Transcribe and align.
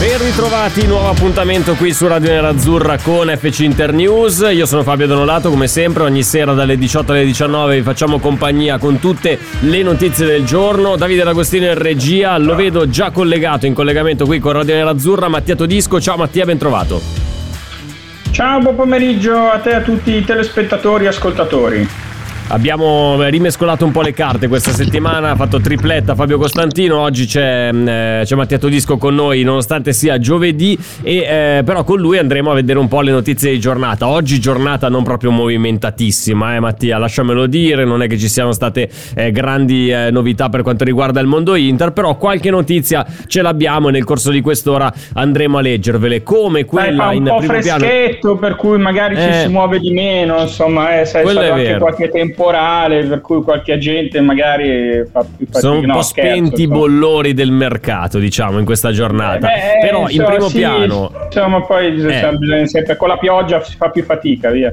Ben 0.00 0.18
ritrovati, 0.18 0.88
nuovo 0.88 1.08
appuntamento 1.08 1.74
qui 1.74 1.92
su 1.92 2.08
Radio 2.08 2.30
Nerazzurra 2.30 2.98
con 2.98 3.28
FC 3.28 3.60
Internews. 3.60 4.44
Io 4.50 4.66
sono 4.66 4.82
Fabio 4.82 5.06
Donolato, 5.06 5.50
come 5.50 5.68
sempre, 5.68 6.02
ogni 6.02 6.24
sera 6.24 6.52
dalle 6.52 6.76
18 6.76 7.12
alle 7.12 7.24
19 7.24 7.76
vi 7.76 7.82
facciamo 7.82 8.18
compagnia 8.18 8.78
con 8.78 8.98
tutte 8.98 9.38
le 9.60 9.82
notizie 9.84 10.26
del 10.26 10.44
giorno. 10.44 10.96
Davide 10.96 11.22
D'Agostino 11.22 11.66
in 11.66 11.78
regia, 11.78 12.36
lo 12.38 12.56
vedo 12.56 12.88
già 12.88 13.12
collegato 13.12 13.66
in 13.66 13.74
collegamento 13.74 14.24
qui 14.24 14.40
con 14.40 14.50
Radio 14.50 14.74
Nerazzurra. 14.74 15.28
Mattia 15.28 15.54
Todisco, 15.54 16.00
ciao 16.00 16.16
Mattia, 16.16 16.44
ben 16.44 16.58
trovato. 16.58 17.00
Ciao, 18.32 18.58
buon 18.58 18.74
pomeriggio 18.74 19.48
a 19.48 19.60
te 19.60 19.70
e 19.70 19.74
a 19.74 19.80
tutti 19.80 20.10
i 20.10 20.24
telespettatori 20.24 21.04
e 21.04 21.08
ascoltatori. 21.08 21.88
Abbiamo 22.52 23.22
rimescolato 23.28 23.84
un 23.84 23.92
po' 23.92 24.00
le 24.02 24.12
carte 24.12 24.48
questa 24.48 24.72
settimana, 24.72 25.30
ha 25.30 25.36
fatto 25.36 25.60
tripletta 25.60 26.16
Fabio 26.16 26.36
Costantino, 26.36 26.98
oggi 26.98 27.24
c'è, 27.26 27.70
eh, 27.72 28.22
c'è 28.24 28.34
Mattia 28.34 28.58
Todisco 28.58 28.96
con 28.96 29.14
noi 29.14 29.44
nonostante 29.44 29.92
sia 29.92 30.18
giovedì 30.18 30.76
e 31.04 31.58
eh, 31.58 31.62
però 31.64 31.84
con 31.84 32.00
lui 32.00 32.18
andremo 32.18 32.50
a 32.50 32.54
vedere 32.54 32.80
un 32.80 32.88
po' 32.88 33.02
le 33.02 33.12
notizie 33.12 33.52
di 33.52 33.60
giornata. 33.60 34.08
Oggi 34.08 34.40
giornata 34.40 34.88
non 34.88 35.04
proprio 35.04 35.30
movimentatissima, 35.30 36.56
eh 36.56 36.60
Mattia, 36.60 36.98
lasciamelo 36.98 37.46
dire, 37.46 37.84
non 37.84 38.02
è 38.02 38.08
che 38.08 38.18
ci 38.18 38.26
siano 38.28 38.50
state 38.50 38.90
eh, 39.14 39.30
grandi 39.30 39.88
eh, 39.88 40.10
novità 40.10 40.48
per 40.48 40.62
quanto 40.62 40.82
riguarda 40.82 41.20
il 41.20 41.28
mondo 41.28 41.54
Inter, 41.54 41.92
però 41.92 42.16
qualche 42.16 42.50
notizia 42.50 43.06
ce 43.28 43.42
l'abbiamo 43.42 43.90
e 43.90 43.92
nel 43.92 44.02
corso 44.04 44.32
di 44.32 44.40
quest'ora 44.40 44.92
andremo 45.14 45.58
a 45.58 45.60
leggervele 45.60 46.24
come 46.24 46.64
quella 46.64 47.04
fa 47.04 47.08
un 47.10 47.14
in 47.14 47.24
po' 47.26 47.36
primo 47.36 47.58
piano. 47.60 47.78
freschetto 47.84 48.36
per 48.38 48.56
cui 48.56 48.76
magari 48.78 49.14
ci 49.14 49.22
Eh. 49.22 49.42
si 49.44 49.48
muove 49.52 49.78
di 49.78 49.92
meno, 49.92 50.40
insomma, 50.40 50.98
eh, 51.00 51.04
sai, 51.04 51.20
è 51.20 51.24
Quello 51.24 51.38
stato 51.38 51.54
è 51.54 51.58
anche 51.58 51.70
vero. 51.70 51.78
qualche 51.78 52.08
temporale 52.40 53.04
per 53.04 53.20
cui 53.20 53.42
qualche 53.42 53.72
agente 53.72 54.20
magari 54.20 55.04
fa 55.10 55.20
più 55.24 55.46
fatica. 55.46 55.58
Sono 55.58 55.78
un 55.80 55.84
no, 55.84 55.94
po' 55.94 56.02
scherzo, 56.02 56.30
spenti 56.36 56.62
i 56.62 56.66
bollori 56.66 57.34
del 57.34 57.50
mercato, 57.50 58.18
diciamo, 58.18 58.58
in 58.58 58.64
questa 58.64 58.90
giornata. 58.92 59.52
Eh, 59.52 59.80
beh, 59.80 59.86
Però 59.86 60.00
in 60.04 60.10
insomma, 60.10 60.28
primo 60.30 60.48
sì, 60.48 60.56
piano, 60.56 61.12
Insomma, 61.26 61.60
poi 61.62 61.86
Eh. 61.86 62.36
bisogna 62.36 62.66
sempre 62.66 62.96
con 62.96 63.08
la 63.08 63.18
pioggia 63.18 63.62
si 63.62 63.76
fa 63.76 63.90
più 63.90 64.02
fatica, 64.04 64.50
via. 64.50 64.72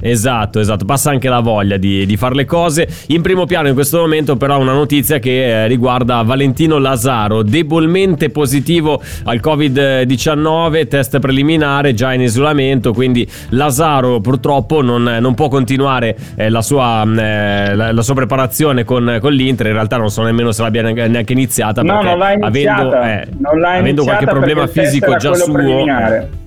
esatto, 0.00 0.60
esatto, 0.60 0.84
passa 0.84 1.10
anche 1.10 1.28
la 1.28 1.40
voglia 1.40 1.76
di, 1.76 2.06
di 2.06 2.16
fare 2.16 2.34
le 2.34 2.44
cose. 2.44 2.88
In 3.08 3.20
primo 3.22 3.46
piano 3.46 3.68
in 3.68 3.74
questo 3.74 3.98
momento, 3.98 4.36
però, 4.36 4.58
una 4.58 4.72
notizia 4.72 5.18
che 5.18 5.64
eh, 5.64 5.66
riguarda 5.66 6.22
Valentino 6.22 6.78
Lazaro, 6.78 7.42
debolmente 7.42 8.30
positivo 8.30 9.02
al 9.24 9.40
Covid-19, 9.42 10.86
test 10.88 11.18
preliminare, 11.18 11.94
già 11.94 12.12
in 12.12 12.20
isolamento. 12.22 12.92
Quindi 12.92 13.26
Lazaro 13.50 14.20
purtroppo 14.20 14.82
non, 14.82 15.02
non 15.20 15.34
può 15.34 15.48
continuare 15.48 16.16
eh, 16.36 16.48
la, 16.48 16.62
sua, 16.62 17.04
eh, 17.16 17.74
la, 17.74 17.92
la 17.92 18.02
sua 18.02 18.14
preparazione 18.14 18.84
con, 18.84 19.18
con 19.20 19.32
l'Inter. 19.32 19.66
In 19.66 19.72
realtà 19.74 19.96
non 19.96 20.10
so 20.10 20.22
nemmeno 20.22 20.50
se 20.50 20.62
l'abbia 20.62 20.82
neanche 20.82 21.06
neanche 21.06 21.32
iniziata. 21.32 21.82
No, 21.82 21.94
perché 21.94 22.08
non 22.08 22.18
l'ha 22.18 22.32
iniziata, 22.32 22.80
avendo, 22.80 23.02
eh, 23.02 23.28
non 23.38 23.60
l'ha 23.60 23.72
avendo 23.72 24.02
qualche 24.04 24.26
problema 24.26 24.66
fisico 24.66 25.16
già 25.16 25.34
suo. 25.34 25.52
preliminare. 25.52 26.46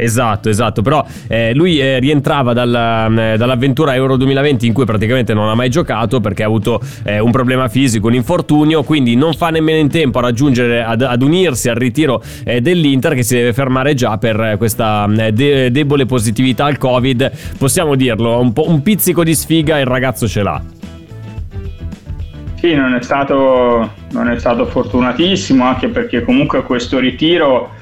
Esatto, 0.00 0.48
esatto, 0.48 0.80
però 0.80 1.04
eh, 1.28 1.52
lui 1.54 1.78
eh, 1.78 1.98
rientrava 1.98 2.54
dalla, 2.54 3.06
eh, 3.06 3.36
dall'avventura 3.36 3.94
Euro 3.94 4.16
2020 4.16 4.66
in 4.66 4.72
cui 4.72 4.86
praticamente 4.86 5.34
non 5.34 5.48
ha 5.48 5.54
mai 5.54 5.68
giocato 5.68 6.20
perché 6.20 6.42
ha 6.42 6.46
avuto 6.46 6.80
eh, 7.04 7.18
un 7.18 7.30
problema 7.30 7.68
fisico, 7.68 8.06
un 8.06 8.14
infortunio, 8.14 8.82
quindi 8.82 9.14
non 9.14 9.34
fa 9.34 9.50
nemmeno 9.50 9.78
in 9.78 9.90
tempo 9.90 10.18
a 10.18 10.22
raggiungere, 10.22 10.82
ad, 10.82 11.02
ad 11.02 11.22
unirsi 11.22 11.68
al 11.68 11.76
ritiro 11.76 12.22
eh, 12.44 12.62
dell'Inter 12.62 13.14
che 13.14 13.22
si 13.22 13.34
deve 13.34 13.52
fermare 13.52 13.92
già 13.92 14.16
per 14.16 14.40
eh, 14.40 14.56
questa 14.56 15.06
eh, 15.14 15.32
de- 15.32 15.70
debole 15.70 16.06
positività 16.06 16.64
al 16.64 16.78
Covid. 16.78 17.30
Possiamo 17.58 17.94
dirlo, 17.94 18.40
un, 18.40 18.52
un 18.54 18.82
pizzico 18.82 19.22
di 19.22 19.34
sfiga 19.34 19.78
il 19.78 19.86
ragazzo 19.86 20.26
ce 20.26 20.42
l'ha. 20.42 20.62
Sì, 22.54 22.74
non 22.74 22.94
è, 22.94 23.02
stato, 23.02 23.90
non 24.12 24.30
è 24.30 24.38
stato 24.38 24.66
fortunatissimo 24.66 25.64
anche 25.64 25.88
perché 25.88 26.22
comunque 26.22 26.62
questo 26.62 26.98
ritiro 26.98 27.78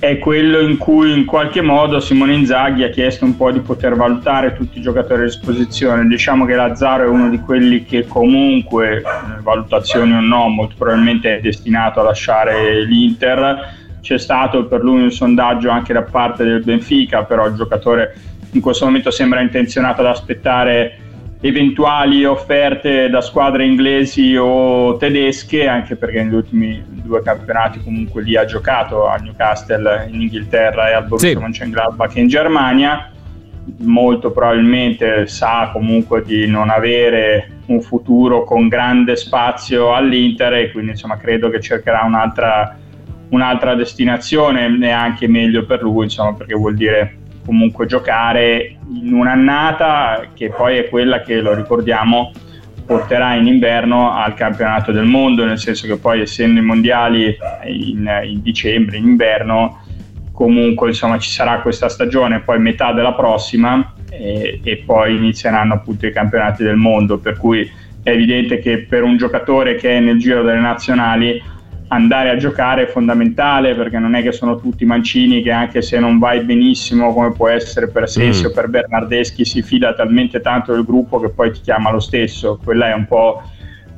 è 0.00 0.18
quello 0.18 0.60
in 0.60 0.78
cui 0.78 1.12
in 1.12 1.26
qualche 1.26 1.60
modo 1.60 2.00
Simone 2.00 2.32
Inzaghi 2.32 2.84
ha 2.84 2.88
chiesto 2.88 3.26
un 3.26 3.36
po' 3.36 3.52
di 3.52 3.60
poter 3.60 3.94
valutare 3.94 4.54
tutti 4.54 4.78
i 4.78 4.80
giocatori 4.80 5.20
a 5.20 5.24
disposizione. 5.26 6.06
Diciamo 6.06 6.46
che 6.46 6.54
Lazzaro 6.54 7.04
è 7.04 7.06
uno 7.06 7.28
di 7.28 7.38
quelli 7.40 7.84
che 7.84 8.06
comunque, 8.06 8.96
eh, 8.96 9.02
valutazioni 9.42 10.14
o 10.14 10.20
no, 10.20 10.48
molto 10.48 10.74
probabilmente 10.78 11.36
è 11.36 11.40
destinato 11.40 12.00
a 12.00 12.04
lasciare 12.04 12.82
l'Inter. 12.82 13.76
C'è 14.00 14.18
stato 14.18 14.64
per 14.64 14.82
lui 14.82 15.02
un 15.02 15.10
sondaggio 15.10 15.68
anche 15.68 15.92
da 15.92 16.02
parte 16.02 16.44
del 16.44 16.64
Benfica, 16.64 17.24
però 17.24 17.46
il 17.46 17.54
giocatore 17.54 18.14
in 18.52 18.62
questo 18.62 18.86
momento 18.86 19.10
sembra 19.10 19.42
intenzionato 19.42 20.00
ad 20.00 20.06
aspettare 20.06 21.09
eventuali 21.40 22.24
offerte 22.24 23.08
da 23.08 23.20
squadre 23.22 23.64
inglesi 23.64 24.36
o 24.36 24.96
tedesche, 24.98 25.66
anche 25.66 25.96
perché 25.96 26.22
negli 26.22 26.34
ultimi 26.34 26.84
due 26.86 27.22
campionati 27.22 27.82
comunque 27.82 28.22
lì 28.22 28.36
ha 28.36 28.44
giocato 28.44 29.06
a 29.06 29.16
Newcastle 29.16 30.08
in 30.10 30.20
Inghilterra 30.20 30.90
e 30.90 30.92
al 30.92 31.04
Borussia 31.06 31.30
Sì. 31.30 31.36
Mönchengladbach 31.36 32.16
in 32.16 32.28
Germania. 32.28 33.10
Molto 33.78 34.32
probabilmente 34.32 35.26
sa 35.26 35.70
comunque 35.72 36.22
di 36.24 36.46
non 36.46 36.70
avere 36.70 37.58
un 37.66 37.80
futuro 37.80 38.42
con 38.44 38.68
grande 38.68 39.16
spazio 39.16 39.94
all'Inter 39.94 40.54
e 40.54 40.72
quindi 40.72 40.90
insomma 40.90 41.16
credo 41.16 41.50
che 41.50 41.60
cercherà 41.60 42.02
un'altra, 42.04 42.76
un'altra 43.28 43.74
destinazione 43.74 44.76
e 44.80 44.90
anche 44.90 45.28
meglio 45.28 45.64
per 45.64 45.82
lui, 45.82 46.04
insomma, 46.04 46.34
perché 46.34 46.54
vuol 46.54 46.74
dire 46.74 47.16
comunque 47.44 47.86
giocare 47.86 48.76
in 48.92 49.12
un'annata 49.12 50.28
che 50.34 50.50
poi 50.50 50.78
è 50.78 50.88
quella 50.88 51.22
che 51.22 51.40
lo 51.40 51.54
ricordiamo 51.54 52.32
porterà 52.90 53.34
in 53.34 53.46
inverno 53.46 54.12
al 54.12 54.34
campionato 54.34 54.90
del 54.90 55.04
mondo, 55.04 55.44
nel 55.44 55.60
senso 55.60 55.86
che 55.86 55.96
poi 55.96 56.22
essendo 56.22 56.58
i 56.58 56.64
mondiali 56.64 57.36
in, 57.66 58.20
in 58.24 58.42
dicembre, 58.42 58.96
in 58.96 59.06
inverno, 59.06 59.84
comunque 60.32 60.88
insomma 60.88 61.16
ci 61.18 61.30
sarà 61.30 61.60
questa 61.60 61.88
stagione, 61.88 62.40
poi 62.40 62.58
metà 62.58 62.92
della 62.92 63.12
prossima 63.12 63.94
e, 64.10 64.60
e 64.64 64.82
poi 64.84 65.14
inizieranno 65.14 65.74
appunto 65.74 66.06
i 66.06 66.12
campionati 66.12 66.64
del 66.64 66.74
mondo, 66.74 67.18
per 67.18 67.36
cui 67.36 67.70
è 68.02 68.10
evidente 68.10 68.58
che 68.58 68.78
per 68.78 69.04
un 69.04 69.16
giocatore 69.16 69.76
che 69.76 69.98
è 69.98 70.00
nel 70.00 70.18
giro 70.18 70.42
delle 70.42 70.58
nazionali 70.58 71.40
andare 71.92 72.30
a 72.30 72.36
giocare 72.36 72.84
è 72.84 72.86
fondamentale 72.86 73.74
perché 73.74 73.98
non 73.98 74.14
è 74.14 74.22
che 74.22 74.30
sono 74.32 74.56
tutti 74.60 74.84
mancini 74.84 75.42
che 75.42 75.50
anche 75.50 75.82
se 75.82 75.98
non 75.98 76.18
vai 76.18 76.40
benissimo 76.44 77.12
come 77.12 77.32
può 77.32 77.48
essere 77.48 77.88
per 77.88 78.08
Sensi 78.08 78.44
Mm. 78.44 78.46
o 78.46 78.50
per 78.52 78.68
Bernardeschi 78.68 79.44
si 79.44 79.60
fida 79.62 79.92
talmente 79.94 80.40
tanto 80.40 80.72
del 80.72 80.84
gruppo 80.84 81.18
che 81.18 81.30
poi 81.30 81.50
ti 81.52 81.60
chiama 81.60 81.90
lo 81.90 81.98
stesso 81.98 82.60
quella 82.62 82.90
è 82.90 82.94
un 82.94 83.06
po' 83.06 83.42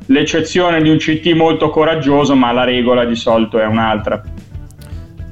l'eccezione 0.06 0.80
di 0.80 0.88
un 0.88 0.96
CT 0.96 1.32
molto 1.34 1.68
coraggioso 1.68 2.34
ma 2.34 2.50
la 2.52 2.64
regola 2.64 3.04
di 3.04 3.14
solito 3.14 3.58
è 3.58 3.66
un'altra 3.66 4.22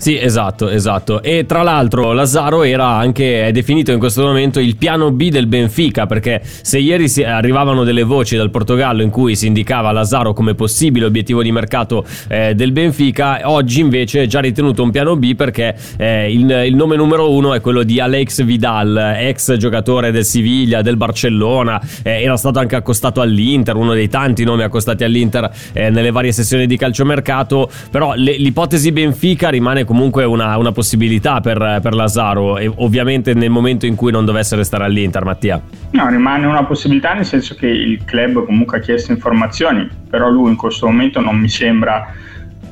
Sì, 0.00 0.18
esatto, 0.18 0.70
esatto. 0.70 1.22
E 1.22 1.44
tra 1.44 1.62
l'altro 1.62 2.14
Lazzaro 2.14 2.62
era 2.62 2.86
anche 2.86 3.44
è 3.44 3.52
definito 3.52 3.92
in 3.92 3.98
questo 3.98 4.22
momento 4.22 4.58
il 4.58 4.76
piano 4.76 5.10
B 5.10 5.28
del 5.28 5.46
Benfica, 5.46 6.06
perché 6.06 6.40
se 6.42 6.78
ieri 6.78 7.04
arrivavano 7.22 7.84
delle 7.84 8.02
voci 8.02 8.34
dal 8.34 8.48
Portogallo 8.48 9.02
in 9.02 9.10
cui 9.10 9.36
si 9.36 9.46
indicava 9.46 9.92
Lazzaro 9.92 10.32
come 10.32 10.54
possibile 10.54 11.04
obiettivo 11.04 11.42
di 11.42 11.52
mercato 11.52 12.06
eh, 12.28 12.54
del 12.54 12.72
Benfica, 12.72 13.40
oggi 13.50 13.80
invece 13.80 14.22
è 14.22 14.26
già 14.26 14.40
ritenuto 14.40 14.82
un 14.82 14.90
piano 14.90 15.16
B 15.16 15.34
perché 15.34 15.76
eh, 15.98 16.32
il, 16.32 16.50
il 16.50 16.74
nome 16.74 16.96
numero 16.96 17.30
uno 17.30 17.52
è 17.52 17.60
quello 17.60 17.82
di 17.82 18.00
Alex 18.00 18.42
Vidal, 18.42 18.96
ex 19.18 19.54
giocatore 19.58 20.10
del 20.12 20.24
Siviglia, 20.24 20.80
del 20.80 20.96
Barcellona, 20.96 21.78
eh, 22.02 22.22
era 22.22 22.38
stato 22.38 22.58
anche 22.58 22.74
accostato 22.74 23.20
all'Inter, 23.20 23.76
uno 23.76 23.92
dei 23.92 24.08
tanti 24.08 24.44
nomi 24.44 24.62
accostati 24.62 25.04
all'Inter 25.04 25.50
eh, 25.74 25.90
nelle 25.90 26.10
varie 26.10 26.32
sessioni 26.32 26.66
di 26.66 26.78
calciomercato, 26.78 27.70
però 27.90 28.14
le- 28.16 28.38
l'ipotesi 28.38 28.92
Benfica 28.92 29.50
rimane 29.50 29.88
comunque 29.90 30.22
una, 30.22 30.56
una 30.56 30.70
possibilità 30.70 31.40
per, 31.40 31.80
per 31.82 31.94
Lazzaro, 31.94 32.58
e 32.58 32.70
ovviamente 32.76 33.34
nel 33.34 33.50
momento 33.50 33.86
in 33.86 33.96
cui 33.96 34.12
non 34.12 34.24
dovesse 34.24 34.54
restare 34.54 34.84
all'Inter, 34.84 35.24
Mattia. 35.24 35.60
No, 35.90 36.08
rimane 36.08 36.46
una 36.46 36.62
possibilità 36.62 37.12
nel 37.12 37.24
senso 37.24 37.56
che 37.56 37.66
il 37.66 38.04
club 38.04 38.44
comunque 38.44 38.78
ha 38.78 38.80
chiesto 38.80 39.10
informazioni, 39.10 39.88
però 40.08 40.30
lui 40.30 40.50
in 40.50 40.56
questo 40.56 40.86
momento 40.86 41.20
non 41.20 41.36
mi 41.36 41.48
sembra 41.48 42.06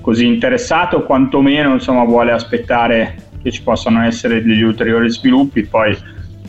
così 0.00 0.26
interessato, 0.26 1.02
quantomeno 1.02 1.72
insomma 1.72 2.04
vuole 2.04 2.30
aspettare 2.30 3.16
che 3.42 3.50
ci 3.50 3.64
possano 3.64 4.04
essere 4.04 4.40
degli 4.40 4.62
ulteriori 4.62 5.10
sviluppi, 5.10 5.66
poi 5.66 5.98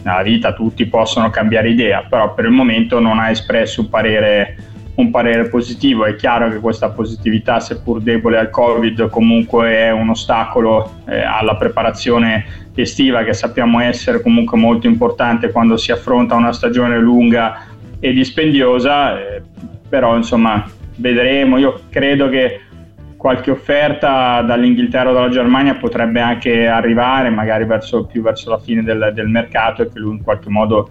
nella 0.03 0.21
vita 0.21 0.53
tutti 0.53 0.85
possono 0.85 1.31
cambiare 1.31 1.71
idea, 1.71 2.05
però 2.07 2.35
per 2.35 2.45
il 2.45 2.51
momento 2.51 2.99
non 2.99 3.17
ha 3.17 3.31
espresso 3.31 3.81
un 3.81 3.89
parere, 3.89 4.55
un 4.99 5.09
parere 5.11 5.47
positivo. 5.47 6.05
È 6.05 6.15
chiaro 6.15 6.49
che 6.49 6.59
questa 6.59 6.89
positività, 6.89 7.59
seppur 7.59 8.01
debole 8.01 8.37
al 8.37 8.49
Covid, 8.49 9.09
comunque 9.09 9.71
è 9.71 9.91
un 9.91 10.09
ostacolo 10.09 11.01
eh, 11.07 11.21
alla 11.21 11.55
preparazione 11.55 12.67
estiva 12.75 13.23
che 13.23 13.33
sappiamo 13.33 13.79
essere 13.81 14.21
comunque 14.21 14.57
molto 14.57 14.87
importante 14.87 15.51
quando 15.51 15.75
si 15.75 15.91
affronta 15.91 16.35
una 16.35 16.53
stagione 16.53 16.97
lunga 16.97 17.65
e 17.99 18.13
dispendiosa, 18.13 19.19
eh, 19.19 19.41
però 19.87 20.15
insomma 20.15 20.65
vedremo. 20.97 21.57
Io 21.57 21.81
credo 21.89 22.29
che 22.29 22.61
qualche 23.15 23.51
offerta 23.51 24.41
dall'Inghilterra 24.41 25.11
o 25.11 25.13
dalla 25.13 25.29
Germania 25.29 25.75
potrebbe 25.75 26.19
anche 26.19 26.67
arrivare, 26.67 27.29
magari 27.29 27.65
verso, 27.65 28.05
più 28.05 28.21
verso 28.21 28.49
la 28.49 28.59
fine 28.59 28.83
del, 28.83 29.11
del 29.13 29.27
mercato 29.27 29.81
e 29.81 29.89
che 29.89 29.99
lui 29.99 30.15
in 30.17 30.23
qualche 30.23 30.49
modo 30.49 30.89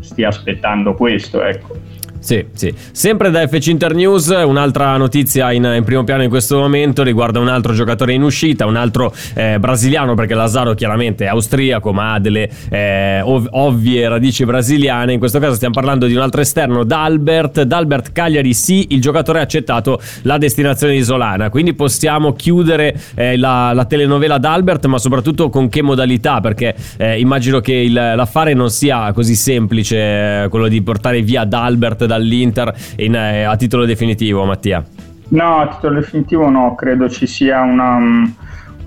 stia 0.00 0.28
aspettando 0.28 0.94
questo. 0.94 1.42
Ecco. 1.42 1.93
Sì, 2.24 2.42
sì. 2.54 2.72
Sempre 2.90 3.30
da 3.30 3.46
FC 3.46 3.66
Internews, 3.66 4.28
un'altra 4.28 4.96
notizia 4.96 5.52
in, 5.52 5.70
in, 5.76 5.84
primo 5.84 6.04
piano 6.04 6.22
in 6.22 6.30
questo 6.30 6.56
momento 6.56 7.02
riguarda 7.02 7.38
un 7.38 7.48
altro 7.48 7.74
giocatore 7.74 8.14
in 8.14 8.22
uscita, 8.22 8.64
un 8.64 8.76
altro 8.76 9.12
eh, 9.34 9.58
brasiliano, 9.58 10.14
perché 10.14 10.32
Lazaro 10.32 10.72
chiaramente 10.72 11.26
è 11.26 11.28
austriaco, 11.28 11.92
ma 11.92 12.14
ha 12.14 12.18
delle 12.20 12.48
eh, 12.70 13.20
ov- 13.20 13.48
ovvie 13.50 14.08
radici 14.08 14.46
brasiliane. 14.46 15.12
In 15.12 15.18
questo 15.18 15.38
caso 15.38 15.56
stiamo 15.56 15.74
parlando 15.74 16.06
di 16.06 16.14
un 16.14 16.22
altro 16.22 16.40
esterno, 16.40 16.82
D'Albert. 16.82 17.60
D'Albert 17.60 18.12
Cagliari, 18.12 18.54
sì, 18.54 18.86
il 18.92 19.02
giocatore 19.02 19.40
ha 19.40 19.42
accettato 19.42 20.00
la 20.22 20.38
destinazione 20.38 20.94
isolana, 20.94 21.50
quindi 21.50 21.74
possiamo 21.74 22.32
chiudere 22.32 22.98
eh, 23.16 23.36
la, 23.36 23.74
la, 23.74 23.84
telenovela 23.84 24.38
D'Albert, 24.38 24.86
ma 24.86 24.96
soprattutto 24.96 25.50
con 25.50 25.68
che 25.68 25.82
modalità, 25.82 26.40
perché 26.40 26.74
eh, 26.96 27.20
immagino 27.20 27.60
che 27.60 27.74
il, 27.74 27.92
l'affare 27.92 28.54
non 28.54 28.70
sia 28.70 29.12
così 29.12 29.34
semplice, 29.34 30.44
eh, 30.44 30.48
quello 30.48 30.68
di 30.68 30.80
portare 30.80 31.20
via 31.20 31.44
D'Albert 31.44 32.12
dall'Inter 32.16 32.74
in, 32.96 33.14
eh, 33.14 33.42
a 33.42 33.56
titolo 33.56 33.84
definitivo, 33.84 34.44
Mattia? 34.44 34.82
No, 35.28 35.58
a 35.58 35.68
titolo 35.68 36.00
definitivo 36.00 36.48
no, 36.48 36.74
credo 36.74 37.08
ci 37.08 37.26
sia 37.26 37.60
una, 37.60 37.98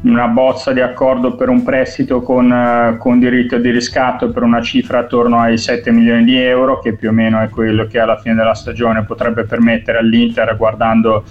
una 0.02 0.28
bozza 0.28 0.72
di 0.72 0.82
accordo 0.82 1.36
per 1.36 1.50
un 1.50 1.64
prestito 1.64 2.22
con, 2.22 2.50
uh, 2.50 2.98
con, 2.98 3.20
diritto 3.20 3.58
di 3.58 3.72
riscatto 3.72 4.30
per 4.32 4.44
una 4.44 4.62
cifra 4.62 5.00
attorno 5.00 5.40
ai 5.40 5.58
7 5.58 5.92
milioni 5.92 6.24
di 6.24 6.38
euro, 6.38 6.80
che 6.80 6.96
più 6.96 7.10
o 7.10 7.12
meno 7.12 7.42
è 7.42 7.50
quello 7.50 7.86
che 7.86 8.00
alla 8.00 8.18
fine 8.18 8.36
della 8.36 8.54
stagione 8.54 9.04
potrebbe 9.04 9.44
permettere 9.44 9.98
all'Inter, 9.98 10.56
guardando 10.56 11.24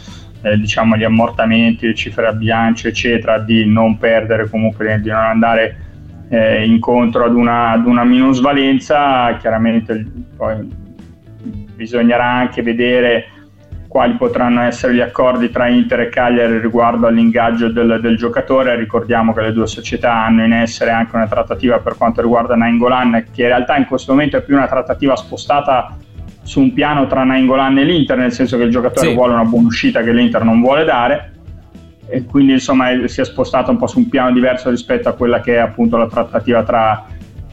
eh, 0.43 0.59
diciamo, 0.59 0.97
gli 0.97 1.05
ammortamenti, 1.05 1.87
le 1.87 1.95
cifre 1.95 2.27
a 2.27 2.33
bilancio, 2.33 2.89
eccetera, 2.89 3.39
di 3.39 3.65
non 3.65 3.99
perdere 3.99 4.49
comunque, 4.51 5.01
di 5.01 5.09
non 5.09 5.21
andare 5.21 5.81
eh, 6.29 6.65
incontro 6.67 7.25
ad 7.25 7.35
una, 7.35 7.71
ad 7.71 7.87
una 7.87 8.05
minusvalenza. 8.05 9.37
Chiaramente 9.39 10.05
poi 10.37 10.85
bisognerà 11.77 12.25
anche 12.25 12.63
vedere 12.63 13.27
quali 13.97 14.15
potranno 14.15 14.61
essere 14.63 14.95
gli 14.95 15.01
accordi 15.01 15.51
tra 15.51 15.69
Inter 15.69 16.01
e 16.01 16.09
Cagliari 16.09 16.59
riguardo 16.59 17.07
all'ingaggio 17.07 17.71
del, 17.71 17.99
del, 18.03 18.17
giocatore. 18.17 18.77
Ricordiamo 18.77 19.33
che 19.33 19.43
le 19.43 19.53
due 19.53 19.67
società 19.67 20.25
hanno 20.25 20.45
in 20.45 20.53
essere 20.53 20.91
anche 20.91 21.17
una 21.17 21.29
trattativa 21.29 21.79
per 21.79 21.97
quanto 21.97 22.21
riguarda 22.21 22.57
Nainggolan, 22.57 23.27
che 23.33 23.43
in 23.43 23.49
realtà 23.49 23.77
in 23.77 23.87
questo 23.87 24.13
momento 24.13 24.37
è 24.37 24.43
più 24.43 24.57
una 24.57 24.67
trattativa 24.67 25.17
spostata 25.17 25.97
su 26.43 26.61
un 26.61 26.73
piano 26.73 27.07
tra 27.07 27.25
Nainggolan 27.25 27.79
e 27.79 27.85
l'Inter, 27.85 28.19
nel 28.19 28.33
senso 28.33 28.57
che 28.57 28.65
il 28.65 28.71
giocatore 28.71 29.09
sì. 29.09 29.15
vuole 29.15 29.33
una 29.33 29.45
buona 29.45 29.67
uscita 29.67 30.03
che 30.03 30.13
l'Inter 30.13 30.45
non 30.45 30.61
vuole 30.61 30.85
dare. 30.85 31.33
E 32.09 32.25
quindi 32.25 32.53
insomma 32.53 32.89
si 33.07 33.21
è 33.21 33.25
spostata 33.25 33.71
un 33.71 33.79
po' 33.79 33.87
su 33.89 33.99
un 33.99 34.09
piano 34.09 34.31
diverso 34.31 34.71
rispetto 34.71 35.09
a 35.09 35.15
quella 35.15 35.41
che 35.41 35.55
è 35.55 35.59
appunto 35.59 35.97
la 35.97 36.07
trattativa 36.07 36.63
tra, 36.63 37.07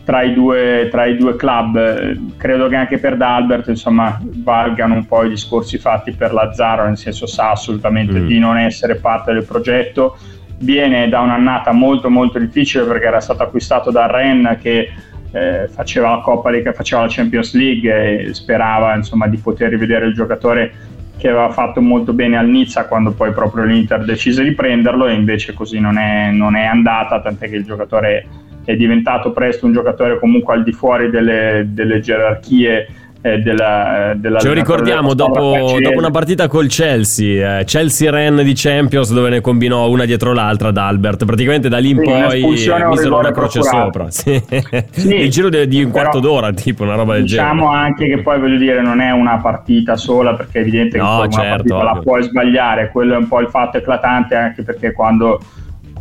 tra 0.03 0.21
i, 0.21 0.33
due, 0.33 0.87
tra 0.91 1.05
i 1.05 1.15
due 1.15 1.35
club. 1.35 2.35
Credo 2.37 2.67
che 2.67 2.75
anche 2.75 2.97
per 2.97 3.15
D'Albert 3.15 3.67
insomma, 3.69 4.19
valgano 4.21 4.95
un 4.95 5.05
po' 5.05 5.23
i 5.23 5.29
discorsi 5.29 5.77
fatti 5.77 6.11
per 6.11 6.33
Lazzaro, 6.33 6.85
nel 6.85 6.97
senso 6.97 7.25
sa 7.25 7.51
assolutamente 7.51 8.19
mm. 8.19 8.25
di 8.25 8.39
non 8.39 8.57
essere 8.57 8.95
parte 8.95 9.33
del 9.33 9.45
progetto. 9.45 10.17
Viene 10.59 11.09
da 11.09 11.19
un'annata 11.21 11.71
molto 11.71 12.09
molto 12.09 12.39
difficile 12.39 12.83
perché 12.85 13.05
era 13.05 13.19
stato 13.19 13.43
acquistato 13.43 13.91
da 13.91 14.07
Rennes 14.07 14.59
che 14.61 14.89
eh, 15.31 15.67
faceva 15.67 16.11
la 16.11 16.21
Coppa 16.21 16.49
League, 16.49 16.73
faceva 16.73 17.01
la 17.01 17.07
Champions 17.09 17.53
League 17.53 18.27
e 18.27 18.33
sperava 18.33 18.95
insomma, 18.95 19.27
di 19.27 19.37
poter 19.37 19.69
rivedere 19.69 20.05
il 20.05 20.13
giocatore 20.13 20.73
che 21.17 21.29
aveva 21.29 21.51
fatto 21.51 21.79
molto 21.81 22.13
bene 22.13 22.37
al 22.37 22.49
Nizza 22.49 22.85
quando 22.85 23.11
poi 23.11 23.31
proprio 23.31 23.63
l'Inter 23.63 24.03
decise 24.03 24.43
di 24.43 24.51
prenderlo 24.53 25.07
e 25.07 25.13
invece 25.13 25.53
così 25.53 25.79
non 25.79 25.97
è, 25.97 26.31
non 26.31 26.55
è 26.55 26.65
andata, 26.65 27.21
tant'è 27.21 27.49
che 27.49 27.55
il 27.55 27.63
giocatore 27.63 28.27
è 28.63 28.75
diventato 28.75 29.31
presto 29.31 29.65
un 29.65 29.73
giocatore 29.73 30.19
comunque 30.19 30.53
al 30.53 30.63
di 30.63 30.71
fuori 30.71 31.09
delle, 31.09 31.67
delle 31.69 31.99
gerarchie 31.99 32.87
eh, 33.25 33.37
della, 33.39 34.13
della 34.17 34.39
Ce 34.39 34.47
lo 34.47 34.53
ricordiamo 34.53 35.13
dopo, 35.13 35.77
dopo, 35.81 35.97
una 35.97 36.11
partita 36.11 36.49
col 36.49 36.67
Chelsea, 36.67 37.59
eh, 37.59 37.63
Chelsea 37.63 38.11
Ren 38.11 38.43
di 38.43 38.51
Champions 38.53 39.13
dove 39.13 39.29
ne 39.29 39.39
combinò 39.39 39.87
una 39.89 40.03
dietro 40.03 40.33
l'altra 40.33 40.67
ad 40.67 40.77
Albert, 40.77 41.23
praticamente 41.23 41.69
da 41.69 41.77
lì 41.77 41.91
in 41.91 41.99
sì, 41.99 42.03
poi 42.03 42.43
misero 42.89 43.19
una 43.19 43.31
croce 43.31 43.63
sopra, 43.63 44.07
sì. 44.11 44.43
Sì, 44.91 45.15
il 45.15 45.29
giro 45.29 45.47
di, 45.47 45.65
di 45.69 45.81
un 45.81 45.91
quarto 45.91 46.19
d'ora 46.19 46.51
tipo 46.51 46.83
una 46.83 46.95
roba 46.95 47.13
del 47.13 47.23
diciamo 47.23 47.47
genere. 47.47 47.61
Diciamo 47.61 47.81
anche 47.81 48.07
che 48.09 48.21
poi 48.21 48.39
voglio 48.41 48.57
dire 48.57 48.81
non 48.81 48.99
è 48.99 49.11
una 49.11 49.37
partita 49.37 49.95
sola 49.95 50.35
perché 50.35 50.59
è 50.59 50.61
evidente 50.61 50.97
no, 50.97 51.21
che 51.21 51.31
certo, 51.31 51.39
una 51.39 51.49
partita 51.49 51.83
la 51.83 51.99
puoi 52.01 52.23
sbagliare, 52.23 52.91
quello 52.91 53.13
è 53.13 53.17
un 53.17 53.29
po' 53.29 53.39
il 53.39 53.47
fatto 53.47 53.77
eclatante 53.77 54.35
anche 54.35 54.63
perché 54.63 54.91
quando 54.91 55.39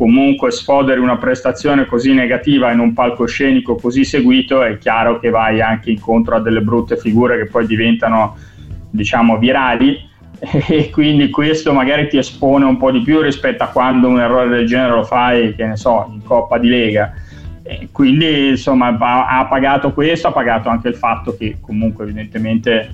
comunque 0.03 0.51
sfoderi 0.51 0.99
una 0.99 1.15
prestazione 1.15 1.85
così 1.85 2.11
negativa 2.11 2.73
in 2.73 2.79
un 2.79 2.91
palcoscenico 2.91 3.75
così 3.75 4.03
seguito, 4.03 4.61
è 4.61 4.77
chiaro 4.77 5.17
che 5.17 5.29
vai 5.29 5.61
anche 5.61 5.91
incontro 5.91 6.35
a 6.35 6.41
delle 6.41 6.59
brutte 6.59 6.97
figure 6.97 7.37
che 7.37 7.45
poi 7.45 7.65
diventano, 7.65 8.35
diciamo, 8.89 9.37
virali 9.37 9.97
e 10.67 10.89
quindi 10.89 11.29
questo 11.29 11.71
magari 11.71 12.09
ti 12.09 12.17
espone 12.17 12.65
un 12.65 12.75
po' 12.75 12.91
di 12.91 12.99
più 12.99 13.21
rispetto 13.21 13.63
a 13.63 13.67
quando 13.67 14.09
un 14.09 14.19
errore 14.19 14.49
del 14.49 14.67
genere 14.67 14.93
lo 14.93 15.03
fai, 15.05 15.55
che 15.55 15.65
ne 15.65 15.77
so, 15.77 16.11
in 16.13 16.21
Coppa 16.21 16.57
di 16.57 16.67
Lega. 16.67 17.13
E 17.63 17.87
quindi 17.93 18.49
insomma 18.49 18.97
ha 18.97 19.45
pagato 19.45 19.93
questo, 19.93 20.27
ha 20.27 20.33
pagato 20.33 20.67
anche 20.67 20.89
il 20.89 20.95
fatto 20.95 21.37
che 21.37 21.59
comunque 21.61 22.03
evidentemente 22.03 22.93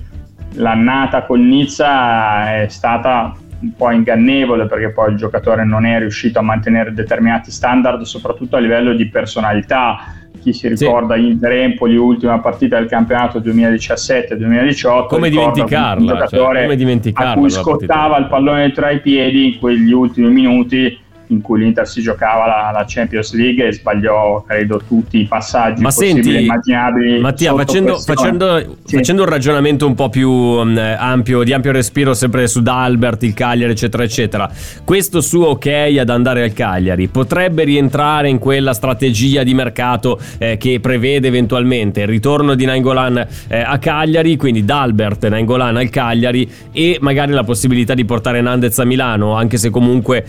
l'annata 0.52 1.24
col 1.24 1.40
Nizza 1.40 2.54
è 2.54 2.68
stata 2.68 3.34
un 3.60 3.72
po' 3.76 3.90
ingannevole 3.90 4.66
perché 4.66 4.90
poi 4.90 5.10
il 5.12 5.16
giocatore 5.16 5.64
non 5.64 5.84
è 5.84 5.98
riuscito 5.98 6.38
a 6.38 6.42
mantenere 6.42 6.92
determinati 6.92 7.50
standard, 7.50 8.02
soprattutto 8.02 8.56
a 8.56 8.58
livello 8.58 8.94
di 8.94 9.08
personalità. 9.08 10.14
Chi 10.40 10.52
si 10.54 10.68
ricorda 10.68 11.16
sì. 11.16 11.26
Inter 11.26 11.52
Empoli, 11.52 11.96
ultima 11.96 12.38
partita 12.40 12.78
del 12.78 12.88
campionato 12.88 13.40
2017-2018, 13.40 15.06
come 15.06 15.28
dimenticarla? 15.28 16.00
Un 16.00 16.08
cioè, 16.08 16.16
giocatore 16.16 16.54
cioè, 16.54 16.62
come 16.62 16.76
dimenticarla 16.76 17.30
a 17.32 17.34
cui 17.34 17.50
scottava 17.50 18.16
il 18.16 18.26
pallone 18.26 18.72
tra 18.72 18.90
i 18.90 19.00
piedi 19.00 19.52
in 19.52 19.58
quegli 19.58 19.92
ultimi 19.92 20.30
minuti 20.30 20.98
in 21.30 21.40
cui 21.40 21.60
l'Inter 21.60 21.86
si 21.86 22.02
giocava 22.02 22.46
la, 22.46 22.70
la, 22.72 22.84
Champions 22.86 23.32
League 23.34 23.66
e 23.66 23.72
sbagliò 23.72 24.42
credo 24.46 24.82
tutti 24.86 25.20
i 25.20 25.26
passaggi 25.26 25.80
Ma 25.80 25.90
senti, 25.90 26.42
immaginabili 26.42 27.20
Mattia 27.20 27.54
facendo, 27.54 27.98
facendo, 27.98 28.58
sì. 28.84 28.96
facendo, 28.96 29.22
un 29.22 29.28
ragionamento 29.28 29.86
un 29.86 29.94
po' 29.94 30.08
più 30.08 30.30
um, 30.30 30.76
ampio 30.76 31.42
di 31.42 31.52
ampio 31.52 31.72
respiro 31.72 32.14
sempre 32.14 32.46
su 32.48 32.62
D'Albert, 32.62 33.22
il 33.22 33.34
Cagliari 33.34 33.72
eccetera 33.72 34.02
eccetera 34.02 34.50
questo 34.84 35.20
suo 35.20 35.48
ok 35.48 35.66
ad 35.98 36.08
andare 36.08 36.42
al 36.42 36.52
Cagliari 36.52 37.08
potrebbe 37.08 37.64
rientrare 37.64 38.28
in 38.28 38.38
quella 38.38 38.72
strategia 38.72 39.42
di 39.42 39.54
mercato 39.54 40.18
eh, 40.38 40.56
che 40.56 40.80
prevede 40.80 41.28
eventualmente 41.28 42.00
il 42.00 42.08
ritorno 42.08 42.54
di 42.54 42.64
Nainggolan 42.64 43.26
eh, 43.48 43.60
a 43.60 43.78
Cagliari 43.78 44.36
quindi 44.36 44.64
D'Albert, 44.64 45.26
Nainggolan 45.26 45.76
al 45.76 45.90
Cagliari 45.90 46.50
e 46.72 46.98
magari 47.00 47.32
la 47.32 47.44
possibilità 47.44 47.94
di 47.94 48.04
portare 48.04 48.40
Nandez 48.40 48.78
a 48.78 48.84
Milano 48.84 49.34
anche 49.34 49.58
se 49.58 49.70
comunque 49.70 50.24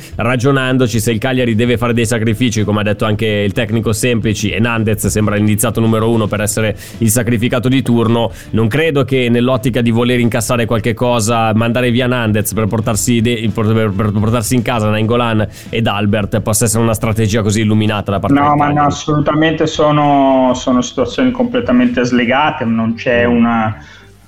ragionando 0.91 0.99
se 0.99 1.11
il 1.11 1.19
Cagliari 1.19 1.55
deve 1.55 1.77
fare 1.77 1.93
dei 1.93 2.05
sacrifici, 2.05 2.63
come 2.63 2.81
ha 2.81 2.83
detto 2.83 3.05
anche 3.05 3.25
il 3.25 3.53
tecnico 3.53 3.93
Semplici, 3.93 4.49
e 4.49 4.59
Nandez 4.59 5.07
sembra 5.07 5.35
l'indiziato 5.35 5.79
numero 5.79 6.09
uno 6.09 6.27
per 6.27 6.41
essere 6.41 6.75
il 6.99 7.09
sacrificato 7.09 7.69
di 7.69 7.81
turno, 7.81 8.31
non 8.51 8.67
credo 8.67 9.03
che 9.03 9.29
nell'ottica 9.29 9.81
di 9.81 9.91
voler 9.91 10.19
incassare 10.19 10.65
qualche 10.65 10.93
cosa, 10.93 11.53
mandare 11.53 11.91
via 11.91 12.07
Nandez 12.07 12.53
per 12.53 12.67
portarsi, 12.67 13.21
de- 13.21 13.49
per, 13.53 13.91
portarsi 13.93 14.55
in 14.55 14.61
casa 14.61 14.89
Nainggolan 14.89 15.47
ed 15.69 15.87
Albert 15.87 16.41
possa 16.41 16.65
essere 16.65 16.83
una 16.83 16.93
strategia 16.93 17.41
così 17.41 17.61
illuminata 17.61 18.11
da 18.11 18.19
parte 18.19 18.39
no, 18.39 18.55
ma 18.55 18.71
no, 18.71 18.85
assolutamente 18.85 19.67
sono, 19.67 20.51
sono 20.55 20.81
situazioni 20.81 21.31
completamente 21.31 22.03
slegate, 22.03 22.65
non 22.65 22.95
c'è 22.95 23.23
una 23.25 23.77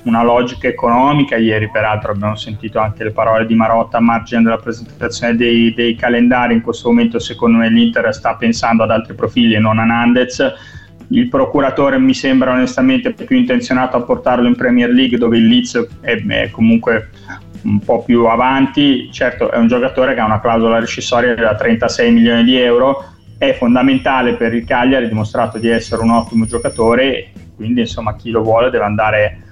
una 0.03 0.23
logica 0.23 0.67
economica. 0.67 1.35
Ieri, 1.35 1.69
peraltro, 1.69 2.11
abbiamo 2.11 2.35
sentito 2.35 2.79
anche 2.79 3.03
le 3.03 3.11
parole 3.11 3.45
di 3.45 3.55
Marotta 3.55 3.97
a 3.97 4.01
margine 4.01 4.41
della 4.41 4.57
presentazione 4.57 5.35
dei, 5.35 5.73
dei 5.73 5.95
calendari. 5.95 6.53
In 6.53 6.61
questo 6.61 6.89
momento, 6.89 7.19
secondo 7.19 7.57
me, 7.59 7.69
l'Inter 7.69 8.13
sta 8.13 8.35
pensando 8.35 8.83
ad 8.83 8.91
altri 8.91 9.13
profili 9.13 9.55
e 9.55 9.59
non 9.59 9.79
a 9.79 9.85
Nandez. 9.85 10.53
Il 11.09 11.29
procuratore 11.29 11.99
mi 11.99 12.13
sembra 12.13 12.53
onestamente 12.53 13.13
più 13.13 13.37
intenzionato 13.37 13.97
a 13.97 14.01
portarlo 14.01 14.47
in 14.47 14.55
Premier 14.55 14.89
League, 14.89 15.17
dove 15.17 15.37
il 15.37 15.47
Leeds 15.47 15.87
è, 16.01 16.15
è 16.25 16.49
comunque 16.49 17.09
un 17.63 17.79
po' 17.79 18.03
più 18.03 18.25
avanti. 18.25 19.09
Certo, 19.11 19.51
è 19.51 19.57
un 19.57 19.67
giocatore 19.67 20.13
che 20.13 20.19
ha 20.19 20.25
una 20.25 20.41
clausola 20.41 20.79
rescissoria 20.79 21.35
da 21.35 21.55
36 21.55 22.11
milioni 22.11 22.43
di 22.43 22.57
euro. 22.57 23.05
È 23.37 23.53
fondamentale 23.53 24.35
per 24.35 24.53
il 24.53 24.65
Cagliari, 24.65 25.05
ha 25.05 25.07
dimostrato 25.07 25.59
di 25.59 25.69
essere 25.69 26.01
un 26.01 26.11
ottimo 26.11 26.45
giocatore. 26.45 27.31
Quindi, 27.55 27.81
insomma, 27.81 28.15
chi 28.15 28.31
lo 28.31 28.41
vuole 28.41 28.69
deve 28.69 28.85
andare 28.85 29.43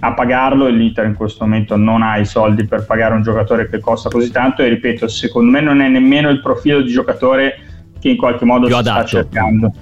a 0.00 0.14
pagarlo 0.14 0.66
e 0.66 0.72
l'Inter 0.72 1.06
in 1.06 1.14
questo 1.14 1.44
momento 1.44 1.76
non 1.76 2.02
ha 2.02 2.18
i 2.18 2.24
soldi 2.24 2.66
per 2.66 2.84
pagare 2.86 3.14
un 3.14 3.22
giocatore 3.22 3.68
che 3.68 3.80
costa 3.80 4.08
così 4.08 4.30
tanto 4.30 4.62
e 4.62 4.68
ripeto, 4.68 5.08
secondo 5.08 5.50
me 5.50 5.60
non 5.60 5.80
è 5.80 5.88
nemmeno 5.88 6.28
il 6.30 6.40
profilo 6.40 6.80
di 6.80 6.90
giocatore 6.90 7.58
che 8.00 8.08
in 8.08 8.16
qualche 8.16 8.44
modo 8.44 8.66
Più 8.66 8.74
si 8.74 8.80
adatto. 8.80 9.06
sta 9.06 9.18
cercando. 9.18 9.72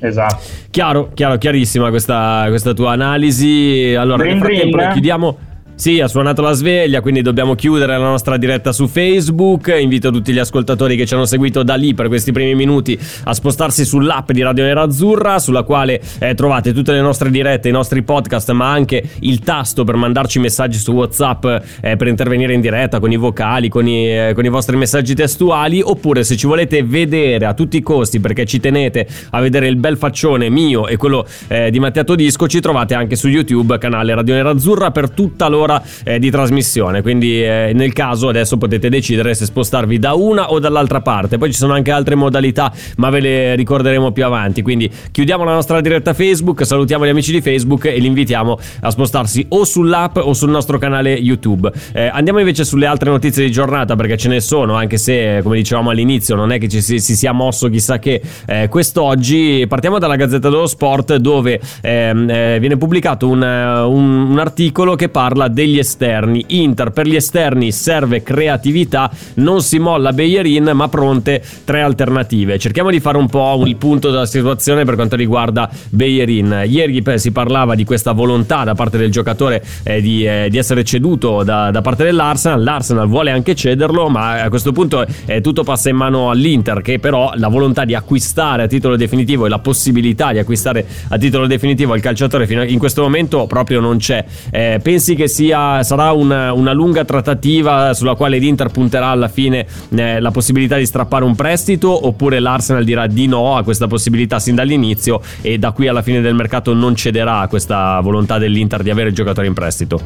Esatto. 0.00 0.36
Chiaro, 0.70 1.10
chiaro, 1.14 1.38
chiarissima 1.38 1.88
questa, 1.90 2.44
questa 2.48 2.72
tua 2.72 2.92
analisi. 2.92 3.94
Allora, 3.96 4.24
brin. 4.24 4.70
noi 4.70 4.92
chiudiamo. 4.92 5.38
Sì, 5.78 6.00
ha 6.00 6.08
suonato 6.08 6.42
la 6.42 6.54
sveglia, 6.54 7.00
quindi 7.00 7.22
dobbiamo 7.22 7.54
chiudere 7.54 7.96
la 7.96 8.08
nostra 8.08 8.36
diretta 8.36 8.72
su 8.72 8.88
Facebook. 8.88 9.72
Invito 9.80 10.10
tutti 10.10 10.32
gli 10.32 10.40
ascoltatori 10.40 10.96
che 10.96 11.06
ci 11.06 11.14
hanno 11.14 11.24
seguito 11.24 11.62
da 11.62 11.76
lì 11.76 11.94
per 11.94 12.08
questi 12.08 12.32
primi 12.32 12.56
minuti 12.56 12.98
a 13.22 13.32
spostarsi 13.32 13.84
sull'app 13.84 14.32
di 14.32 14.42
Radio 14.42 14.64
Nera 14.64 14.82
Azzurra, 14.82 15.38
sulla 15.38 15.62
quale 15.62 16.02
eh, 16.18 16.34
trovate 16.34 16.72
tutte 16.72 16.90
le 16.90 17.00
nostre 17.00 17.30
dirette, 17.30 17.68
i 17.68 17.70
nostri 17.70 18.02
podcast, 18.02 18.50
ma 18.50 18.72
anche 18.72 19.04
il 19.20 19.38
tasto 19.38 19.84
per 19.84 19.94
mandarci 19.94 20.40
messaggi 20.40 20.78
su 20.78 20.90
WhatsApp 20.90 21.46
eh, 21.80 21.94
per 21.94 22.08
intervenire 22.08 22.54
in 22.54 22.60
diretta 22.60 22.98
con 22.98 23.12
i 23.12 23.16
vocali, 23.16 23.68
con 23.68 23.86
i, 23.86 24.10
eh, 24.10 24.32
con 24.34 24.44
i 24.44 24.48
vostri 24.48 24.76
messaggi 24.76 25.14
testuali. 25.14 25.80
Oppure, 25.80 26.24
se 26.24 26.36
ci 26.36 26.48
volete 26.48 26.82
vedere 26.82 27.46
a 27.46 27.54
tutti 27.54 27.76
i 27.76 27.82
costi, 27.82 28.18
perché 28.18 28.46
ci 28.46 28.58
tenete 28.58 29.06
a 29.30 29.40
vedere 29.40 29.68
il 29.68 29.76
bel 29.76 29.96
faccione 29.96 30.50
mio 30.50 30.88
e 30.88 30.96
quello 30.96 31.24
eh, 31.46 31.70
di 31.70 31.78
Mattia 31.78 32.02
Todisco, 32.02 32.48
ci 32.48 32.58
trovate 32.58 32.94
anche 32.94 33.14
su 33.14 33.28
YouTube, 33.28 33.78
canale 33.78 34.12
Radio 34.12 34.34
Nera 34.34 34.50
Azzurra, 34.50 34.90
per 34.90 35.10
tutta 35.10 35.46
l'ora 35.46 35.66
eh, 36.04 36.18
di 36.18 36.30
trasmissione. 36.30 37.02
Quindi, 37.02 37.42
eh, 37.42 37.72
nel 37.74 37.92
caso, 37.92 38.28
adesso 38.28 38.56
potete 38.56 38.88
decidere 38.88 39.34
se 39.34 39.44
spostarvi 39.44 39.98
da 39.98 40.14
una 40.14 40.50
o 40.50 40.58
dall'altra 40.58 41.00
parte. 41.00 41.38
Poi 41.38 41.52
ci 41.52 41.58
sono 41.58 41.74
anche 41.74 41.90
altre 41.90 42.14
modalità, 42.14 42.72
ma 42.96 43.10
ve 43.10 43.20
le 43.20 43.54
ricorderemo 43.54 44.12
più 44.12 44.24
avanti. 44.24 44.62
Quindi, 44.62 44.90
chiudiamo 45.10 45.44
la 45.44 45.52
nostra 45.52 45.80
diretta 45.80 46.14
Facebook, 46.14 46.64
salutiamo 46.64 47.04
gli 47.04 47.10
amici 47.10 47.32
di 47.32 47.40
Facebook 47.40 47.84
e 47.86 47.98
li 47.98 48.06
invitiamo 48.06 48.58
a 48.80 48.90
spostarsi 48.90 49.46
o 49.50 49.64
sull'app 49.64 50.16
o 50.18 50.32
sul 50.32 50.50
nostro 50.50 50.78
canale 50.78 51.12
YouTube. 51.14 51.70
Eh, 51.92 52.08
andiamo 52.12 52.38
invece 52.38 52.64
sulle 52.64 52.86
altre 52.86 53.10
notizie 53.10 53.44
di 53.44 53.50
giornata, 53.50 53.96
perché 53.96 54.16
ce 54.16 54.28
ne 54.28 54.40
sono, 54.40 54.74
anche 54.74 54.96
se, 54.98 55.40
come 55.42 55.56
dicevamo 55.56 55.90
all'inizio, 55.90 56.34
non 56.34 56.52
è 56.52 56.58
che 56.58 56.68
ci 56.68 56.80
si, 56.80 56.98
si 57.00 57.16
sia 57.16 57.32
mosso 57.32 57.68
chissà 57.68 57.98
che 57.98 58.20
eh, 58.46 58.68
quest'oggi. 58.68 59.66
Partiamo 59.68 59.98
dalla 59.98 60.16
Gazzetta 60.16 60.48
dello 60.48 60.66
Sport, 60.66 61.16
dove 61.16 61.60
ehm, 61.80 62.30
eh, 62.30 62.56
viene 62.60 62.76
pubblicato 62.76 63.28
un, 63.28 63.42
eh, 63.42 63.80
un- 63.80 64.30
un 64.30 64.38
articolo 64.38 64.94
che 64.94 65.08
parla 65.08 65.48
degli 65.58 65.78
esterni. 65.78 66.44
Inter 66.48 66.90
per 66.92 67.08
gli 67.08 67.16
esterni 67.16 67.72
serve 67.72 68.22
creatività, 68.22 69.10
non 69.34 69.60
si 69.60 69.80
molla 69.80 70.12
Beyerin, 70.12 70.70
ma 70.72 70.86
pronte 70.86 71.42
tre 71.64 71.80
alternative. 71.80 72.60
Cerchiamo 72.60 72.90
di 72.90 73.00
fare 73.00 73.18
un 73.18 73.28
po' 73.28 73.64
il 73.66 73.74
punto 73.74 74.10
della 74.10 74.24
situazione 74.24 74.84
per 74.84 74.94
quanto 74.94 75.16
riguarda 75.16 75.68
Beyerin. 75.88 76.62
Ieri 76.64 77.02
eh, 77.04 77.18
si 77.18 77.32
parlava 77.32 77.74
di 77.74 77.82
questa 77.82 78.12
volontà 78.12 78.62
da 78.62 78.76
parte 78.76 78.98
del 78.98 79.10
giocatore 79.10 79.60
eh, 79.82 80.00
di, 80.00 80.24
eh, 80.24 80.46
di 80.48 80.58
essere 80.58 80.84
ceduto 80.84 81.42
da, 81.42 81.72
da 81.72 81.80
parte 81.80 82.04
dell'Arsenal. 82.04 82.62
L'Arsenal 82.62 83.08
vuole 83.08 83.32
anche 83.32 83.56
cederlo, 83.56 84.08
ma 84.08 84.40
a 84.40 84.48
questo 84.50 84.70
punto 84.70 85.04
eh, 85.26 85.40
tutto 85.40 85.64
passa 85.64 85.88
in 85.88 85.96
mano 85.96 86.30
all'Inter, 86.30 86.82
che 86.82 87.00
però 87.00 87.32
la 87.34 87.48
volontà 87.48 87.84
di 87.84 87.96
acquistare 87.96 88.62
a 88.62 88.66
titolo 88.68 88.94
definitivo 88.94 89.46
e 89.46 89.48
la 89.48 89.58
possibilità 89.58 90.30
di 90.30 90.38
acquistare 90.38 90.86
a 91.08 91.18
titolo 91.18 91.48
definitivo 91.48 91.96
il 91.96 92.00
calciatore 92.00 92.46
fino 92.46 92.60
a- 92.60 92.64
in 92.64 92.78
questo 92.78 93.02
momento 93.02 93.46
proprio 93.48 93.80
non 93.80 93.98
c'è. 93.98 94.24
Eh, 94.52 94.78
pensi 94.80 95.16
che 95.16 95.26
sia, 95.48 95.82
sarà 95.82 96.12
una, 96.12 96.52
una 96.52 96.72
lunga 96.72 97.04
trattativa 97.04 97.94
sulla 97.94 98.14
quale 98.14 98.38
l'Inter 98.38 98.68
punterà 98.68 99.06
alla 99.06 99.28
fine 99.28 99.66
eh, 99.94 100.20
la 100.20 100.30
possibilità 100.30 100.76
di 100.76 100.84
strappare 100.84 101.24
un 101.24 101.34
prestito 101.34 102.06
oppure 102.06 102.38
l'Arsenal 102.38 102.84
dirà 102.84 103.06
di 103.06 103.26
no 103.26 103.56
a 103.56 103.62
questa 103.62 103.86
possibilità 103.86 104.38
sin 104.38 104.54
dall'inizio 104.54 105.20
e 105.40 105.58
da 105.58 105.72
qui 105.72 105.88
alla 105.88 106.02
fine 106.02 106.20
del 106.20 106.34
mercato 106.34 106.74
non 106.74 106.94
cederà 106.94 107.38
a 107.40 107.48
questa 107.48 107.98
volontà 108.00 108.38
dell'Inter 108.38 108.82
di 108.82 108.90
avere 108.90 109.08
il 109.08 109.14
giocatore 109.14 109.46
in 109.46 109.54
prestito? 109.54 110.00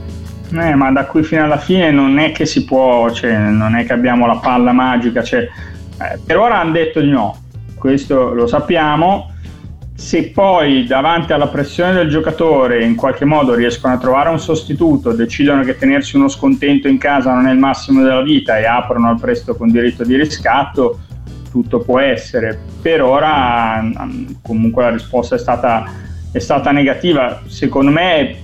Eh, 0.53 0.75
ma 0.75 0.93
da 0.93 1.07
qui 1.07 1.23
fino 1.25 1.43
alla 1.43 1.59
fine 1.59 1.91
non 1.91 2.19
è 2.19 2.31
che 2.31 2.47
si 2.47 2.65
può, 2.65 3.11
cioè, 3.11 3.37
non 3.37 3.75
è 3.75 3.85
che 3.85 3.93
abbiamo 3.95 4.27
la 4.27 4.37
palla 4.37 4.73
magica. 4.73 5.23
Cioè, 5.23 5.41
eh, 5.41 6.19
per 6.25 6.37
ora 6.37 6.61
hanno 6.61 6.73
detto 6.73 7.01
di 7.01 7.09
no, 7.09 7.37
questo 7.75 8.33
lo 8.33 8.47
sappiamo. 8.47 9.32
Se 10.03 10.31
poi 10.31 10.85
davanti 10.85 11.33
alla 11.33 11.47
pressione 11.47 11.93
del 11.95 12.09
giocatore 12.09 12.85
in 12.85 12.97
qualche 12.97 13.25
modo 13.25 13.55
riescono 13.55 13.95
a 13.95 13.99
trovare 13.99 14.31
un 14.31 14.41
sostituto, 14.41 15.13
decidono 15.13 15.63
che 15.63 15.79
tenersi 15.79 16.17
uno 16.17 16.27
scontento 16.27 16.89
in 16.89 16.99
casa 16.99 17.33
non 17.33 17.47
è 17.47 17.53
il 17.53 17.59
massimo 17.59 18.03
della 18.03 18.21
vita 18.21 18.59
e 18.59 18.67
aprono 18.67 19.09
al 19.09 19.21
prestito 19.21 19.55
con 19.55 19.71
diritto 19.71 20.03
di 20.05 20.17
riscatto, 20.17 20.99
tutto 21.51 21.79
può 21.79 22.01
essere. 22.01 22.59
Per 22.83 23.01
ora 23.01 23.81
mm, 23.81 24.25
comunque 24.43 24.83
la 24.83 24.91
risposta 24.91 25.37
è 25.37 25.39
stata, 25.39 25.85
è 26.33 26.39
stata 26.41 26.73
negativa. 26.73 27.41
Secondo 27.47 27.93
me 27.93 28.37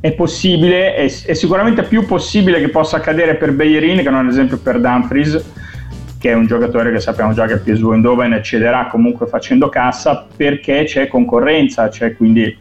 è 0.00 0.12
possibile, 0.12 0.94
è, 0.94 1.04
è 1.04 1.32
sicuramente 1.32 1.82
più 1.84 2.04
possibile 2.04 2.60
che 2.60 2.68
possa 2.68 2.98
accadere 2.98 3.36
per 3.36 3.52
Beyerin 3.52 4.02
che 4.02 4.10
non 4.10 4.26
ad 4.26 4.30
esempio 4.30 4.58
per 4.58 4.80
Dumfries, 4.80 5.42
che 6.22 6.30
è 6.30 6.34
un 6.34 6.46
giocatore 6.46 6.92
che 6.92 7.00
sappiamo 7.00 7.32
già 7.32 7.46
che 7.46 7.58
PSV 7.58 7.94
Eindhoven 7.94 8.40
cederà 8.44 8.86
comunque 8.86 9.26
facendo 9.26 9.68
cassa 9.68 10.24
perché 10.36 10.84
c'è 10.84 11.08
concorrenza, 11.08 11.88
c'è 11.88 12.14
quindi 12.14 12.56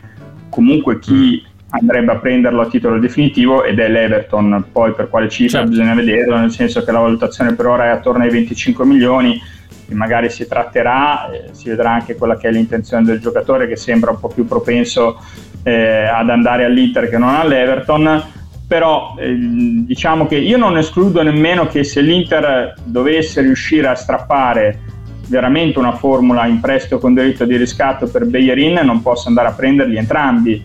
comunque 0.49 0.97
chi 0.97 1.45
andrebbe 1.69 2.11
a 2.11 2.15
prenderlo 2.15 2.61
a 2.61 2.65
titolo 2.65 2.97
definitivo 2.97 3.63
ed 3.63 3.77
è 3.77 3.87
l'Everton, 3.87 4.65
poi 4.71 4.93
per 4.93 5.09
quale 5.09 5.29
cifra 5.29 5.59
Certo. 5.59 5.69
bisogna 5.69 5.93
vederlo, 5.93 6.37
nel 6.37 6.49
senso 6.49 6.83
che 6.83 6.91
la 6.91 7.01
valutazione 7.01 7.53
per 7.53 7.67
ora 7.67 7.85
è 7.85 7.89
attorno 7.89 8.23
ai 8.23 8.31
25 8.31 8.83
milioni 8.83 9.39
e 9.87 9.93
magari 9.93 10.31
si 10.31 10.47
tratterà, 10.47 11.29
eh, 11.29 11.49
si 11.51 11.69
vedrà 11.69 11.91
anche 11.91 12.15
quella 12.15 12.37
che 12.37 12.47
è 12.47 12.51
l'intenzione 12.51 13.03
del 13.03 13.19
giocatore 13.19 13.67
che 13.67 13.75
sembra 13.75 14.09
un 14.09 14.19
po' 14.19 14.29
più 14.29 14.47
propenso 14.47 15.19
eh, 15.61 16.07
ad 16.07 16.31
andare 16.31 16.65
all'Inter 16.65 17.07
che 17.07 17.19
non 17.19 17.29
all'Everton 17.29 18.23
però 18.71 19.15
eh, 19.17 19.35
diciamo 19.37 20.27
che 20.27 20.37
io 20.37 20.55
non 20.55 20.77
escludo 20.77 21.21
nemmeno 21.21 21.67
che 21.67 21.83
se 21.83 21.99
l'Inter 21.99 22.73
dovesse 22.85 23.41
riuscire 23.41 23.89
a 23.89 23.95
strappare 23.95 24.79
veramente 25.27 25.77
una 25.77 25.91
formula 25.91 26.45
in 26.45 26.61
prestito 26.61 26.97
con 26.97 27.13
diritto 27.13 27.43
di 27.43 27.57
riscatto 27.57 28.07
per 28.07 28.25
Beyerin 28.25 28.79
non 28.85 29.01
possa 29.01 29.27
andare 29.27 29.49
a 29.49 29.51
prenderli 29.51 29.97
entrambi 29.97 30.63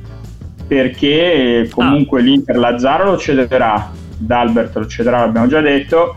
perché 0.68 1.68
comunque 1.72 2.22
l'Inter 2.22 2.56
Lazzaro 2.56 3.10
lo 3.10 3.16
cederà 3.16 3.90
D'Albert 4.18 4.76
lo 4.76 4.86
cederà 4.86 5.18
l'abbiamo 5.18 5.48
già 5.48 5.60
detto. 5.60 6.16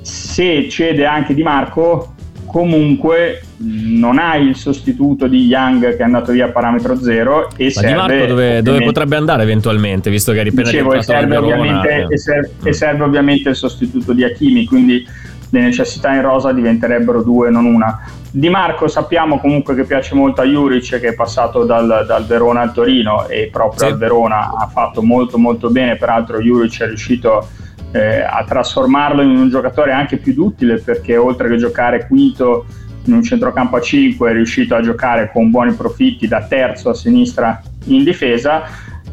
Se 0.00 0.70
cede 0.70 1.04
anche 1.04 1.34
Di 1.34 1.42
Marco 1.42 2.14
comunque 2.46 3.42
non 3.58 4.18
hai 4.18 4.46
il 4.48 4.56
sostituto 4.56 5.26
di 5.26 5.46
Young 5.46 5.90
che 5.90 5.96
è 5.96 6.02
andato 6.02 6.32
via 6.32 6.46
a 6.46 6.48
parametro 6.48 6.96
zero 6.96 7.48
e 7.56 7.64
Ma 7.64 7.70
serve 7.70 7.88
Di 7.88 7.94
Marco 7.94 8.26
dove, 8.26 8.62
dove 8.62 8.82
potrebbe 8.82 9.16
andare 9.16 9.42
eventualmente, 9.42 10.10
visto 10.10 10.32
che 10.32 10.42
è 10.42 10.46
appena 10.46 10.62
Dicevo, 10.70 10.94
e 10.94 11.02
serve, 11.02 11.36
ovviamente, 11.36 12.06
e, 12.10 12.18
serve, 12.18 12.50
Mm. 12.62 12.66
e 12.66 12.72
serve 12.72 13.04
ovviamente 13.04 13.48
il 13.50 13.56
sostituto 13.56 14.12
di 14.12 14.24
Hakimi, 14.24 14.64
quindi 14.64 15.06
le 15.50 15.60
necessità 15.60 16.12
in 16.12 16.22
rosa 16.22 16.52
diventerebbero 16.52 17.22
due, 17.22 17.50
non 17.50 17.66
una. 17.66 18.00
Di 18.30 18.48
Marco 18.48 18.88
sappiamo 18.88 19.38
comunque 19.38 19.74
che 19.74 19.84
piace 19.84 20.14
molto 20.14 20.40
a 20.40 20.44
Juric 20.44 20.98
che 21.00 21.08
è 21.08 21.14
passato 21.14 21.64
dal, 21.64 22.04
dal 22.06 22.26
Verona 22.26 22.62
al 22.62 22.72
Torino 22.72 23.26
e 23.28 23.48
proprio 23.50 23.78
Sì. 23.78 23.84
al 23.86 23.96
Verona 23.98 24.52
ha 24.58 24.68
fatto 24.72 25.02
molto 25.02 25.38
molto 25.38 25.70
bene, 25.70 25.96
peraltro 25.96 26.40
Juric 26.40 26.82
è 26.82 26.86
riuscito 26.86 27.48
eh, 27.92 28.20
a 28.20 28.44
trasformarlo 28.46 29.22
in 29.22 29.36
un 29.36 29.48
giocatore 29.48 29.92
anche 29.92 30.16
più 30.16 30.34
duttile 30.34 30.78
perché 30.78 31.16
oltre 31.16 31.48
che 31.48 31.56
giocare 31.56 32.06
quinto 32.06 32.66
in 33.04 33.14
un 33.14 33.22
centrocampo 33.22 33.76
a 33.76 33.80
5 33.80 34.30
è 34.30 34.32
riuscito 34.32 34.74
a 34.74 34.82
giocare 34.82 35.30
con 35.32 35.50
buoni 35.50 35.72
profitti 35.74 36.26
da 36.26 36.42
terzo 36.42 36.90
a 36.90 36.94
sinistra 36.94 37.60
in 37.84 38.04
difesa. 38.04 38.64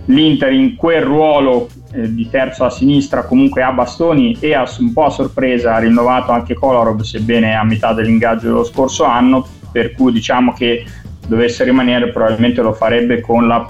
l'Inter 0.06 0.52
in 0.52 0.76
quel 0.76 1.02
ruolo 1.04 1.70
eh, 1.94 2.14
di 2.14 2.28
terzo 2.30 2.66
a 2.66 2.70
sinistra 2.70 3.24
comunque 3.24 3.62
ha 3.62 3.72
bastoni 3.72 4.36
e 4.40 4.54
ha 4.54 4.68
un 4.80 4.92
po' 4.92 5.06
a 5.06 5.10
sorpresa 5.10 5.76
ha 5.76 5.80
rinnovato 5.80 6.32
anche 6.32 6.56
Kolarov 6.56 7.02
sebbene 7.02 7.56
a 7.56 7.64
metà 7.64 7.94
dell'ingaggio 7.94 8.48
dello 8.48 8.64
scorso 8.64 9.06
anno 9.06 9.48
per 9.72 9.94
cui 9.94 10.12
diciamo 10.12 10.54
che 10.54 10.86
dovesse 11.28 11.64
rimanere 11.64 12.12
probabilmente 12.12 12.62
lo 12.62 12.74
farebbe 12.74 13.22
con 13.22 13.48
la, 13.48 13.66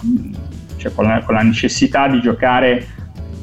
cioè 0.77 0.91
con 0.93 1.05
la, 1.05 1.21
con 1.23 1.35
la 1.35 1.41
necessità 1.41 2.07
di 2.07 2.19
giocare 2.19 2.85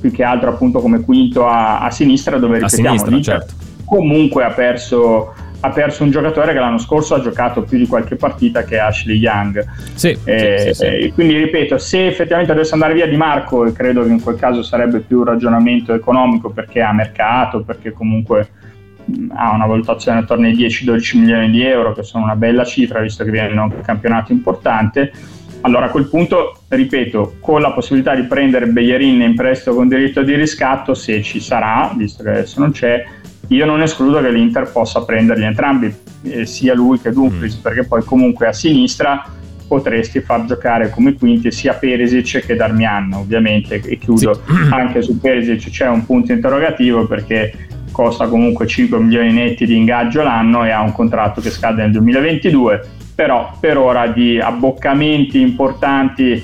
più 0.00 0.10
che 0.10 0.24
altro 0.24 0.50
appunto 0.50 0.80
come 0.80 1.00
quinto 1.02 1.46
a, 1.46 1.80
a 1.80 1.90
sinistra 1.90 2.38
dove 2.38 2.56
A 2.56 2.60
ripetiamo 2.60 2.88
sinistra, 2.88 3.10
l'Inter 3.10 3.38
certo. 3.40 3.54
comunque 3.84 4.44
ha 4.44 4.50
perso, 4.50 5.34
ha 5.60 5.70
perso 5.70 6.02
un 6.02 6.10
giocatore 6.10 6.52
che 6.52 6.58
l'anno 6.58 6.78
scorso 6.78 7.14
ha 7.14 7.20
giocato 7.20 7.62
più 7.62 7.78
di 7.78 7.86
qualche 7.86 8.16
partita 8.16 8.64
che 8.64 8.76
è 8.76 8.78
Ashley 8.78 9.16
Young 9.16 9.64
Sì, 9.94 10.16
eh, 10.24 10.58
sì, 10.58 10.74
sì, 10.74 10.84
eh, 10.84 11.12
quindi 11.12 11.36
ripeto, 11.36 11.76
se 11.78 12.06
effettivamente 12.06 12.52
dovesse 12.52 12.74
andare 12.74 12.94
via 12.94 13.06
Di 13.06 13.16
Marco, 13.16 13.66
e 13.66 13.72
credo 13.72 14.02
che 14.02 14.10
in 14.10 14.22
quel 14.22 14.36
caso 14.36 14.62
sarebbe 14.62 15.00
più 15.00 15.18
un 15.18 15.24
ragionamento 15.24 15.92
economico 15.92 16.50
perché 16.50 16.80
ha 16.80 16.92
mercato, 16.92 17.62
perché 17.62 17.92
comunque 17.92 18.48
mh, 19.04 19.32
ha 19.34 19.52
una 19.52 19.66
valutazione 19.66 20.20
attorno 20.20 20.46
ai 20.46 20.54
10-12 20.54 21.18
milioni 21.18 21.50
di 21.50 21.62
euro, 21.62 21.92
che 21.92 22.02
sono 22.02 22.24
una 22.24 22.36
bella 22.36 22.64
cifra 22.64 23.00
visto 23.00 23.22
che 23.24 23.30
viene 23.30 23.52
in 23.52 23.58
un 23.58 23.80
campionato 23.82 24.32
importante. 24.32 25.12
Allora 25.62 25.86
a 25.86 25.90
quel 25.90 26.06
punto, 26.06 26.62
ripeto, 26.68 27.36
con 27.40 27.60
la 27.60 27.72
possibilità 27.72 28.14
di 28.14 28.22
prendere 28.22 28.66
Beyerin 28.66 29.20
in 29.20 29.34
prestito 29.34 29.74
con 29.74 29.88
diritto 29.88 30.22
di 30.22 30.34
riscatto, 30.34 30.94
se 30.94 31.22
ci 31.22 31.40
sarà, 31.40 31.92
visto 31.94 32.22
che 32.22 32.30
adesso 32.30 32.60
non 32.60 32.72
c'è, 32.72 33.04
io 33.48 33.66
non 33.66 33.82
escludo 33.82 34.20
che 34.20 34.30
l'Inter 34.30 34.70
possa 34.70 35.02
prenderli 35.04 35.44
entrambi, 35.44 35.94
eh, 36.22 36.46
sia 36.46 36.74
lui 36.74 36.98
che 37.00 37.10
Dumfries, 37.10 37.56
Mm. 37.58 37.62
perché 37.62 37.84
poi 37.84 38.02
comunque 38.04 38.46
a 38.46 38.52
sinistra 38.52 39.24
potresti 39.66 40.20
far 40.20 40.46
giocare 40.46 40.90
come 40.90 41.14
quinti 41.14 41.52
sia 41.52 41.74
Perisic 41.74 42.44
che 42.44 42.56
Darmian 42.56 43.12
ovviamente 43.12 43.80
e 43.80 43.98
chiudo 43.98 44.34
sì. 44.34 44.40
anche 44.70 45.00
su 45.00 45.20
Perisic 45.20 45.70
c'è 45.70 45.86
un 45.86 46.04
punto 46.04 46.32
interrogativo 46.32 47.06
perché 47.06 47.68
costa 48.00 48.28
comunque 48.28 48.66
5 48.66 48.98
milioni 48.98 49.30
netti 49.30 49.66
di 49.66 49.76
ingaggio 49.76 50.22
l'anno 50.22 50.64
e 50.64 50.70
ha 50.70 50.80
un 50.80 50.92
contratto 50.92 51.42
che 51.42 51.50
scade 51.50 51.82
nel 51.82 51.90
2022 51.92 52.82
però 53.14 53.52
per 53.60 53.76
ora 53.76 54.06
di 54.06 54.40
abboccamenti 54.40 55.38
importanti 55.38 56.42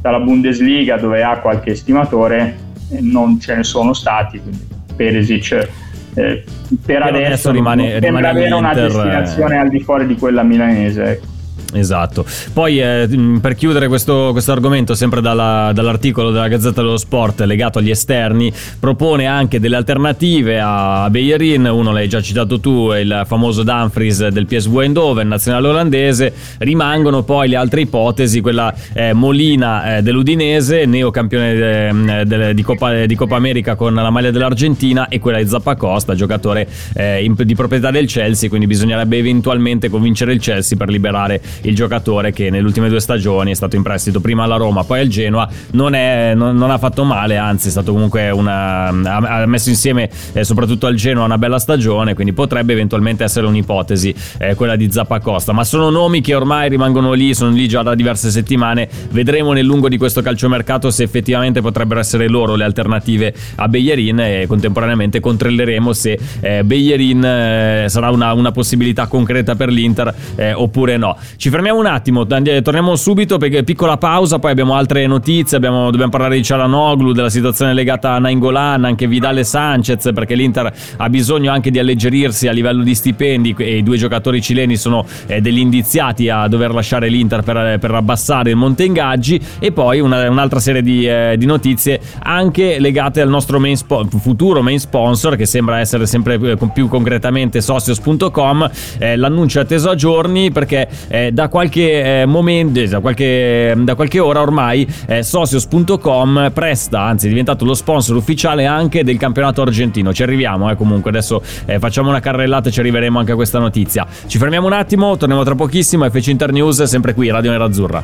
dalla 0.00 0.18
Bundesliga 0.18 0.96
dove 0.96 1.22
ha 1.22 1.40
qualche 1.40 1.72
estimatore 1.72 2.56
eh, 2.90 3.00
non 3.02 3.38
ce 3.38 3.56
ne 3.56 3.64
sono 3.64 3.92
stati 3.92 4.40
quindi 4.40 4.66
Perisic 4.96 5.68
eh, 6.14 6.42
per 6.82 7.02
adesso, 7.02 7.26
adesso 7.26 7.50
rimane, 7.50 7.98
rimane 7.98 8.26
avere 8.26 8.54
una 8.54 8.72
destinazione 8.72 9.58
al 9.58 9.68
di 9.68 9.80
fuori 9.80 10.06
di 10.06 10.14
quella 10.16 10.42
milanese 10.42 11.04
ecco. 11.04 11.26
Esatto. 11.74 12.24
Poi 12.52 12.80
eh, 12.80 13.38
per 13.40 13.54
chiudere 13.56 13.88
questo, 13.88 14.28
questo 14.30 14.52
argomento, 14.52 14.94
sempre 14.94 15.20
dalla, 15.20 15.72
dall'articolo 15.74 16.30
della 16.30 16.46
Gazzetta 16.46 16.82
dello 16.82 16.96
Sport 16.96 17.40
legato 17.40 17.80
agli 17.80 17.90
esterni, 17.90 18.52
propone 18.78 19.26
anche 19.26 19.58
delle 19.58 19.76
alternative 19.76 20.60
a 20.62 21.08
Beyerin. 21.10 21.64
Uno 21.64 21.92
l'hai 21.92 22.08
già 22.08 22.20
citato 22.20 22.60
tu, 22.60 22.92
il 22.92 23.24
famoso 23.26 23.64
Dumfries 23.64 24.28
del 24.28 24.46
PSV 24.46 24.78
Eindhoven, 24.78 25.26
nazionale 25.26 25.68
olandese. 25.68 26.32
Rimangono 26.58 27.22
poi 27.22 27.48
le 27.48 27.56
altre 27.56 27.80
ipotesi, 27.80 28.40
quella 28.40 28.72
eh, 28.92 29.12
Molina 29.12 29.96
eh, 29.96 30.02
dell'Udinese, 30.02 30.86
neocampione 30.86 31.88
eh, 31.88 32.24
de, 32.24 32.54
di, 32.54 32.62
Coppa, 32.62 33.04
di, 33.04 33.14
Coppa, 33.16 33.36
America 33.36 33.74
con 33.74 33.94
la 33.94 34.10
maglia 34.10 34.30
dell'Argentina, 34.30 35.08
e 35.08 35.18
quella 35.18 35.38
di 35.42 35.48
Zappacosta, 35.48 36.14
giocatore 36.14 36.68
eh, 36.94 37.24
in, 37.24 37.34
di 37.36 37.54
proprietà 37.54 37.90
del 37.90 38.06
Chelsea. 38.06 38.48
Quindi 38.48 38.66
bisognerebbe 38.68 39.16
eventualmente 39.16 39.88
convincere 39.88 40.32
il 40.32 40.40
Chelsea 40.40 40.78
per 40.78 40.88
liberare 40.88 41.40
il 41.64 41.74
giocatore 41.74 42.32
che 42.32 42.50
nelle 42.50 42.64
ultime 42.64 42.88
due 42.88 43.00
stagioni 43.00 43.50
è 43.50 43.54
stato 43.54 43.76
in 43.76 43.82
prestito 43.82 44.20
prima 44.20 44.44
alla 44.44 44.56
Roma, 44.56 44.84
poi 44.84 45.00
al 45.00 45.08
Genoa, 45.08 45.48
non, 45.72 45.94
è, 45.94 46.32
non, 46.34 46.56
non 46.56 46.70
ha 46.70 46.78
fatto 46.78 47.04
male, 47.04 47.36
anzi 47.36 47.68
è 47.68 47.70
stato 47.70 47.92
comunque 47.92 48.30
una... 48.30 48.88
ha 48.88 49.46
messo 49.46 49.68
insieme 49.68 50.08
eh, 50.32 50.44
soprattutto 50.44 50.86
al 50.86 50.94
Genoa 50.94 51.24
una 51.24 51.38
bella 51.38 51.58
stagione, 51.58 52.14
quindi 52.14 52.32
potrebbe 52.32 52.72
eventualmente 52.72 53.24
essere 53.24 53.46
un'ipotesi 53.46 54.14
eh, 54.38 54.54
quella 54.54 54.76
di 54.76 54.90
Zappacosta, 54.90 55.52
ma 55.52 55.64
sono 55.64 55.90
nomi 55.90 56.20
che 56.20 56.34
ormai 56.34 56.68
rimangono 56.68 57.12
lì, 57.12 57.34
sono 57.34 57.52
lì 57.52 57.68
già 57.68 57.82
da 57.82 57.94
diverse 57.94 58.30
settimane, 58.30 58.88
vedremo 59.10 59.52
nel 59.52 59.64
lungo 59.64 59.88
di 59.88 59.96
questo 59.96 60.22
calciomercato 60.22 60.90
se 60.90 61.02
effettivamente 61.02 61.60
potrebbero 61.60 62.00
essere 62.00 62.28
loro 62.28 62.54
le 62.54 62.64
alternative 62.64 63.34
a 63.56 63.68
Beyerin 63.68 64.20
e 64.20 64.44
contemporaneamente 64.46 65.20
controlleremo 65.20 65.92
se 65.92 66.18
eh, 66.40 66.64
Beyerin 66.64 67.24
eh, 67.24 67.84
sarà 67.88 68.10
una, 68.10 68.32
una, 68.32 68.52
possibilità 68.52 69.06
concreta 69.06 69.56
per 69.56 69.68
l'Inter 69.68 70.14
eh, 70.36 70.52
oppure 70.52 70.96
no. 70.96 71.16
Ci 71.36 71.50
fermiamo 71.54 71.78
un 71.78 71.86
attimo, 71.86 72.26
torniamo 72.26 72.96
subito 72.96 73.38
perché 73.38 73.62
piccola 73.62 73.96
pausa, 73.96 74.40
poi 74.40 74.50
abbiamo 74.50 74.74
altre 74.74 75.06
notizie, 75.06 75.56
abbiamo, 75.56 75.84
dobbiamo 75.92 76.10
parlare 76.10 76.34
di 76.34 76.42
Cialanoglu, 76.42 77.12
della 77.12 77.30
situazione 77.30 77.74
legata 77.74 78.10
a 78.10 78.18
Nainggolan, 78.18 78.84
anche 78.84 79.06
Vidal 79.06 79.38
e 79.38 79.44
Sanchez, 79.44 80.10
perché 80.12 80.34
l'Inter 80.34 80.72
ha 80.96 81.08
bisogno 81.08 81.52
anche 81.52 81.70
di 81.70 81.78
alleggerirsi 81.78 82.48
a 82.48 82.52
livello 82.52 82.82
di 82.82 82.92
stipendi 82.92 83.54
e 83.56 83.76
i 83.76 83.82
due 83.84 83.96
giocatori 83.96 84.42
cileni 84.42 84.76
sono 84.76 85.06
eh, 85.26 85.40
degli 85.40 85.60
indiziati 85.60 86.28
a 86.28 86.48
dover 86.48 86.74
lasciare 86.74 87.08
l'Inter 87.08 87.42
per, 87.42 87.78
per 87.78 87.92
abbassare 87.92 88.50
il 88.50 88.56
monte 88.56 88.82
ingaggi. 88.82 89.40
E 89.60 89.70
poi 89.70 90.00
una, 90.00 90.28
un'altra 90.28 90.58
serie 90.58 90.82
di, 90.82 91.06
eh, 91.06 91.36
di, 91.38 91.46
notizie 91.46 92.00
anche 92.24 92.80
legate 92.80 93.20
al 93.20 93.28
nostro 93.28 93.60
main 93.60 93.76
spo- 93.76 94.04
futuro 94.18 94.60
main 94.60 94.80
sponsor 94.80 95.36
che 95.36 95.46
sembra 95.46 95.78
essere 95.78 96.06
sempre 96.06 96.36
più 96.72 96.88
concretamente 96.88 97.60
socios.com, 97.60 98.70
eh, 98.98 99.14
l'annuncio 99.14 99.60
è 99.60 99.62
atteso 99.62 99.88
a 99.88 99.94
giorni 99.94 100.50
perché 100.50 100.88
eh, 101.06 101.30
da 101.34 101.48
qualche 101.48 102.20
eh, 102.20 102.26
momento, 102.26 102.86
da 102.86 103.00
qualche, 103.00 103.74
da 103.76 103.96
qualche, 103.96 104.20
ora 104.20 104.40
ormai, 104.40 104.86
eh, 105.06 105.24
socios.com 105.24 106.52
presta, 106.54 107.00
anzi 107.00 107.26
è 107.26 107.28
diventato 107.28 107.64
lo 107.64 107.74
sponsor 107.74 108.14
ufficiale 108.14 108.66
anche 108.66 109.02
del 109.02 109.18
campionato 109.18 109.60
argentino. 109.60 110.12
Ci 110.12 110.22
arriviamo, 110.22 110.70
eh, 110.70 110.76
comunque 110.76 111.10
adesso 111.10 111.42
eh, 111.66 111.80
facciamo 111.80 112.08
una 112.08 112.20
carrellata 112.20 112.68
e 112.68 112.72
ci 112.72 112.78
arriveremo 112.78 113.18
anche 113.18 113.32
a 113.32 113.34
questa 113.34 113.58
notizia. 113.58 114.06
Ci 114.26 114.38
fermiamo 114.38 114.68
un 114.68 114.74
attimo, 114.74 115.16
torniamo 115.16 115.42
tra 115.42 115.56
pochissimo. 115.56 116.08
FC 116.08 116.28
Internews, 116.28 116.84
sempre 116.84 117.14
qui, 117.14 117.28
Radio 117.30 117.50
Nerazzurra. 117.50 118.02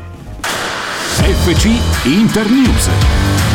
FC 1.22 1.68
Internews. 2.06 3.49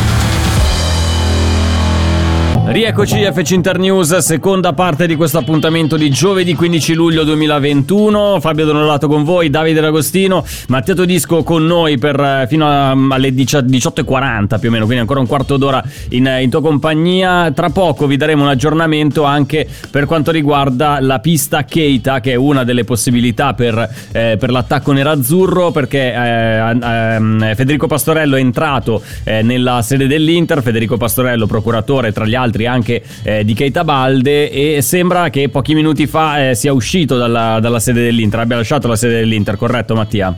Rieccoci 2.68 3.22
FC 3.22 3.52
Internews, 3.52 4.16
seconda 4.16 4.72
parte 4.72 5.06
di 5.06 5.14
questo 5.14 5.38
appuntamento 5.38 5.96
di 5.96 6.10
giovedì 6.10 6.52
15 6.52 6.94
luglio 6.94 7.22
2021. 7.22 8.40
Fabio 8.40 8.64
Donorato 8.64 9.06
con 9.06 9.22
voi, 9.22 9.50
Davide 9.50 9.80
D'Agostino, 9.80 10.44
Matteo 10.66 10.96
Todisco 10.96 11.44
con 11.44 11.64
noi 11.64 11.96
per, 11.96 12.18
eh, 12.18 12.46
fino 12.48 12.66
a, 12.66 12.90
alle 12.90 13.28
18.40 13.30 14.58
più 14.58 14.68
o 14.68 14.72
meno, 14.72 14.84
quindi 14.84 15.00
ancora 15.00 15.20
un 15.20 15.28
quarto 15.28 15.56
d'ora 15.56 15.82
in, 16.08 16.28
in, 16.40 16.50
tua 16.50 16.60
compagnia. 16.60 17.52
Tra 17.52 17.70
poco 17.70 18.08
vi 18.08 18.16
daremo 18.16 18.42
un 18.42 18.48
aggiornamento 18.48 19.22
anche 19.22 19.66
per 19.88 20.06
quanto 20.06 20.32
riguarda 20.32 20.98
la 21.00 21.20
pista 21.20 21.64
Keita, 21.64 22.18
che 22.18 22.32
è 22.32 22.36
una 22.36 22.64
delle 22.64 22.82
possibilità 22.82 23.54
per, 23.54 23.78
eh, 24.10 24.36
per 24.40 24.50
l'attacco 24.50 24.90
nerazzurro, 24.90 25.70
perché 25.70 26.12
eh, 26.12 26.78
eh, 26.82 27.54
Federico 27.54 27.86
Pastorello 27.86 28.34
è 28.34 28.40
entrato 28.40 29.00
eh, 29.22 29.42
nella 29.42 29.82
sede 29.82 30.08
dell'Inter, 30.08 30.62
Federico 30.62 30.96
Pastorello 30.96 31.46
procuratore 31.46 32.10
tra 32.10 32.26
gli 32.26 32.34
altri 32.34 32.55
altri 32.56 32.66
anche 32.66 33.02
eh, 33.22 33.44
di 33.44 33.54
Keita 33.54 33.84
Balde 33.84 34.50
e 34.50 34.82
sembra 34.82 35.28
che 35.28 35.48
pochi 35.48 35.74
minuti 35.74 36.06
fa 36.06 36.50
eh, 36.50 36.54
sia 36.54 36.72
uscito 36.72 37.16
dalla, 37.16 37.60
dalla 37.60 37.78
sede 37.78 38.02
dell'Inter, 38.02 38.40
abbia 38.40 38.56
lasciato 38.56 38.88
la 38.88 38.96
sede 38.96 39.18
dell'Inter, 39.18 39.56
corretto 39.56 39.94
Mattia? 39.94 40.36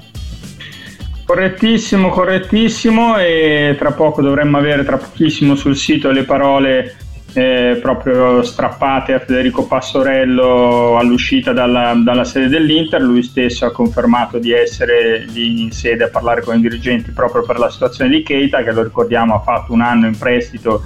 Correttissimo, 1.25 2.09
correttissimo 2.09 3.19
e 3.19 3.77
tra 3.79 3.93
poco 3.93 4.23
dovremmo 4.23 4.57
avere 4.57 4.85
tra 4.85 4.97
pochissimo 4.97 5.55
sul 5.55 5.77
sito 5.77 6.11
le 6.11 6.25
parole 6.25 6.97
eh, 7.35 7.79
proprio 7.83 8.43
strappate 8.43 9.13
a 9.13 9.19
Federico 9.19 9.67
Passorello 9.67 10.97
all'uscita 10.97 11.53
dalla, 11.53 11.95
dalla, 12.03 12.25
sede 12.25 12.49
dell'Inter, 12.49 13.03
lui 13.03 13.23
stesso 13.23 13.67
ha 13.67 13.71
confermato 13.71 14.39
di 14.39 14.53
essere 14.53 15.27
lì 15.27 15.63
in 15.63 15.71
sede 15.71 16.05
a 16.05 16.09
parlare 16.09 16.43
con 16.43 16.57
i 16.57 16.61
dirigenti 16.61 17.11
proprio 17.11 17.43
per 17.45 17.59
la 17.59 17.69
situazione 17.69 18.11
di 18.11 18.23
Keita 18.23 18.63
che 18.63 18.73
lo 18.73 18.83
ricordiamo 18.83 19.35
ha 19.35 19.41
fatto 19.41 19.73
un 19.73 19.83
anno 19.83 20.07
in 20.07 20.17
prestito 20.17 20.83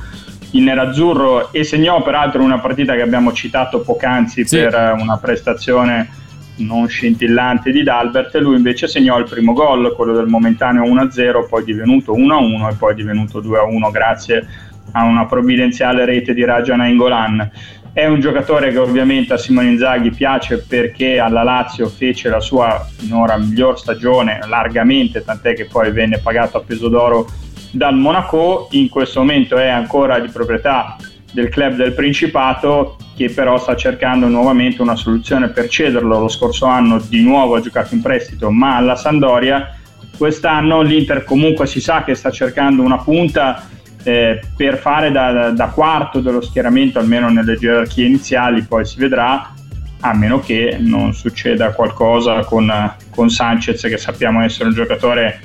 il 0.52 0.62
nerazzurro 0.62 1.52
e 1.52 1.64
segnò 1.64 2.02
peraltro 2.02 2.42
una 2.42 2.58
partita 2.58 2.94
che 2.94 3.02
abbiamo 3.02 3.32
citato 3.32 3.80
poc'anzi 3.80 4.46
sì. 4.46 4.56
per 4.56 4.96
una 4.98 5.18
prestazione 5.18 6.20
non 6.56 6.86
scintillante 6.86 7.70
di 7.70 7.82
Dalbert 7.82 8.34
lui 8.36 8.56
invece 8.56 8.86
segnò 8.86 9.18
il 9.18 9.28
primo 9.28 9.52
gol, 9.52 9.94
quello 9.94 10.12
del 10.12 10.26
momentaneo 10.26 10.84
1-0, 10.84 11.48
poi 11.48 11.64
divenuto 11.64 12.14
1-1 12.14 12.70
e 12.70 12.74
poi 12.74 12.94
divenuto 12.94 13.40
2-1 13.40 13.90
grazie 13.90 14.46
a 14.92 15.04
una 15.04 15.26
provvidenziale 15.26 16.04
rete 16.04 16.34
di 16.34 16.44
Raja 16.44 16.76
Nainggolan. 16.76 17.50
È 17.94 18.06
un 18.06 18.20
giocatore 18.20 18.70
che 18.70 18.78
ovviamente 18.78 19.34
a 19.34 19.36
Simone 19.36 19.68
Inzaghi 19.68 20.10
piace 20.10 20.58
perché 20.58 21.18
alla 21.18 21.42
Lazio 21.42 21.88
fece 21.88 22.30
la 22.30 22.40
sua 22.40 22.86
finora 22.96 23.36
miglior 23.36 23.78
stagione 23.78 24.40
largamente, 24.46 25.22
tant'è 25.22 25.54
che 25.54 25.66
poi 25.66 25.90
venne 25.92 26.18
pagato 26.18 26.56
a 26.56 26.62
peso 26.62 26.88
d'oro 26.88 27.28
dal 27.72 27.96
Monaco, 27.96 28.68
in 28.72 28.88
questo 28.88 29.20
momento 29.20 29.56
è 29.56 29.68
ancora 29.68 30.18
di 30.20 30.28
proprietà 30.28 30.96
del 31.32 31.48
club 31.48 31.74
del 31.74 31.94
Principato 31.94 32.98
che 33.16 33.30
però 33.30 33.58
sta 33.58 33.74
cercando 33.74 34.28
nuovamente 34.28 34.82
una 34.82 34.96
soluzione 34.96 35.48
per 35.48 35.68
cederlo. 35.68 36.20
Lo 36.20 36.28
scorso 36.28 36.66
anno 36.66 37.00
di 37.00 37.22
nuovo 37.22 37.54
ha 37.54 37.60
giocato 37.60 37.94
in 37.94 38.02
prestito 38.02 38.50
ma 38.50 38.76
alla 38.76 38.96
Sandoria. 38.96 39.74
Quest'anno 40.16 40.82
l'Inter 40.82 41.24
comunque 41.24 41.66
si 41.66 41.80
sa 41.80 42.04
che 42.04 42.14
sta 42.14 42.30
cercando 42.30 42.82
una 42.82 42.98
punta 42.98 43.66
eh, 44.04 44.40
per 44.56 44.78
fare 44.78 45.10
da, 45.10 45.50
da, 45.50 45.66
quarto 45.68 46.20
dello 46.20 46.40
schieramento 46.40 46.98
almeno 46.98 47.28
nelle 47.28 47.56
gerarchie 47.56 48.06
iniziali, 48.06 48.62
poi 48.62 48.84
si 48.84 48.98
vedrà 48.98 49.54
a 50.00 50.14
meno 50.14 50.40
che 50.40 50.76
non 50.80 51.14
succeda 51.14 51.72
qualcosa 51.72 52.40
con, 52.40 52.70
con 53.10 53.30
Sanchez 53.30 53.80
che 53.82 53.98
sappiamo 53.98 54.42
essere 54.42 54.68
un 54.68 54.74
giocatore 54.74 55.40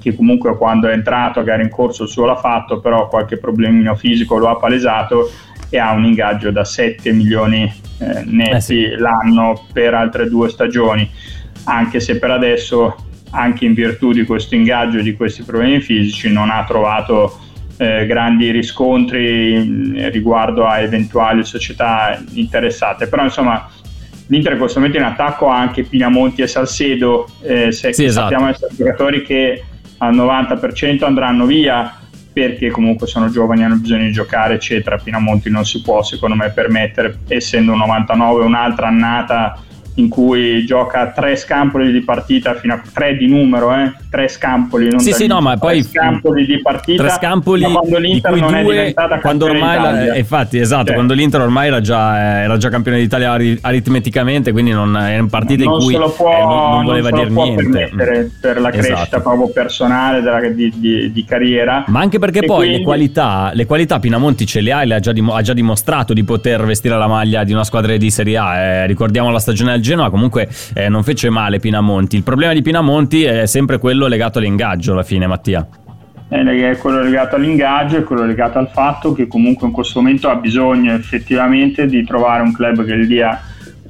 che 0.00 0.14
comunque 0.14 0.56
quando 0.56 0.88
è 0.88 0.92
entrato 0.92 1.40
a 1.40 1.42
gara 1.42 1.62
in 1.62 1.70
corso 1.70 2.04
il 2.04 2.08
suo 2.08 2.24
l'ha 2.24 2.36
fatto, 2.36 2.80
però 2.80 3.08
qualche 3.08 3.38
problemino 3.38 3.94
fisico 3.94 4.36
lo 4.36 4.48
ha 4.48 4.56
palesato 4.56 5.30
e 5.70 5.78
ha 5.78 5.92
un 5.92 6.04
ingaggio 6.04 6.50
da 6.50 6.64
7 6.64 7.12
milioni 7.12 7.70
eh, 7.98 8.22
netti 8.24 8.54
eh 8.54 8.60
sì. 8.60 8.86
l'anno 8.96 9.66
per 9.72 9.94
altre 9.94 10.28
due 10.28 10.48
stagioni, 10.48 11.08
anche 11.64 12.00
se 12.00 12.18
per 12.18 12.30
adesso, 12.30 12.96
anche 13.30 13.64
in 13.64 13.74
virtù 13.74 14.12
di 14.12 14.24
questo 14.24 14.54
ingaggio 14.54 14.98
e 14.98 15.02
di 15.02 15.14
questi 15.14 15.42
problemi 15.42 15.80
fisici, 15.80 16.32
non 16.32 16.48
ha 16.50 16.64
trovato 16.64 17.38
eh, 17.76 18.06
grandi 18.06 18.50
riscontri 18.50 19.56
mm, 19.58 20.08
riguardo 20.08 20.66
a 20.66 20.80
eventuali 20.80 21.44
società 21.44 22.18
interessate. 22.32 23.08
Però 23.08 23.24
insomma 23.24 23.68
l'Inter 24.28 24.52
in 24.52 24.58
questo 24.58 24.78
momento 24.78 24.98
in 25.00 25.06
attacco 25.06 25.48
ha 25.48 25.58
anche 25.58 25.82
Pinamonti 25.82 26.42
e 26.42 26.46
Salcedo, 26.46 27.28
eh, 27.42 27.72
se 27.72 27.92
sì, 27.92 28.04
esatto. 28.04 28.28
sappiamo 28.28 28.50
essere 28.50 28.74
giocatori 28.74 29.22
che 29.22 29.64
al 29.98 30.14
90% 30.14 31.04
andranno 31.04 31.46
via 31.46 31.98
perché 32.32 32.70
comunque 32.70 33.06
sono 33.06 33.30
giovani, 33.30 33.64
hanno 33.64 33.76
bisogno 33.76 34.04
di 34.04 34.12
giocare, 34.12 34.54
eccetera. 34.54 34.96
Pinamonti 34.96 35.50
non 35.50 35.64
si 35.64 35.82
può, 35.82 36.02
secondo 36.02 36.36
me, 36.36 36.50
permettere, 36.50 37.18
essendo 37.28 37.72
un 37.72 37.78
99 37.78 38.44
un'altra 38.44 38.86
annata 38.86 39.60
in 39.98 40.08
cui 40.08 40.64
gioca 40.64 41.10
tre 41.10 41.36
scampoli 41.36 41.92
di 41.92 42.00
partita 42.00 42.54
fino 42.54 42.74
a 42.74 42.80
tre 42.92 43.16
di 43.16 43.26
numero, 43.26 43.74
eh? 43.74 43.92
tre 44.08 44.28
scampoli. 44.28 44.88
Non 44.90 45.00
sì, 45.00 45.12
sì, 45.12 45.26
no, 45.26 45.40
ma 45.40 45.56
poi 45.56 45.82
scampoli 45.82 46.46
di 46.46 46.60
partita. 46.60 47.02
Tre 47.02 47.12
scampoli 47.12 47.62
quando 47.62 47.98
l'Inter 47.98 48.34
non 48.36 48.50
due, 48.50 48.58
è 48.58 48.62
diventata 48.62 49.18
quando 49.20 49.44
ormai 49.46 49.80
la, 49.80 50.16
infatti, 50.16 50.58
esatto, 50.58 50.86
cioè, 50.86 50.94
quando 50.94 51.14
l'Inter 51.14 51.40
ormai 51.40 51.66
era 51.66 51.80
già, 51.80 52.42
era 52.42 52.56
già 52.56 52.68
campione 52.68 52.98
d'Italia 52.98 53.32
aritmeticamente, 53.60 54.52
quindi 54.52 54.70
non 54.70 54.96
era 54.96 55.20
in 55.20 55.28
partita 55.28 55.64
in 55.64 55.70
cui 55.70 55.94
può, 56.16 56.30
eh, 56.32 56.40
non, 56.40 56.70
non, 56.70 56.84
voleva 56.84 57.10
non 57.10 57.28
dire 57.28 57.68
niente 57.68 58.30
per 58.40 58.60
la 58.60 58.70
crescita 58.70 59.02
esatto. 59.02 59.20
proprio 59.20 59.48
personale 59.48 60.20
della, 60.20 60.40
di, 60.48 60.72
di, 60.76 61.12
di, 61.12 61.24
carriera. 61.24 61.84
Ma 61.88 62.00
anche 62.00 62.18
perché 62.18 62.40
e 62.40 62.46
poi 62.46 62.58
quindi... 62.58 62.78
le 62.78 62.84
qualità, 62.84 63.50
le 63.52 63.66
qualità 63.66 63.98
Pinamonti 63.98 64.46
ce 64.46 64.60
le 64.60 64.72
ha 64.72 64.82
e 64.82 64.86
le 64.86 64.94
ha 64.94 65.00
già, 65.00 65.12
dim- 65.12 65.30
ha 65.30 65.42
già 65.42 65.52
dimostrato 65.52 66.12
di 66.12 66.22
poter 66.24 66.64
vestire 66.64 66.96
la 66.96 67.08
maglia 67.08 67.44
di 67.44 67.52
una 67.52 67.64
squadra 67.64 67.96
di 67.96 68.10
Serie 68.10 68.36
A. 68.36 68.56
Eh, 68.56 68.86
ricordiamo 68.86 69.30
la 69.30 69.38
stagione 69.38 69.72
del 69.72 69.80
Genoa, 69.88 70.10
comunque 70.10 70.48
eh, 70.74 70.90
non 70.90 71.02
fece 71.02 71.30
male 71.30 71.60
Pinamonti. 71.60 72.16
Il 72.16 72.22
problema 72.22 72.52
di 72.52 72.60
Pinamonti 72.60 73.24
è 73.24 73.46
sempre 73.46 73.78
quello 73.78 74.06
legato 74.06 74.38
all'ingaggio 74.38 74.92
alla 74.92 75.02
fine, 75.02 75.26
Mattia. 75.26 75.66
È 76.28 76.76
quello 76.76 77.00
legato 77.00 77.36
all'ingaggio 77.36 77.96
e 77.96 78.02
quello 78.02 78.26
legato 78.26 78.58
al 78.58 78.68
fatto 78.68 79.14
che 79.14 79.26
comunque 79.26 79.66
in 79.66 79.72
questo 79.72 80.00
momento 80.00 80.28
ha 80.28 80.34
bisogno 80.34 80.92
effettivamente 80.92 81.86
di 81.86 82.04
trovare 82.04 82.42
un 82.42 82.52
club 82.52 82.84
che 82.84 82.98
gli 82.98 83.06
dia 83.06 83.40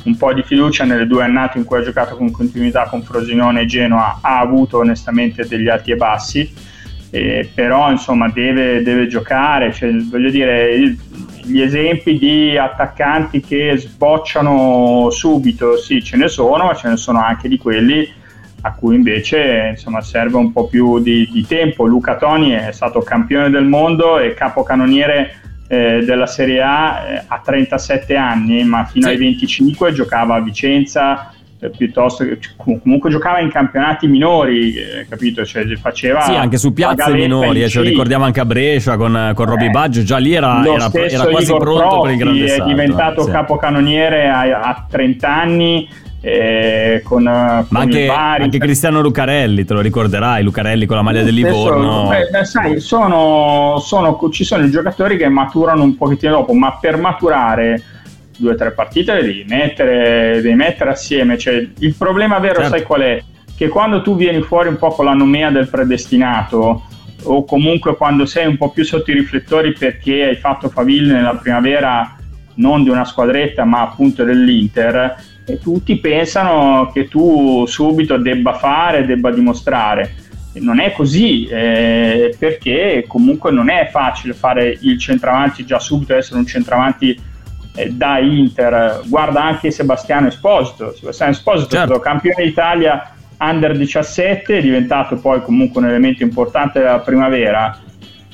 un 0.04 0.16
po' 0.16 0.32
di 0.32 0.44
fiducia 0.44 0.84
nelle 0.84 1.08
due 1.08 1.24
annate 1.24 1.58
in 1.58 1.64
cui 1.64 1.78
ha 1.78 1.82
giocato 1.82 2.16
con 2.16 2.30
continuità 2.30 2.84
con 2.84 3.02
Frosinone 3.02 3.62
e 3.62 3.66
Genoa 3.66 4.20
ha 4.22 4.38
avuto 4.38 4.78
onestamente 4.78 5.48
degli 5.48 5.68
alti 5.68 5.90
e 5.90 5.96
bassi 5.96 6.48
eh, 7.10 7.50
però 7.52 7.90
insomma 7.90 8.28
deve, 8.28 8.84
deve 8.84 9.08
giocare 9.08 9.72
cioè, 9.72 9.92
voglio 10.08 10.30
dire 10.30 10.96
gli 11.48 11.60
esempi 11.60 12.18
di 12.18 12.56
attaccanti 12.56 13.40
che 13.40 13.74
sbocciano 13.76 15.08
subito, 15.10 15.76
sì, 15.76 16.02
ce 16.02 16.16
ne 16.16 16.28
sono, 16.28 16.66
ma 16.66 16.74
ce 16.74 16.88
ne 16.88 16.96
sono 16.96 17.22
anche 17.22 17.48
di 17.48 17.56
quelli 17.56 18.16
a 18.62 18.74
cui 18.74 18.96
invece 18.96 19.68
insomma, 19.70 20.00
serve 20.00 20.36
un 20.36 20.52
po' 20.52 20.66
più 20.66 21.00
di, 21.00 21.28
di, 21.30 21.46
tempo. 21.46 21.86
Luca 21.86 22.16
Toni 22.16 22.50
è 22.50 22.72
stato 22.72 23.00
campione 23.00 23.50
del 23.50 23.64
mondo 23.64 24.18
e 24.18 24.34
capocannoniere 24.34 25.40
eh, 25.68 26.02
della 26.04 26.26
Serie 26.26 26.60
A 26.62 27.04
eh, 27.08 27.24
a 27.26 27.40
37 27.44 28.16
anni, 28.16 28.64
ma 28.64 28.84
fino 28.84 29.06
sì. 29.06 29.12
ai 29.12 29.18
25 29.18 29.92
giocava 29.92 30.34
a 30.34 30.40
Vicenza, 30.40 31.32
piuttosto 31.76 32.24
che 32.24 32.38
comunque 32.56 33.10
giocava 33.10 33.40
in 33.40 33.50
campionati 33.50 34.06
minori, 34.06 34.74
eh, 34.74 35.06
capito? 35.08 35.44
Cioè, 35.44 35.66
faceva 35.76 36.20
sì, 36.20 36.32
anche 36.32 36.56
su 36.56 36.72
piazze 36.72 37.12
minori, 37.12 37.62
eh, 37.62 37.68
ce 37.68 37.78
lo 37.78 37.84
ricordiamo 37.84 38.24
anche 38.24 38.40
a 38.40 38.44
Brescia 38.44 38.96
con, 38.96 39.32
con 39.34 39.46
Roby 39.46 39.66
eh, 39.66 39.70
Baggio, 39.70 40.02
già 40.04 40.18
lì 40.18 40.34
era, 40.34 40.62
era, 40.64 40.90
era 40.92 41.26
quasi 41.26 41.46
Igor 41.46 41.60
pronto 41.60 41.88
Profi 41.88 42.02
per 42.02 42.10
il 42.12 42.18
grande 42.18 42.44
è 42.44 42.48
salto. 42.48 42.62
È 42.62 42.66
diventato 42.66 43.22
sì. 43.22 43.30
capocannoniere 43.30 44.28
a, 44.28 44.60
a 44.60 44.86
30 44.88 45.28
anni. 45.28 45.88
Eh, 46.20 47.00
con, 47.04 47.22
ma 47.22 47.64
anche, 47.70 48.06
vari... 48.06 48.42
anche, 48.42 48.58
Cristiano 48.58 49.00
Lucarelli, 49.00 49.64
te 49.64 49.72
lo 49.72 49.80
ricorderai, 49.80 50.42
Lucarelli 50.42 50.84
con 50.84 50.96
la 50.96 51.02
maglia 51.02 51.22
del 51.22 51.34
Livorno. 51.34 52.08
Beh, 52.08 52.44
sai, 52.44 52.80
sono, 52.80 53.78
sono, 53.78 54.18
ci 54.32 54.42
sono 54.42 54.64
i 54.64 54.70
giocatori 54.70 55.16
che 55.16 55.28
maturano 55.28 55.84
un 55.84 55.96
pochettino 55.96 56.32
dopo, 56.32 56.52
ma 56.54 56.76
per 56.80 56.96
maturare 56.96 57.82
due 58.38 58.52
o 58.52 58.54
tre 58.54 58.70
partite 58.70 59.12
le 59.14 59.22
devi 59.22 59.44
mettere, 59.46 60.40
devi 60.40 60.54
mettere 60.54 60.90
assieme. 60.90 61.36
Cioè, 61.36 61.68
il 61.78 61.94
problema 61.94 62.38
vero, 62.38 62.60
certo. 62.60 62.70
sai 62.70 62.82
qual 62.82 63.00
è? 63.02 63.22
Che 63.54 63.68
quando 63.68 64.02
tu 64.02 64.16
vieni 64.16 64.40
fuori 64.40 64.68
un 64.68 64.76
po' 64.76 64.90
con 64.90 65.04
la 65.04 65.14
nomea 65.14 65.50
del 65.50 65.68
predestinato, 65.68 66.84
o 67.24 67.44
comunque 67.44 67.96
quando 67.96 68.24
sei 68.26 68.46
un 68.46 68.56
po' 68.56 68.70
più 68.70 68.84
sotto 68.84 69.10
i 69.10 69.14
riflettori 69.14 69.72
perché 69.72 70.24
hai 70.24 70.36
fatto 70.36 70.68
faville 70.68 71.12
nella 71.12 71.34
primavera 71.34 72.16
non 72.54 72.84
di 72.84 72.90
una 72.90 73.04
squadretta 73.04 73.64
ma 73.64 73.82
appunto 73.82 74.24
dell'Inter, 74.24 75.16
e 75.44 75.58
tutti 75.58 75.96
pensano 75.96 76.90
che 76.92 77.08
tu 77.08 77.64
subito 77.66 78.16
debba 78.18 78.54
fare, 78.54 79.06
debba 79.06 79.30
dimostrare. 79.30 80.14
E 80.52 80.60
non 80.60 80.78
è 80.78 80.92
così, 80.92 81.46
eh, 81.46 82.34
perché 82.38 83.04
comunque 83.06 83.50
non 83.50 83.70
è 83.70 83.88
facile 83.90 84.34
fare 84.34 84.76
il 84.80 84.98
centravanti 84.98 85.64
già 85.64 85.78
subito, 85.78 86.14
essere 86.14 86.38
un 86.38 86.46
centravanti 86.46 87.18
eh, 87.78 87.90
da 87.90 88.18
Inter, 88.18 89.02
guarda 89.06 89.42
anche 89.42 89.70
Sebastiano 89.70 90.26
Esposito, 90.26 90.94
Sebastiano 90.94 91.32
Esposito 91.32 91.70
certo. 91.70 91.84
è 91.84 91.86
stato 91.86 92.00
campione 92.00 92.44
d'Italia 92.44 93.12
under 93.38 93.76
17, 93.76 94.58
è 94.58 94.60
diventato 94.60 95.16
poi 95.16 95.40
comunque 95.42 95.80
un 95.80 95.88
elemento 95.88 96.22
importante 96.22 96.80
della 96.80 96.98
primavera, 96.98 97.78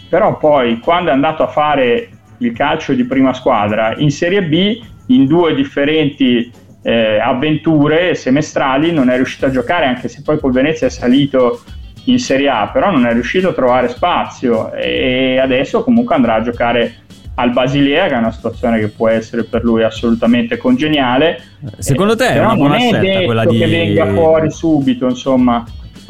però 0.09 0.37
poi 0.39 0.79
quando 0.79 1.11
è 1.11 1.13
andato 1.13 1.43
a 1.43 1.49
fare 1.49 2.09
il 2.39 2.53
calcio 2.53 2.95
di 2.95 3.05
prima 3.05 3.33
squadra 3.33 3.95
in 3.97 4.11
Serie 4.11 4.43
B, 4.43 4.81
in 5.09 5.27
due 5.27 5.55
differenti 5.55 6.51
eh, 6.83 7.19
avventure 7.19 8.15
semestrali, 8.15 8.93
non 8.93 9.11
è 9.11 9.17
riuscito 9.17 9.47
a 9.47 9.51
giocare, 9.51 9.87
anche 9.87 10.09
se 10.09 10.23
poi 10.23 10.39
col 10.39 10.53
Venezia 10.53 10.87
è 10.87 10.91
salito 10.91 11.63
in 12.05 12.19
Serie 12.19 12.49
A, 12.49 12.69
però 12.69 12.91
non 12.91 13.07
è 13.07 13.13
riuscito 13.13 13.49
a 13.49 13.53
trovare 13.53 13.89
spazio. 13.89 14.73
E 14.73 15.39
adesso 15.39 15.83
comunque 15.83 16.15
andrà 16.15 16.35
a 16.35 16.43
giocare 16.43 17.04
al 17.37 17.51
Basilea, 17.51 18.07
che 18.07 18.15
è 18.15 18.19
una 18.19 18.31
situazione 18.31 18.79
che 18.79 18.89
può 18.89 19.09
essere 19.09 19.45
per 19.45 19.65
lui 19.65 19.83
assolutamente 19.83 20.57
congeniale. 20.57 21.43
Secondo 21.79 22.15
te 22.15 22.29
è 22.29 22.39
una 22.39 22.55
buona 22.55 22.79
scelta 22.79 23.25
quella 23.25 23.45
di... 23.45 23.59
che 23.59 23.67
venga 23.67 24.07
fuori 24.13 24.51
subito, 24.51 25.09
insomma. 25.09 25.65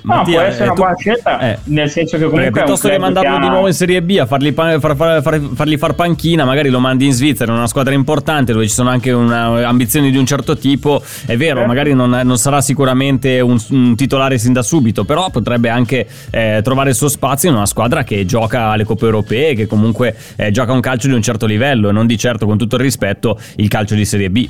Mattia, 0.05 0.35
no, 0.35 0.41
può 0.41 0.41
essere 0.41 0.65
una 0.65 0.75
buona 0.75 0.95
scelta, 0.97 1.39
eh, 1.41 1.59
nel 1.65 1.89
senso 1.89 2.19
che 2.19 2.25
comunque. 2.25 2.51
piuttosto 2.51 2.89
che 2.89 2.99
mandarlo 2.99 3.39
di 3.39 3.49
nuovo 3.49 3.69
in 3.69 3.73
Serie 3.73 4.03
B 4.03 4.19
a 4.21 4.27
fargli, 4.27 4.53
far, 4.53 4.79
far, 4.79 5.23
far, 5.23 5.41
fargli 5.55 5.79
far 5.79 5.95
panchina, 5.95 6.45
magari 6.45 6.69
lo 6.69 6.79
mandi 6.79 7.07
in 7.07 7.13
Svizzera, 7.15 7.51
in 7.51 7.57
una 7.57 7.67
squadra 7.67 7.95
importante 7.95 8.53
dove 8.53 8.69
ci 8.69 8.75
sono 8.75 8.91
anche 8.91 9.13
una, 9.13 9.67
ambizioni 9.67 10.11
di 10.11 10.19
un 10.19 10.27
certo 10.27 10.59
tipo. 10.59 11.03
È 11.25 11.39
vero, 11.39 11.63
eh. 11.63 11.67
magari 11.67 11.95
non, 11.95 12.21
non, 12.23 12.37
sarà 12.37 12.61
sicuramente 12.61 13.41
un, 13.41 13.59
un, 13.71 13.97
titolare 13.97 14.37
sin 14.37 14.53
da 14.53 14.63
subito, 14.63 15.05
però 15.05 15.31
potrebbe 15.31 15.71
anche 15.71 16.07
eh, 16.31 16.61
trovare 16.63 16.91
il 16.91 16.97
suo 16.97 17.09
spazio 17.09 17.49
in 17.49 17.55
una 17.55 17.67
squadra 17.67 18.05
che 18.05 18.27
gioca 18.27 18.67
alle 18.67 18.85
coppe 18.85 19.07
europee, 19.07 19.55
che 19.55 19.67
comunque 19.67 20.15
eh, 20.37 20.51
gioca 20.51 20.73
un 20.73 20.81
calcio 20.81 21.09
di 21.09 21.15
un 21.15 21.23
certo 21.23 21.47
livello 21.47 21.89
e 21.89 21.93
non 21.93 22.07
di 22.07 22.19
certo, 22.19 22.45
con 22.45 22.59
tutto 22.59 22.77
il 22.77 22.83
rispetto, 22.83 23.39
il 23.57 23.69
calcio 23.69 23.95
di 23.95 24.05
Serie 24.05 24.29
B. 24.29 24.49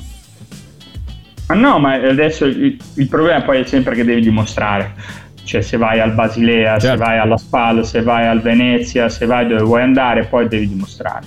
Ma 1.47 1.55
no, 1.55 1.79
ma 1.79 1.93
adesso 1.93 2.43
il, 2.43 2.77
il 2.95 3.07
problema 3.07 3.41
poi 3.43 3.61
è 3.61 3.63
sempre 3.65 3.95
che 3.95 4.03
devi 4.03 4.19
dimostrare 4.19 5.23
cioè 5.45 5.61
se 5.61 5.77
vai 5.77 5.99
al 5.99 6.13
Basilea, 6.13 6.77
certo. 6.77 6.87
se 6.87 6.95
vai 6.97 7.17
alla 7.19 7.37
SPAL, 7.37 7.85
se 7.85 8.01
vai 8.01 8.27
al 8.27 8.41
Venezia, 8.41 9.07
se 9.07 9.25
vai 9.25 9.47
dove 9.47 9.61
vuoi 9.61 9.83
andare, 9.83 10.25
poi 10.25 10.47
devi 10.47 10.67
dimostrare. 10.67 11.25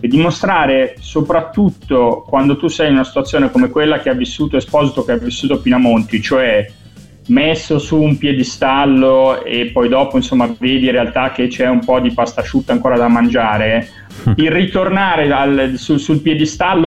E 0.00 0.08
dimostrare 0.08 0.96
soprattutto 0.98 2.24
quando 2.28 2.56
tu 2.56 2.66
sei 2.66 2.88
in 2.88 2.94
una 2.94 3.04
situazione 3.04 3.50
come 3.50 3.70
quella 3.70 4.00
che 4.00 4.10
ha 4.10 4.14
vissuto 4.14 4.56
Esposito, 4.56 5.04
che 5.04 5.12
ha 5.12 5.16
vissuto 5.16 5.60
Pinamonti, 5.60 6.20
cioè 6.20 6.68
messo 7.28 7.78
su 7.78 8.00
un 8.00 8.18
piedistallo 8.18 9.44
e 9.44 9.70
poi 9.72 9.88
dopo 9.88 10.16
insomma 10.16 10.52
vedi 10.58 10.86
in 10.86 10.90
realtà 10.90 11.30
che 11.30 11.46
c'è 11.46 11.68
un 11.68 11.78
po' 11.84 12.00
di 12.00 12.12
pasta 12.12 12.40
asciutta 12.40 12.72
ancora 12.72 12.96
da 12.96 13.06
mangiare, 13.06 13.88
il 14.36 14.50
ritornare 14.50 15.30
al, 15.32 15.74
sul, 15.76 16.00
sul 16.00 16.20
piedistallo 16.20 16.82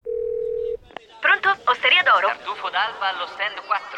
Pronto? 1.25 1.57
Osteria 1.71 2.03
d'oro? 2.03 2.27
Tartufo 2.27 2.69
d'alba 2.69 3.09
allo 3.09 3.25
stand 3.33 3.57
4. 3.65 3.97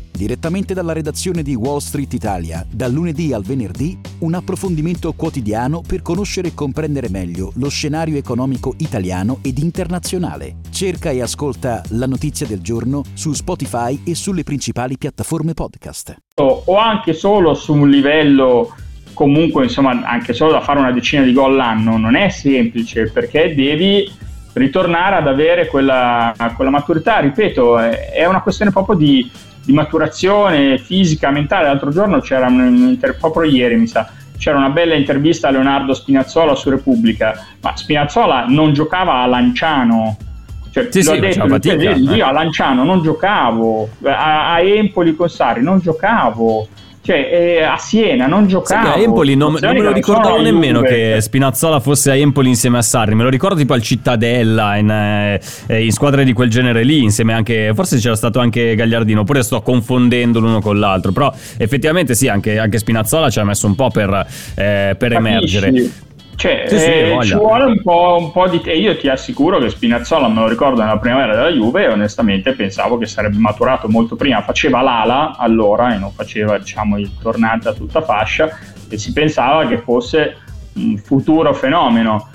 Direttamente 0.21 0.75
dalla 0.75 0.93
redazione 0.93 1.41
di 1.41 1.55
Wall 1.55 1.79
Street 1.79 2.13
Italia, 2.13 2.63
dal 2.71 2.91
lunedì 2.91 3.33
al 3.33 3.41
venerdì, 3.41 3.99
un 4.19 4.35
approfondimento 4.35 5.13
quotidiano 5.13 5.81
per 5.81 6.03
conoscere 6.03 6.49
e 6.49 6.53
comprendere 6.53 7.09
meglio 7.09 7.51
lo 7.55 7.69
scenario 7.69 8.17
economico 8.17 8.75
italiano 8.77 9.39
ed 9.41 9.57
internazionale. 9.57 10.57
Cerca 10.69 11.09
e 11.09 11.23
ascolta 11.23 11.81
la 11.93 12.05
notizia 12.05 12.45
del 12.45 12.61
giorno 12.61 13.01
su 13.15 13.33
Spotify 13.33 13.99
e 14.05 14.13
sulle 14.13 14.43
principali 14.43 14.95
piattaforme 14.95 15.55
podcast. 15.55 16.15
O 16.35 16.77
anche 16.77 17.13
solo 17.13 17.55
su 17.55 17.73
un 17.73 17.89
livello 17.89 18.75
comunque 19.15 19.63
insomma 19.63 20.03
anche 20.03 20.33
solo 20.33 20.51
da 20.51 20.61
fare 20.61 20.77
una 20.77 20.91
decina 20.91 21.23
di 21.23 21.33
gol 21.33 21.55
l'anno 21.55 21.97
non 21.97 22.15
è 22.15 22.29
semplice 22.29 23.09
perché 23.09 23.55
devi 23.55 24.07
ritornare 24.53 25.15
ad 25.15 25.27
avere 25.27 25.65
quella, 25.65 26.33
quella 26.55 26.71
maturità 26.71 27.19
ripeto 27.19 27.79
è 27.79 28.25
una 28.25 28.41
questione 28.41 28.71
proprio 28.71 28.95
di 28.95 29.29
di 29.63 29.73
maturazione 29.73 30.77
fisica, 30.77 31.31
mentale. 31.31 31.67
L'altro 31.67 31.91
giorno 31.91 32.19
c'era 32.19 32.47
un, 32.47 32.97
proprio 33.19 33.49
ieri 33.49 33.75
mi 33.75 33.87
sa, 33.87 34.09
c'era 34.37 34.57
una 34.57 34.69
bella 34.69 34.95
intervista 34.95 35.47
a 35.47 35.51
Leonardo 35.51 35.93
Spinazzola 35.93 36.55
su 36.55 36.69
Repubblica, 36.69 37.45
ma 37.61 37.75
Spinazzola 37.75 38.45
non 38.47 38.73
giocava 38.73 39.21
a 39.21 39.25
Lanciano. 39.25 40.17
Cioè, 40.71 40.87
sì, 40.89 41.03
sì, 41.03 41.19
detto, 41.19 41.47
fatica, 41.47 41.73
io, 41.73 41.95
io 41.95 42.15
eh. 42.15 42.21
a 42.21 42.31
Lanciano 42.31 42.83
non 42.83 43.01
giocavo, 43.01 43.89
a, 44.03 44.53
a 44.53 44.61
Empoli 44.61 45.15
con 45.15 45.29
Sarri 45.29 45.61
non 45.61 45.79
giocavo. 45.79 46.67
Cioè 47.03 47.29
eh, 47.31 47.63
a 47.63 47.77
Siena 47.77 48.27
non 48.27 48.47
giocava. 48.47 48.93
a 48.93 48.97
Empoli 48.97 49.35
non, 49.35 49.57
non 49.59 49.73
me 49.73 49.81
lo 49.81 49.91
ricordavo 49.91 50.41
nemmeno 50.41 50.81
che 50.81 51.17
Spinazzola 51.19 51.79
fosse 51.79 52.11
a 52.11 52.15
Empoli 52.15 52.49
insieme 52.49 52.77
a 52.77 52.81
Sarri, 52.81 53.15
me 53.15 53.23
lo 53.23 53.29
ricordo 53.29 53.55
tipo 53.55 53.73
al 53.73 53.81
Cittadella, 53.81 54.77
in, 54.77 54.89
eh, 54.89 55.41
eh, 55.67 55.83
in 55.83 55.91
squadre 55.91 56.23
di 56.23 56.33
quel 56.33 56.49
genere 56.49 56.83
lì, 56.83 57.01
insieme 57.01 57.33
anche, 57.33 57.71
forse 57.73 57.97
c'era 57.97 58.15
stato 58.15 58.39
anche 58.39 58.75
Gagliardino, 58.75 59.21
oppure 59.21 59.41
sto 59.43 59.61
confondendo 59.61 60.39
l'uno 60.39 60.61
con 60.61 60.79
l'altro, 60.79 61.11
però 61.11 61.33
effettivamente 61.57 62.13
sì, 62.13 62.27
anche, 62.27 62.59
anche 62.59 62.77
Spinazzola 62.77 63.29
ci 63.29 63.39
ha 63.39 63.43
messo 63.43 63.65
un 63.65 63.75
po' 63.75 63.89
per, 63.89 64.27
eh, 64.55 64.95
per 64.97 65.13
emergere. 65.13 66.09
Cioè, 66.41 66.63
sì, 66.65 66.79
sì, 66.79 66.89
eh, 66.89 67.19
ci 67.21 67.35
vuole 67.35 67.65
un 67.65 67.79
po', 67.83 68.17
un 68.19 68.31
po', 68.31 68.47
di 68.47 68.59
te. 68.61 68.71
Io 68.71 68.97
ti 68.97 69.07
assicuro 69.07 69.59
che 69.59 69.69
Spinazzola, 69.69 70.27
me 70.27 70.39
lo 70.39 70.47
ricordo 70.47 70.81
nella 70.81 70.97
primavera 70.97 71.35
della 71.35 71.51
Juve, 71.51 71.83
e 71.83 71.87
onestamente 71.89 72.53
pensavo 72.53 72.97
che 72.97 73.05
sarebbe 73.05 73.37
maturato 73.37 73.87
molto 73.87 74.15
prima. 74.15 74.41
Faceva 74.41 74.81
l'ala 74.81 75.35
allora 75.37 75.93
e 75.93 75.99
non 75.99 76.11
faceva 76.11 76.57
diciamo, 76.57 76.97
il 76.97 77.11
tornante 77.21 77.67
a 77.67 77.73
tutta 77.73 78.01
fascia 78.01 78.57
e 78.89 78.97
si 78.97 79.13
pensava 79.13 79.67
che 79.67 79.77
fosse 79.77 80.37
un 80.73 80.97
futuro 80.97 81.53
fenomeno. 81.53 82.27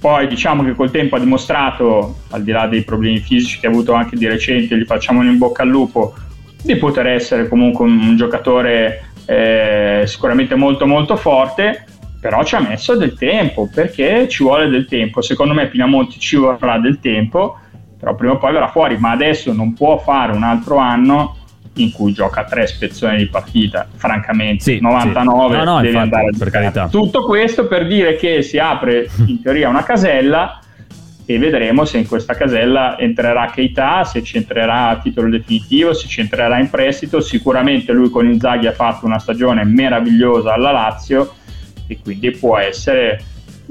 Poi 0.00 0.26
diciamo 0.26 0.64
che 0.64 0.74
col 0.74 0.90
tempo 0.90 1.14
ha 1.14 1.20
dimostrato, 1.20 2.16
al 2.30 2.42
di 2.42 2.50
là 2.50 2.66
dei 2.66 2.82
problemi 2.82 3.18
fisici 3.18 3.60
che 3.60 3.68
ha 3.68 3.70
avuto 3.70 3.92
anche 3.92 4.16
di 4.16 4.26
recente, 4.26 4.76
gli 4.76 4.84
facciamo 4.84 5.22
in 5.22 5.38
bocca 5.38 5.62
al 5.62 5.68
lupo, 5.68 6.12
di 6.60 6.74
poter 6.74 7.06
essere 7.06 7.46
comunque 7.46 7.84
un, 7.84 7.98
un 8.00 8.16
giocatore 8.16 9.10
eh, 9.26 10.02
sicuramente 10.06 10.56
molto 10.56 10.88
molto 10.88 11.14
forte 11.14 11.84
però 12.20 12.42
ci 12.42 12.56
ha 12.56 12.60
messo 12.60 12.96
del 12.96 13.14
tempo 13.14 13.68
perché 13.72 14.28
ci 14.28 14.42
vuole 14.42 14.68
del 14.68 14.86
tempo 14.86 15.22
secondo 15.22 15.54
me 15.54 15.68
Pinamonti 15.68 16.18
ci 16.18 16.36
vorrà 16.36 16.78
del 16.78 16.98
tempo 17.00 17.58
però 17.98 18.14
prima 18.14 18.34
o 18.34 18.38
poi 18.38 18.52
verrà 18.52 18.68
fuori 18.68 18.96
ma 18.98 19.10
adesso 19.10 19.52
non 19.52 19.72
può 19.72 19.98
fare 19.98 20.32
un 20.32 20.42
altro 20.42 20.76
anno 20.76 21.36
in 21.74 21.92
cui 21.92 22.12
gioca 22.12 22.44
tre 22.44 22.66
spezzoni 22.66 23.18
di 23.18 23.26
partita 23.28 23.86
francamente 23.94 24.64
sì, 24.64 24.80
99 24.80 25.58
sì. 25.58 25.64
no, 25.64 25.64
no, 25.64 25.76
deve 25.80 25.88
infatti, 25.88 26.14
andare 26.14 26.30
per 26.36 26.50
carità. 26.50 26.88
tutto 26.88 27.24
questo 27.24 27.66
per 27.66 27.86
dire 27.86 28.16
che 28.16 28.42
si 28.42 28.58
apre 28.58 29.08
in 29.26 29.40
teoria 29.40 29.68
una 29.68 29.84
casella 29.84 30.60
e 31.30 31.38
vedremo 31.38 31.84
se 31.84 31.98
in 31.98 32.08
questa 32.08 32.32
casella 32.32 32.98
entrerà 32.98 33.50
Keita, 33.50 34.02
se 34.04 34.22
ci 34.22 34.38
entrerà 34.38 34.88
a 34.88 34.98
titolo 34.98 35.28
definitivo, 35.28 35.92
se 35.92 36.08
ci 36.08 36.20
entrerà 36.22 36.58
in 36.58 36.70
prestito. 36.70 37.20
Sicuramente 37.20 37.92
lui 37.92 38.08
con 38.08 38.26
Inzaghi 38.26 38.66
ha 38.66 38.72
fatto 38.72 39.04
una 39.04 39.18
stagione 39.18 39.62
meravigliosa 39.62 40.54
alla 40.54 40.70
Lazio 40.70 41.34
e 41.88 41.98
quindi 42.00 42.30
può 42.30 42.56
essere 42.56 43.20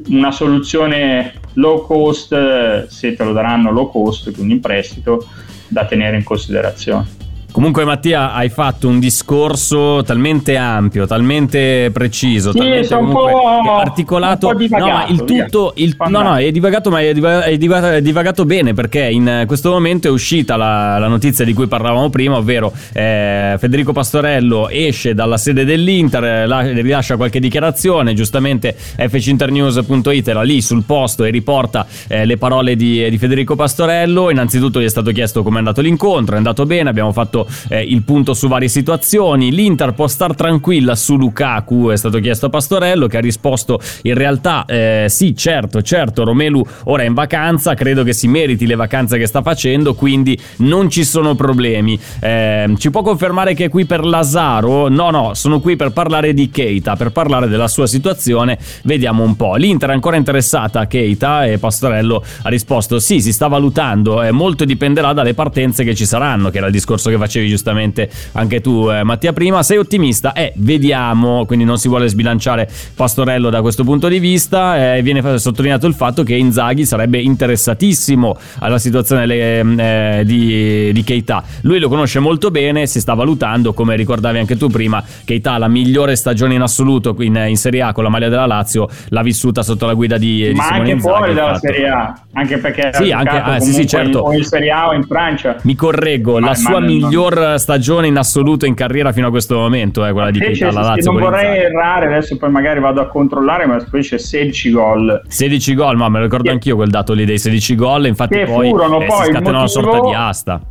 una 0.08 0.32
soluzione 0.32 1.34
low 1.54 1.86
cost 1.86 2.88
se 2.88 3.16
te 3.16 3.24
lo 3.24 3.32
daranno 3.32 3.72
low 3.72 3.90
cost, 3.90 4.32
quindi 4.34 4.54
in 4.54 4.60
prestito, 4.60 5.26
da 5.70 5.86
tenere 5.86 6.18
in 6.18 6.24
considerazione. 6.24 7.17
Comunque 7.58 7.86
Mattia 7.86 8.34
hai 8.34 8.50
fatto 8.50 8.88
un 8.88 9.00
discorso 9.00 10.04
talmente 10.04 10.58
ampio, 10.58 11.08
talmente 11.08 11.90
preciso, 11.92 12.52
sì, 12.52 12.60
talmente 12.60 12.96
comunque 12.96 13.32
articolato. 13.80 14.54
Divagato, 14.54 14.92
no, 14.92 15.06
il 15.08 15.24
tutto 15.24 15.74
il, 15.78 15.96
no, 15.98 16.22
no, 16.22 16.36
è 16.36 16.52
divagato, 16.52 16.92
ma 16.92 17.02
è 17.02 17.14
divagato, 17.14 17.46
è 17.46 17.58
divagato, 17.58 17.94
è 17.96 18.02
divagato 18.04 18.46
bene 18.46 18.76
perché 18.76 19.10
in 19.10 19.46
questo 19.48 19.72
momento 19.72 20.08
è 20.08 20.12
uscita 20.12 20.56
la, 20.56 21.00
la 21.00 21.08
notizia 21.08 21.44
di 21.44 21.54
cui 21.54 21.66
parlavamo 21.66 22.12
prima, 22.12 22.38
ovvero 22.38 22.72
eh, 22.94 23.56
Federico 23.58 23.92
Pastorello 23.92 24.70
esce 24.70 25.16
dalla 25.16 25.38
sede 25.38 25.66
dell'Inter, 25.66 26.48
la, 26.48 26.62
rilascia 26.62 27.16
qualche 27.16 27.40
dichiarazione, 27.40 28.14
giustamente 28.14 28.76
fcinternews.it 28.78 30.28
era 30.28 30.44
lì 30.44 30.62
sul 30.62 30.84
posto 30.84 31.24
e 31.24 31.32
riporta 31.32 31.88
eh, 32.08 32.24
le 32.24 32.38
parole 32.38 32.76
di, 32.76 33.10
di 33.10 33.18
Federico 33.18 33.56
Pastorello. 33.56 34.30
Innanzitutto 34.30 34.80
gli 34.80 34.86
è 34.86 34.90
stato 34.90 35.12
chiesto 35.12 35.42
come 35.42 35.56
è 35.56 35.58
andato 35.58 35.82
l'incontro, 35.82 36.36
è 36.36 36.38
andato 36.38 36.64
bene, 36.68 36.92
abbiamo 36.92 37.12
fatto 37.12 37.46
eh, 37.70 37.82
il 37.82 38.04
punto 38.04 38.34
su 38.34 38.48
varie 38.48 38.68
situazioni. 38.68 39.52
L'Inter 39.52 39.94
può 39.94 40.08
star 40.08 40.36
tranquilla 40.36 40.96
su 40.96 41.18
Lukaku, 41.18 41.90
è 41.90 41.98
stato 41.98 42.20
chiesto 42.20 42.48
a 42.48 42.50
Pastorello 42.50 43.08
che 43.08 43.18
ha 43.18 43.22
risposto 43.22 43.80
in 44.04 44.14
realtà 44.14 44.66
eh, 44.66 45.06
sì, 45.10 45.36
certo, 45.36 45.82
certo, 45.82 46.24
Romelu 46.24 46.66
ora 46.86 47.04
è 47.04 47.06
in 47.06 47.14
vacanza, 47.14 47.74
credo 47.74 48.04
che 48.04 48.14
si 48.14 48.28
meriti 48.28 48.66
le 48.66 48.76
vacanze 48.76 49.18
che 49.18 49.26
sta 49.26 49.42
facendo, 49.42 49.94
quindi 49.94 50.40
non 50.58 50.90
ci 50.90 51.04
sono 51.04 51.36
problemi. 51.36 52.00
Eh, 52.20 52.74
ci 52.78 52.90
può 52.90 53.02
confermare 53.02 53.54
che 53.54 53.66
è 53.66 53.70
qui 53.70 53.86
per 53.86 54.06
Lazaro? 54.06 54.90
No, 54.90 55.10
no, 55.10 55.34
sono 55.34 55.60
qui 55.60 55.76
per 55.76 55.92
parlare 55.92 56.34
di 56.34 56.50
Keita, 56.50 56.96
per 56.96 57.12
parlare 57.12 57.48
della 57.48 57.68
sua 57.68 57.88
situazione. 57.88 58.58
Vediamo 58.84 59.24
un 59.24 59.36
po'. 59.36 59.56
L'Inter 59.56 59.90
è 59.90 59.94
ancora 59.94 60.16
interessata 60.16 60.82
a 60.82 60.86
Keita 60.88 61.46
e 61.46 61.58
Pastorello 61.58 62.24
ha 62.42 62.50
risposto 62.50 63.00
sì, 63.00 63.22
si 63.22 63.32
sta 63.32 63.48
valutando, 63.48 64.22
eh, 64.22 64.32
molto 64.32 64.66
dipenderà 64.66 65.14
dalle 65.14 65.34
partenze 65.34 65.84
che 65.84 65.96
ci 65.96 66.06
saranno, 66.06 66.50
che 66.50 66.58
era 66.58 66.68
il 66.68 66.72
discorso 66.72 67.10
che 67.10 67.18
faceva 67.18 67.37
facevi 67.38 67.48
giustamente 67.48 68.10
anche 68.34 68.62
tu 68.62 68.90
eh, 68.90 69.04
Mattia 69.04 69.34
prima, 69.34 69.62
sei 69.64 69.78
ottimista? 69.78 70.34
Eh, 70.34 70.54
vediamo, 70.56 71.46
quindi 71.46 71.66
non 71.66 71.78
si 71.78 71.88
vuole 71.88 72.08
sbilanciare 72.08 72.70
Pastorello 72.96 73.50
da 73.50 73.62
questo 73.62 73.84
punto 73.84 74.08
di 74.08 74.20
vista, 74.20 74.96
eh, 74.96 75.02
viene 75.02 75.40
sottolineato 75.40 75.88
il 75.88 75.94
fatto 75.94 76.24
che 76.24 76.36
Inzaghi 76.36 76.86
sarebbe 76.86 77.20
interessatissimo 77.20 78.36
alla 78.60 78.80
situazione 78.80 79.26
eh, 79.28 80.24
di, 80.26 80.92
di 80.92 81.04
Keita, 81.04 81.44
lui 81.62 81.80
lo 81.80 81.90
conosce 81.90 82.20
molto 82.20 82.50
bene, 82.52 82.88
si 82.88 83.00
sta 83.00 83.14
valutando, 83.14 83.74
come 83.74 83.96
ricordavi 83.96 84.40
anche 84.40 84.58
tu 84.58 84.70
prima, 84.70 85.04
Keita 85.26 85.58
la 85.58 85.68
migliore 85.68 86.16
stagione 86.16 86.56
in 86.56 86.62
assoluto 86.62 87.16
in, 87.20 87.36
in 87.48 87.58
Serie 87.58 87.82
A 87.82 87.94
con 87.94 88.04
la 88.04 88.10
maglia 88.10 88.30
della 88.30 88.46
Lazio, 88.46 88.88
l'ha 89.10 89.22
vissuta 89.22 89.64
sotto 89.64 89.86
la 89.86 89.94
guida 89.94 90.18
di, 90.18 90.48
di 90.48 90.54
Ma 90.54 90.64
Simone 90.64 90.80
anche 90.80 90.92
Inzaghi, 90.92 91.16
fuori 91.16 91.34
dalla 91.34 91.58
Serie 91.58 91.90
A, 91.90 92.20
anche 92.34 92.58
perché 92.58 92.90
sì, 92.94 93.12
anche, 93.12 93.38
ah, 93.38 93.60
sì, 93.60 93.74
sì, 93.74 93.88
certo. 93.88 94.30
in, 94.32 94.40
in 94.40 94.44
Serie 94.44 94.72
A 94.72 94.88
o 94.88 94.94
in 94.94 95.04
Francia. 95.04 95.58
Mi 95.64 95.76
correggo, 95.76 96.40
ma, 96.40 96.48
la 96.48 96.56
sua 96.56 96.80
migliore 96.80 97.17
miglior 97.18 97.60
stagione 97.60 98.08
in 98.08 98.18
assoluto 98.18 98.66
in 98.66 98.76
carriera 98.76 99.12
fino 99.12 99.28
a 99.28 99.30
questo 99.32 99.56
momento, 99.56 100.06
eh, 100.06 100.12
quella 100.12 100.30
di 100.30 100.40
Keita 100.40 100.68
alla 100.68 100.82
Lazio. 100.82 101.12
Non 101.12 101.22
vorrei 101.22 101.58
errare, 101.58 102.06
adesso 102.06 102.38
poi 102.38 102.52
magari 102.52 102.80
vado 102.80 103.02
a 103.02 103.08
controllare, 103.08 103.66
ma 103.66 103.84
poi 103.90 104.02
c'è 104.02 104.20
16 104.20 104.72
gol. 104.72 105.22
16 105.28 105.74
gol, 105.74 105.98
ma 105.98 106.10
me 106.10 106.20
lo 106.20 106.26
ricordo 106.26 106.46
che, 106.46 106.52
anch'io 106.52 106.76
quel 106.76 106.90
dato 106.90 107.14
lì 107.14 107.26
dei 107.26 107.40
16 107.40 107.76
gol, 107.76 108.06
infatti 108.06 108.38
poi, 108.46 108.70
furono, 108.70 109.02
eh, 109.02 109.06
poi 109.06 109.26
si 109.26 109.32
scatenò 109.32 109.58
una 109.58 109.68
sorta 109.68 110.00
di 110.02 110.14
asta. 110.14 110.62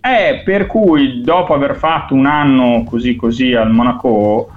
Eh, 0.00 0.42
per 0.44 0.66
cui 0.66 1.20
dopo 1.22 1.54
aver 1.54 1.76
fatto 1.76 2.14
un 2.14 2.26
anno 2.26 2.84
così 2.84 3.14
così 3.14 3.54
al 3.54 3.70
Monaco, 3.70 4.50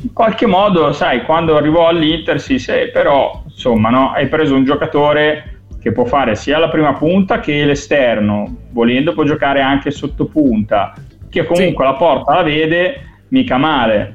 in 0.00 0.12
qualche 0.12 0.46
modo, 0.46 0.92
sai, 0.92 1.22
quando 1.22 1.56
arrivò 1.56 1.88
all'Inter 1.88 2.40
si 2.40 2.58
sì, 2.58 2.90
però 2.92 3.42
insomma, 3.46 3.90
no, 3.90 4.10
hai 4.10 4.28
preso 4.28 4.54
un 4.54 4.64
giocatore 4.64 5.53
che 5.84 5.92
può 5.92 6.06
fare 6.06 6.34
sia 6.34 6.58
la 6.58 6.70
prima 6.70 6.94
punta 6.94 7.40
che 7.40 7.62
l'esterno, 7.66 8.56
volendo 8.70 9.12
può 9.12 9.22
giocare 9.22 9.60
anche 9.60 9.90
sotto 9.90 10.24
punta, 10.24 10.94
che 11.28 11.44
comunque 11.44 11.84
sì. 11.84 11.92
la 11.92 11.98
porta 11.98 12.36
la 12.36 12.42
vede 12.42 13.00
mica 13.28 13.58
male. 13.58 14.14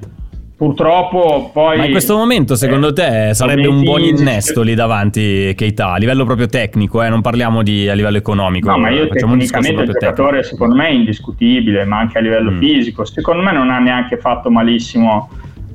Purtroppo 0.58 1.52
poi... 1.54 1.78
Ma 1.78 1.86
in 1.86 1.92
questo 1.92 2.18
momento 2.18 2.56
secondo 2.56 2.88
eh, 2.88 2.94
te 2.94 3.30
sarebbe 3.34 3.68
un 3.68 3.84
buon 3.84 4.02
innesto 4.02 4.64
lì 4.64 4.74
davanti 4.74 5.54
Keita, 5.56 5.92
a 5.92 5.98
livello 5.98 6.26
proprio 6.26 6.48
tecnico, 6.48 7.04
eh? 7.04 7.10
non 7.10 7.22
parliamo 7.22 7.62
di, 7.62 7.88
a 7.88 7.94
livello 7.94 8.18
economico. 8.18 8.72
No, 8.72 8.80
ma 8.80 8.90
io 8.90 9.08
tecnicamente 9.08 9.84
il 9.84 9.92
giocatore 9.92 10.38
tecnico. 10.38 10.48
secondo 10.48 10.74
me 10.76 10.88
è 10.88 10.92
indiscutibile, 10.92 11.86
ma 11.86 12.00
anche 12.00 12.18
a 12.18 12.22
livello 12.22 12.50
mm. 12.50 12.58
fisico. 12.58 13.06
Secondo 13.06 13.44
me 13.44 13.52
non 13.52 13.70
ha 13.70 13.78
neanche 13.78 14.18
fatto 14.18 14.50
malissimo 14.50 15.30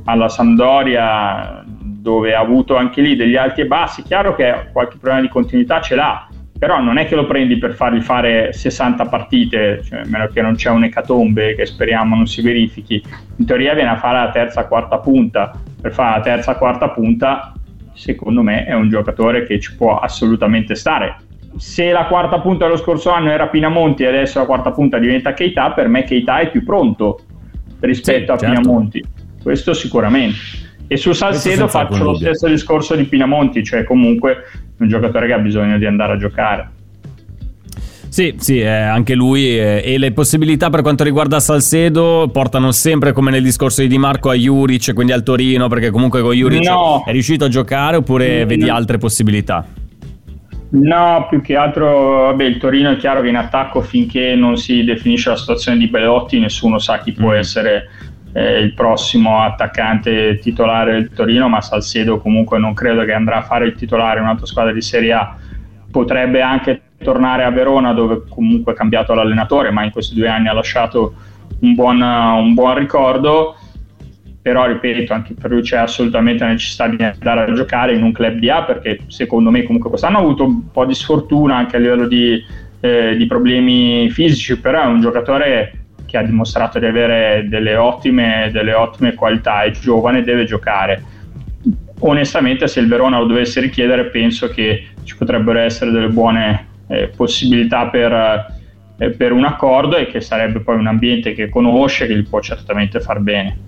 alla 0.06 0.28
Sampdoria 0.28 1.63
dove 2.04 2.34
ha 2.34 2.40
avuto 2.40 2.76
anche 2.76 3.00
lì 3.00 3.16
degli 3.16 3.34
alti 3.34 3.62
e 3.62 3.66
bassi, 3.66 4.02
chiaro 4.02 4.34
che 4.34 4.68
qualche 4.72 4.98
problema 4.98 5.22
di 5.22 5.28
continuità 5.28 5.80
ce 5.80 5.94
l'ha, 5.94 6.28
però 6.58 6.78
non 6.78 6.98
è 6.98 7.06
che 7.06 7.14
lo 7.14 7.24
prendi 7.24 7.56
per 7.56 7.72
fargli 7.72 8.02
fare 8.02 8.52
60 8.52 9.06
partite, 9.06 9.82
cioè, 9.82 10.00
a 10.00 10.04
meno 10.08 10.26
che 10.26 10.42
non 10.42 10.54
c'è 10.54 10.68
un'ecatombe 10.68 11.54
che 11.54 11.64
speriamo 11.64 12.14
non 12.14 12.26
si 12.26 12.42
verifichi, 12.42 13.02
in 13.36 13.46
teoria 13.46 13.72
viene 13.72 13.88
a 13.88 13.96
fare 13.96 14.18
la 14.18 14.30
terza 14.30 14.66
quarta 14.66 14.98
punta, 14.98 15.58
per 15.80 15.94
fare 15.94 16.18
la 16.18 16.22
terza 16.22 16.56
quarta 16.56 16.90
punta 16.90 17.54
secondo 17.94 18.42
me 18.42 18.66
è 18.66 18.74
un 18.74 18.90
giocatore 18.90 19.46
che 19.46 19.58
ci 19.58 19.74
può 19.74 19.96
assolutamente 19.96 20.74
stare. 20.74 21.16
Se 21.56 21.90
la 21.90 22.04
quarta 22.04 22.38
punta 22.38 22.66
dello 22.66 22.76
scorso 22.76 23.12
anno 23.12 23.30
era 23.30 23.46
Pinamonti 23.46 24.02
e 24.02 24.08
adesso 24.08 24.40
la 24.40 24.44
quarta 24.44 24.72
punta 24.72 24.98
diventa 24.98 25.32
Keita, 25.32 25.72
per 25.72 25.88
me 25.88 26.04
Keita 26.04 26.40
è 26.40 26.50
più 26.50 26.64
pronto 26.64 27.20
rispetto 27.80 28.36
sì, 28.36 28.44
a 28.44 28.48
certo. 28.48 28.60
Pinamonti, 28.60 29.02
questo 29.42 29.72
sicuramente. 29.72 30.62
E 30.94 30.96
su 30.96 31.10
Salcedo 31.10 31.66
faccio 31.66 32.04
lo 32.04 32.14
stesso 32.14 32.46
discorso 32.46 32.94
di 32.94 33.02
Pinamonti, 33.02 33.64
cioè 33.64 33.82
comunque 33.82 34.44
un 34.78 34.86
giocatore 34.86 35.26
che 35.26 35.32
ha 35.32 35.38
bisogno 35.38 35.76
di 35.76 35.86
andare 35.86 36.12
a 36.12 36.16
giocare. 36.16 36.70
Sì, 38.08 38.36
sì, 38.38 38.60
eh, 38.60 38.68
anche 38.68 39.14
lui 39.14 39.58
eh, 39.58 39.82
e 39.84 39.98
le 39.98 40.12
possibilità 40.12 40.70
per 40.70 40.82
quanto 40.82 41.02
riguarda 41.02 41.40
Salcedo 41.40 42.30
portano 42.32 42.70
sempre 42.70 43.10
come 43.10 43.32
nel 43.32 43.42
discorso 43.42 43.80
di 43.80 43.88
Di 43.88 43.98
Marco 43.98 44.30
a 44.30 44.34
Juric, 44.34 44.92
quindi 44.92 45.10
al 45.10 45.24
Torino, 45.24 45.66
perché 45.66 45.90
comunque 45.90 46.22
con 46.22 46.32
Juric 46.32 46.64
no. 46.68 47.02
è 47.04 47.10
riuscito 47.10 47.44
a 47.44 47.48
giocare 47.48 47.96
oppure 47.96 48.42
no. 48.42 48.46
vedi 48.46 48.68
altre 48.68 48.98
possibilità? 48.98 49.66
No, 50.68 51.26
più 51.28 51.40
che 51.40 51.56
altro, 51.56 52.26
vabbè, 52.26 52.44
il 52.44 52.58
Torino 52.58 52.92
è 52.92 52.96
chiaro 52.98 53.20
che 53.20 53.30
in 53.30 53.36
attacco 53.36 53.80
finché 53.80 54.36
non 54.36 54.56
si 54.58 54.84
definisce 54.84 55.30
la 55.30 55.36
situazione 55.36 55.76
di 55.76 55.88
Belotti 55.88 56.38
nessuno 56.38 56.78
sa 56.78 57.00
chi 57.00 57.10
può 57.10 57.30
mm. 57.30 57.34
essere 57.34 57.88
eh, 58.34 58.58
il 58.58 58.74
prossimo 58.74 59.42
attaccante 59.42 60.38
titolare 60.40 60.92
del 60.92 61.10
Torino, 61.10 61.48
ma 61.48 61.60
Salcedo 61.60 62.18
comunque 62.18 62.58
non 62.58 62.74
credo 62.74 63.04
che 63.04 63.12
andrà 63.12 63.38
a 63.38 63.42
fare 63.42 63.66
il 63.66 63.74
titolare 63.74 64.18
in 64.18 64.24
un'altra 64.24 64.46
squadra 64.46 64.72
di 64.72 64.82
Serie 64.82 65.12
A. 65.12 65.36
Potrebbe 65.90 66.42
anche 66.42 66.82
tornare 66.98 67.44
a 67.44 67.50
Verona 67.50 67.92
dove 67.92 68.24
comunque 68.28 68.72
ha 68.72 68.74
cambiato 68.74 69.14
l'allenatore, 69.14 69.70
ma 69.70 69.84
in 69.84 69.92
questi 69.92 70.16
due 70.16 70.28
anni 70.28 70.48
ha 70.48 70.52
lasciato 70.52 71.14
un 71.60 71.74
buon, 71.74 72.00
un 72.00 72.54
buon 72.54 72.76
ricordo. 72.76 73.56
però 74.42 74.66
ripeto, 74.66 75.12
anche 75.12 75.34
per 75.34 75.50
lui 75.52 75.62
c'è 75.62 75.76
assolutamente 75.76 76.42
la 76.42 76.50
necessità 76.50 76.88
di 76.88 77.02
andare 77.02 77.50
a 77.50 77.52
giocare 77.54 77.94
in 77.94 78.02
un 78.02 78.12
club 78.12 78.34
di 78.34 78.50
A 78.50 78.64
perché 78.64 78.98
secondo 79.06 79.50
me 79.50 79.62
comunque 79.62 79.88
quest'anno 79.88 80.18
ha 80.18 80.20
avuto 80.20 80.44
un 80.44 80.70
po' 80.72 80.84
di 80.84 80.92
sfortuna 80.92 81.56
anche 81.56 81.76
a 81.76 81.78
livello 81.78 82.08
di, 82.08 82.44
eh, 82.80 83.16
di 83.16 83.26
problemi 83.26 84.10
fisici, 84.10 84.58
però 84.58 84.82
è 84.82 84.86
un 84.86 85.00
giocatore 85.00 85.83
che 86.14 86.18
ha 86.18 86.22
dimostrato 86.22 86.78
di 86.78 86.86
avere 86.86 87.46
delle 87.48 87.74
ottime, 87.74 88.48
delle 88.52 88.72
ottime 88.72 89.14
qualità, 89.14 89.62
è 89.64 89.72
giovane, 89.72 90.22
deve 90.22 90.44
giocare. 90.44 91.02
Onestamente 92.00 92.68
se 92.68 92.78
il 92.78 92.86
Verona 92.86 93.18
lo 93.18 93.26
dovesse 93.26 93.60
richiedere 93.60 94.06
penso 94.06 94.48
che 94.48 94.86
ci 95.02 95.16
potrebbero 95.16 95.58
essere 95.58 95.90
delle 95.90 96.08
buone 96.08 96.68
eh, 96.86 97.08
possibilità 97.08 97.88
per, 97.88 98.46
eh, 98.96 99.10
per 99.10 99.32
un 99.32 99.44
accordo 99.44 99.96
e 99.96 100.06
che 100.06 100.20
sarebbe 100.20 100.60
poi 100.60 100.76
un 100.76 100.86
ambiente 100.86 101.32
che 101.32 101.48
conosce, 101.48 102.06
che 102.06 102.16
gli 102.16 102.28
può 102.28 102.40
certamente 102.40 103.00
far 103.00 103.18
bene. 103.18 103.58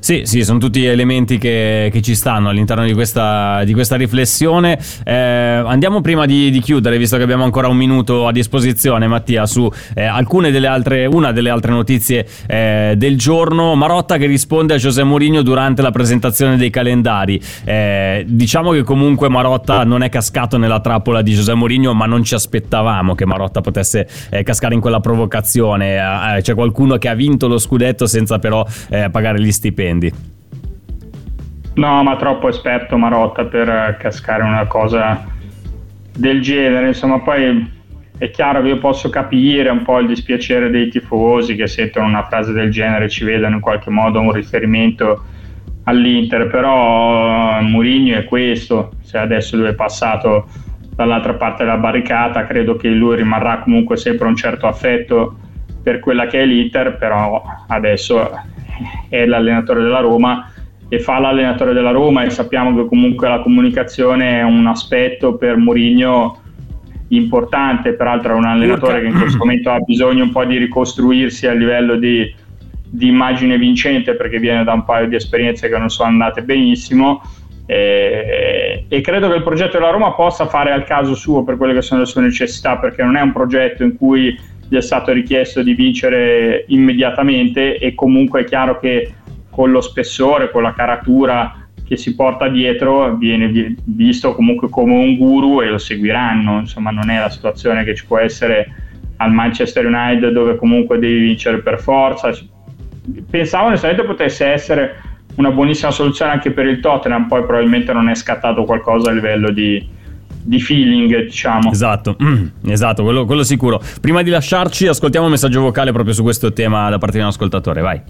Sì, 0.00 0.22
sì, 0.24 0.42
sono 0.44 0.58
tutti 0.58 0.86
elementi 0.86 1.36
che, 1.36 1.90
che 1.92 2.00
ci 2.00 2.14
stanno 2.14 2.48
all'interno 2.48 2.84
di 2.84 2.94
questa, 2.94 3.62
di 3.64 3.74
questa 3.74 3.96
riflessione. 3.96 4.78
Eh, 5.04 5.14
andiamo 5.14 6.00
prima 6.00 6.24
di, 6.24 6.50
di, 6.50 6.60
chiudere, 6.60 6.96
visto 6.96 7.18
che 7.18 7.22
abbiamo 7.22 7.44
ancora 7.44 7.68
un 7.68 7.76
minuto 7.76 8.26
a 8.26 8.32
disposizione, 8.32 9.06
Mattia, 9.06 9.44
su 9.44 9.70
eh, 9.94 10.04
alcune 10.04 10.50
delle 10.50 10.68
altre, 10.68 11.04
una 11.04 11.32
delle 11.32 11.50
altre 11.50 11.72
notizie 11.72 12.26
eh, 12.46 12.94
del 12.96 13.18
giorno. 13.18 13.74
Marotta 13.74 14.16
che 14.16 14.24
risponde 14.24 14.74
a 14.74 14.76
José 14.78 15.04
Mourinho 15.04 15.42
durante 15.42 15.82
la 15.82 15.90
presentazione 15.90 16.56
dei 16.56 16.70
calendari. 16.70 17.38
Eh, 17.64 18.24
diciamo 18.26 18.72
che 18.72 18.82
comunque 18.82 19.28
Marotta 19.28 19.84
non 19.84 20.02
è 20.02 20.08
cascato 20.08 20.56
nella 20.56 20.80
trappola 20.80 21.20
di 21.20 21.34
José 21.34 21.52
Mourinho, 21.52 21.92
ma 21.92 22.06
non 22.06 22.24
ci 22.24 22.34
aspettavamo 22.34 23.14
che 23.14 23.26
Marotta 23.26 23.60
potesse 23.60 24.08
eh, 24.30 24.42
cascare 24.44 24.72
in 24.72 24.80
quella 24.80 25.00
provocazione. 25.00 26.36
Eh, 26.36 26.40
c'è 26.40 26.54
qualcuno 26.54 26.96
che 26.96 27.08
ha 27.08 27.14
vinto 27.14 27.48
lo 27.48 27.58
scudetto 27.58 28.06
senza 28.06 28.38
però 28.38 28.66
pagare 29.10 29.40
gli 29.40 29.52
stipendi 29.52 29.89
prendi? 29.90 30.12
No, 31.74 32.02
ma 32.02 32.16
troppo 32.16 32.48
esperto 32.48 32.96
Marotta 32.96 33.44
per 33.44 33.96
cascare 33.98 34.42
una 34.42 34.66
cosa 34.66 35.24
del 36.16 36.40
genere. 36.40 36.88
Insomma, 36.88 37.20
poi 37.20 37.78
è 38.18 38.30
chiaro 38.30 38.62
che 38.62 38.68
io 38.68 38.78
posso 38.78 39.08
capire 39.08 39.70
un 39.70 39.82
po' 39.82 39.98
il 39.98 40.06
dispiacere 40.06 40.70
dei 40.70 40.88
tifosi 40.88 41.56
che 41.56 41.66
sentono 41.66 42.06
una 42.06 42.24
frase 42.24 42.52
del 42.52 42.70
genere, 42.70 43.08
ci 43.08 43.24
vedono 43.24 43.56
in 43.56 43.60
qualche 43.60 43.90
modo 43.90 44.20
un 44.20 44.32
riferimento 44.32 45.24
all'Inter, 45.84 46.48
però 46.48 47.60
Mourinho 47.62 48.16
è 48.18 48.24
questo, 48.24 48.92
se 49.00 49.16
adesso 49.16 49.56
lui 49.56 49.68
è 49.68 49.74
passato 49.74 50.46
dall'altra 50.94 51.34
parte 51.34 51.64
della 51.64 51.78
barricata, 51.78 52.44
credo 52.46 52.76
che 52.76 52.88
lui 52.90 53.16
rimarrà 53.16 53.60
comunque 53.60 53.96
sempre 53.96 54.26
un 54.26 54.36
certo 54.36 54.66
affetto 54.66 55.38
per 55.82 55.98
quella 56.00 56.26
che 56.26 56.42
è 56.42 56.44
l'Inter, 56.44 56.98
però 56.98 57.42
adesso 57.68 58.30
è 59.08 59.26
l'allenatore 59.26 59.82
della 59.82 60.00
Roma 60.00 60.52
e 60.88 60.98
fa 60.98 61.18
l'allenatore 61.18 61.72
della 61.72 61.92
Roma 61.92 62.24
e 62.24 62.30
sappiamo 62.30 62.74
che 62.74 62.88
comunque 62.88 63.28
la 63.28 63.40
comunicazione 63.40 64.40
è 64.40 64.42
un 64.42 64.66
aspetto 64.66 65.36
per 65.36 65.56
Mourinho 65.56 66.38
importante, 67.08 67.92
peraltro 67.92 68.34
è 68.34 68.36
un 68.36 68.44
allenatore 68.44 69.00
che 69.00 69.06
in 69.06 69.18
questo 69.18 69.38
momento 69.38 69.70
ha 69.70 69.78
bisogno 69.80 70.24
un 70.24 70.30
po' 70.30 70.44
di 70.44 70.58
ricostruirsi 70.58 71.46
a 71.46 71.52
livello 71.52 71.96
di, 71.96 72.34
di 72.84 73.06
immagine 73.06 73.56
vincente 73.56 74.14
perché 74.14 74.38
viene 74.38 74.64
da 74.64 74.72
un 74.72 74.84
paio 74.84 75.06
di 75.06 75.14
esperienze 75.14 75.68
che 75.68 75.78
non 75.78 75.90
sono 75.90 76.08
andate 76.08 76.42
benissimo. 76.42 77.22
E, 77.66 78.84
e, 78.88 79.00
credo 79.00 79.28
che 79.28 79.36
il 79.36 79.44
progetto 79.44 79.78
della 79.78 79.90
Roma 79.90 80.12
possa 80.12 80.46
fare 80.46 80.72
al 80.72 80.82
caso 80.82 81.14
suo 81.14 81.44
per 81.44 81.56
quelle 81.56 81.72
che 81.72 81.82
sono 81.82 82.00
le 82.00 82.06
sue 82.06 82.22
necessità 82.22 82.78
perché 82.78 83.04
non 83.04 83.14
è 83.14 83.20
un 83.20 83.32
progetto 83.32 83.84
in 83.84 83.96
cui 83.96 84.36
gli 84.70 84.76
è 84.76 84.80
stato 84.80 85.10
richiesto 85.10 85.64
di 85.64 85.74
vincere 85.74 86.64
immediatamente 86.68 87.76
e 87.76 87.92
comunque 87.96 88.42
è 88.42 88.44
chiaro 88.44 88.78
che 88.78 89.12
con 89.50 89.72
lo 89.72 89.80
spessore, 89.80 90.48
con 90.52 90.62
la 90.62 90.72
caratura 90.72 91.66
che 91.84 91.96
si 91.96 92.14
porta 92.14 92.46
dietro 92.46 93.16
viene 93.16 93.74
visto 93.82 94.32
comunque 94.32 94.68
come 94.68 94.94
un 94.94 95.16
guru 95.16 95.60
e 95.60 95.66
lo 95.66 95.78
seguiranno, 95.78 96.60
insomma 96.60 96.92
non 96.92 97.10
è 97.10 97.18
la 97.18 97.30
situazione 97.30 97.82
che 97.82 97.96
ci 97.96 98.06
può 98.06 98.18
essere 98.18 98.72
al 99.16 99.32
Manchester 99.32 99.86
United 99.86 100.30
dove 100.30 100.54
comunque 100.54 101.00
devi 101.00 101.18
vincere 101.18 101.62
per 101.62 101.80
forza. 101.80 102.30
Pensavo 103.28 103.66
onestamente 103.66 104.04
potesse 104.04 104.46
essere 104.46 105.02
una 105.34 105.50
buonissima 105.50 105.90
soluzione 105.90 106.30
anche 106.30 106.52
per 106.52 106.66
il 106.66 106.78
Tottenham, 106.78 107.26
poi 107.26 107.42
probabilmente 107.42 107.92
non 107.92 108.08
è 108.08 108.14
scattato 108.14 108.62
qualcosa 108.62 109.10
a 109.10 109.12
livello 109.12 109.50
di, 109.50 109.84
di 110.42 110.60
feeling, 110.60 111.24
diciamo. 111.24 111.70
Esatto, 111.70 112.16
mm, 112.22 112.46
esatto, 112.66 113.02
quello, 113.02 113.24
quello, 113.24 113.42
sicuro. 113.42 113.80
Prima 114.00 114.22
di 114.22 114.30
lasciarci, 114.30 114.86
ascoltiamo 114.86 115.26
un 115.26 115.32
messaggio 115.32 115.60
vocale 115.60 115.92
proprio 115.92 116.14
su 116.14 116.22
questo 116.22 116.52
tema 116.52 116.88
da 116.88 116.98
parte 116.98 117.16
di 117.16 117.22
un 117.22 117.28
ascoltatore, 117.28 117.80
vai. 117.80 118.00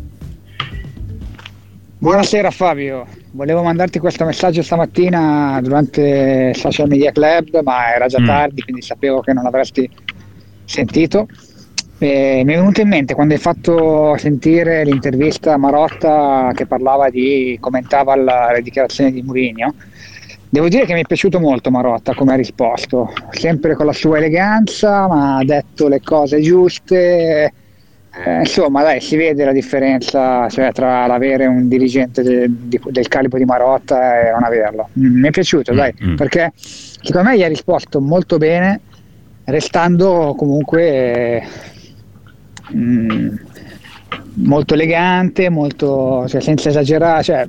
Buonasera 1.99 2.51
Fabio, 2.51 3.07
volevo 3.33 3.63
mandarti 3.63 3.99
questo 3.99 4.25
messaggio 4.25 4.63
stamattina 4.63 5.61
durante 5.63 6.55
Social 6.55 6.89
Media 6.89 7.13
Club, 7.13 7.61
ma 7.63 7.93
era 7.95 8.07
già 8.07 8.21
mm. 8.21 8.27
tardi, 8.27 8.63
quindi 8.63 8.81
sapevo 8.81 9.21
che 9.21 9.35
non 9.35 9.45
avresti 9.45 9.89
sentito. 10.65 11.29
E 11.99 12.41
mi 12.47 12.55
è 12.55 12.57
venuto 12.57 12.81
in 12.81 12.89
mente 12.89 13.13
quando 13.13 13.35
hai 13.35 13.41
fatto 13.41 14.17
sentire 14.17 14.85
l'intervista 14.87 15.53
a 15.53 15.59
Marotta 15.59 16.51
che 16.55 16.65
parlava 16.65 17.11
di 17.11 17.59
commentava 17.61 18.17
la, 18.17 18.53
le 18.53 18.63
dichiarazioni 18.63 19.13
di 19.13 19.21
Mourinho 19.21 19.75
Devo 20.53 20.67
dire 20.67 20.85
che 20.85 20.95
mi 20.95 21.03
è 21.03 21.07
piaciuto 21.07 21.39
molto 21.39 21.71
Marotta 21.71 22.13
come 22.13 22.33
ha 22.33 22.37
risposto, 22.37 23.13
sempre 23.31 23.77
con 23.77 23.87
la 23.87 23.93
sua 23.93 24.17
eleganza, 24.17 25.07
ma 25.07 25.37
ha 25.37 25.45
detto 25.45 25.87
le 25.87 26.01
cose 26.01 26.41
giuste. 26.41 27.53
Eh, 28.13 28.39
insomma, 28.41 28.83
dai, 28.83 29.01
si 29.01 29.15
vede 29.15 29.45
la 29.45 29.53
differenza 29.53 30.49
cioè, 30.49 30.73
tra 30.73 31.07
l'avere 31.07 31.47
un 31.47 31.69
dirigente 31.69 32.25
de, 32.25 32.47
di, 32.49 32.81
del 32.85 33.07
calibro 33.07 33.39
di 33.39 33.45
Marotta 33.45 34.27
e 34.27 34.31
non 34.33 34.43
averlo. 34.43 34.89
Mm, 34.99 35.21
mi 35.21 35.29
è 35.29 35.31
piaciuto, 35.31 35.73
mm, 35.73 35.77
dai, 35.77 35.95
mm. 36.05 36.17
perché 36.17 36.53
secondo 36.57 37.29
me 37.29 37.37
gli 37.37 37.45
ha 37.45 37.49
risposto 37.49 38.01
molto 38.01 38.37
bene, 38.37 38.81
restando 39.45 40.35
comunque 40.37 41.45
mm, 42.75 43.37
molto 44.35 44.75
elegante, 44.75 45.49
molto, 45.49 46.27
cioè, 46.27 46.41
senza 46.41 46.71
esagerare. 46.71 47.23
Cioè, 47.23 47.49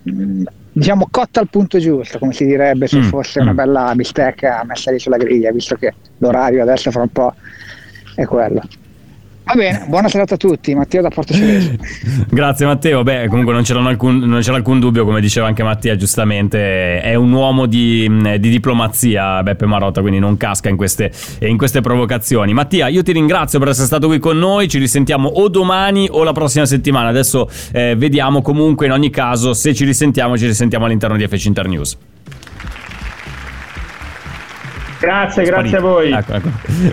diciamo 0.72 1.08
cotta 1.10 1.40
al 1.40 1.50
punto 1.50 1.80
giusto, 1.80 2.20
come 2.20 2.34
si 2.34 2.46
direbbe 2.46 2.88
se 2.88 3.00
mm, 3.00 3.04
fosse 3.04 3.40
mm. 3.40 3.44
una 3.44 3.54
bella 3.54 3.94
bistecca 3.96 4.64
messa 4.66 4.92
lì 4.92 5.00
sulla 5.00 5.18
griglia, 5.18 5.52
visto 5.52 5.76
che 5.76 5.94
l'orario 6.20 6.62
adesso 6.62 6.92
fra 6.92 7.02
un 7.02 7.10
po' 7.10 7.34
è 8.16 8.26
quello. 8.26 8.62
Va 9.44 9.56
bene, 9.56 9.86
buona 9.88 10.08
serata 10.08 10.36
a 10.36 10.38
tutti, 10.38 10.74
Matteo 10.76 11.02
da 11.02 11.10
Porto 11.10 11.34
Cereso. 11.34 11.72
Grazie 12.30 12.66
Matteo, 12.66 13.04
beh 13.04 13.28
comunque 13.28 13.54
non 13.54 13.64
c'era, 13.64 13.84
alcun, 13.84 14.20
non 14.20 14.40
c'era, 14.40 14.56
alcun, 14.56 14.80
dubbio, 14.80 15.04
come 15.04 15.20
diceva 15.20 15.48
anche 15.48 15.64
Mattia 15.64 15.96
giustamente, 15.96 17.02
è 17.02 17.16
un 17.16 17.32
uomo 17.32 17.66
di, 17.66 18.10
di 18.40 18.50
diplomazia 18.50 19.42
Beppe 19.44 19.66
Marotta, 19.66 20.02
quindi 20.02 20.20
non 20.20 20.38
casca 20.38 20.70
in 20.70 20.78
queste, 20.78 21.12
in 21.40 21.58
queste, 21.58 21.82
provocazioni. 21.82 22.54
Mattia, 22.54 22.88
io 22.88 23.04
ti 23.04 23.12
ringrazio 23.12 23.60
per 23.60 23.70
essere 23.70 23.88
stato 23.88 24.08
qui 24.08 24.20
con 24.20 24.38
noi, 24.38 24.68
ci 24.68 24.78
risentiamo 24.78 25.28
o 25.28 25.50
domani 25.50 26.08
o 26.10 26.24
la 26.24 26.34
prossima 26.34 26.66
settimana, 26.66 27.10
adesso 27.10 27.50
eh, 27.74 27.96
vediamo 27.98 28.42
comunque 28.42 28.86
in 28.86 28.92
ogni 28.92 29.10
caso 29.10 29.54
se 29.54 29.74
ci 29.74 29.86
risentiamo 29.86 30.38
ci 30.38 30.46
risentiamo 30.46 30.86
all'interno 30.86 31.18
di 31.18 31.28
FC 31.28 31.46
Internews. 31.46 31.98
Grazie, 35.02 35.44
grazie 35.44 35.78
a 35.78 35.82
voi. 35.82 36.12
Ecco, 36.12 36.34
ecco. 36.34 36.50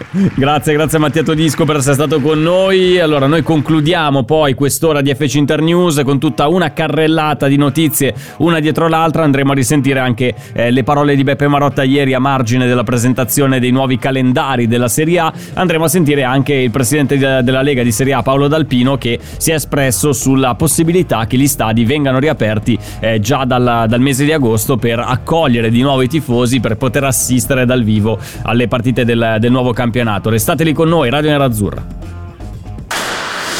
Grazie, 0.35 0.73
grazie 0.73 0.99
Mattia 0.99 1.23
Todisco 1.23 1.65
per 1.65 1.77
essere 1.77 1.95
stato 1.95 2.21
con 2.21 2.41
noi. 2.41 2.99
Allora, 2.99 3.27
noi 3.27 3.43
concludiamo 3.43 4.25
poi 4.25 4.55
quest'ora 4.55 5.03
di 5.03 5.15
FC 5.15 5.35
Internews 5.35 6.01
con 6.05 6.19
tutta 6.19 6.49
una 6.49 6.73
carrellata 6.73 7.49
di 7.49 7.57
notizie, 7.57 8.15
una 8.39 8.61
dietro 8.61 8.89
l'altra. 8.89 9.25
Andremo 9.25 9.53
a 9.53 9.55
risentire 9.55 9.99
anche 9.99 10.35
eh, 10.55 10.71
le 10.71 10.85
parole 10.85 11.17
di 11.17 11.23
Beppe 11.23 11.49
Marotta 11.49 11.83
ieri 11.83 12.15
a 12.15 12.19
margine 12.19 12.67
della 12.67 12.83
presentazione 12.83 13.61
dei 13.61 13.71
nuovi 13.71 13.99
calendari 13.99 14.67
della 14.67 14.89
Serie 14.89 15.19
A. 15.19 15.33
Andremo 15.55 15.85
a 15.85 15.89
sentire 15.89 16.25
anche 16.25 16.55
il 16.55 16.71
presidente 16.71 17.19
de- 17.19 17.43
della 17.43 17.61
Lega 17.61 17.83
di 17.83 17.93
Serie 17.93 18.15
A, 18.15 18.23
Paolo 18.23 18.49
Dalpino, 18.49 18.97
che 18.97 19.19
si 19.37 19.51
è 19.51 19.55
espresso 19.55 20.15
sulla 20.15 20.55
possibilità 20.55 21.27
che 21.27 21.37
gli 21.37 21.47
stadi 21.47 21.85
vengano 21.85 22.19
riaperti 22.19 22.79
eh, 23.01 23.21
già 23.21 23.45
dal, 23.45 23.85
dal 23.87 24.01
mese 24.01 24.25
di 24.25 24.33
agosto 24.33 24.79
per 24.79 24.99
accogliere 24.99 25.69
di 25.69 25.83
nuovo 25.83 26.01
i 26.01 26.09
tifosi, 26.09 26.59
per 26.59 26.77
poter 26.79 27.05
assistere 27.05 27.67
dal 27.67 27.83
vivo 27.83 27.97
vivo 27.99 28.19
alle 28.43 28.69
partite 28.69 29.05
del, 29.05 29.37
del 29.41 29.51
nuovo 29.51 29.73
campionato. 29.73 30.31
Restate 30.31 30.65
lì 30.65 30.73
con 30.73 30.89
noi, 30.89 31.11
Radio 31.11 31.31
Nerazzurra. 31.31 31.85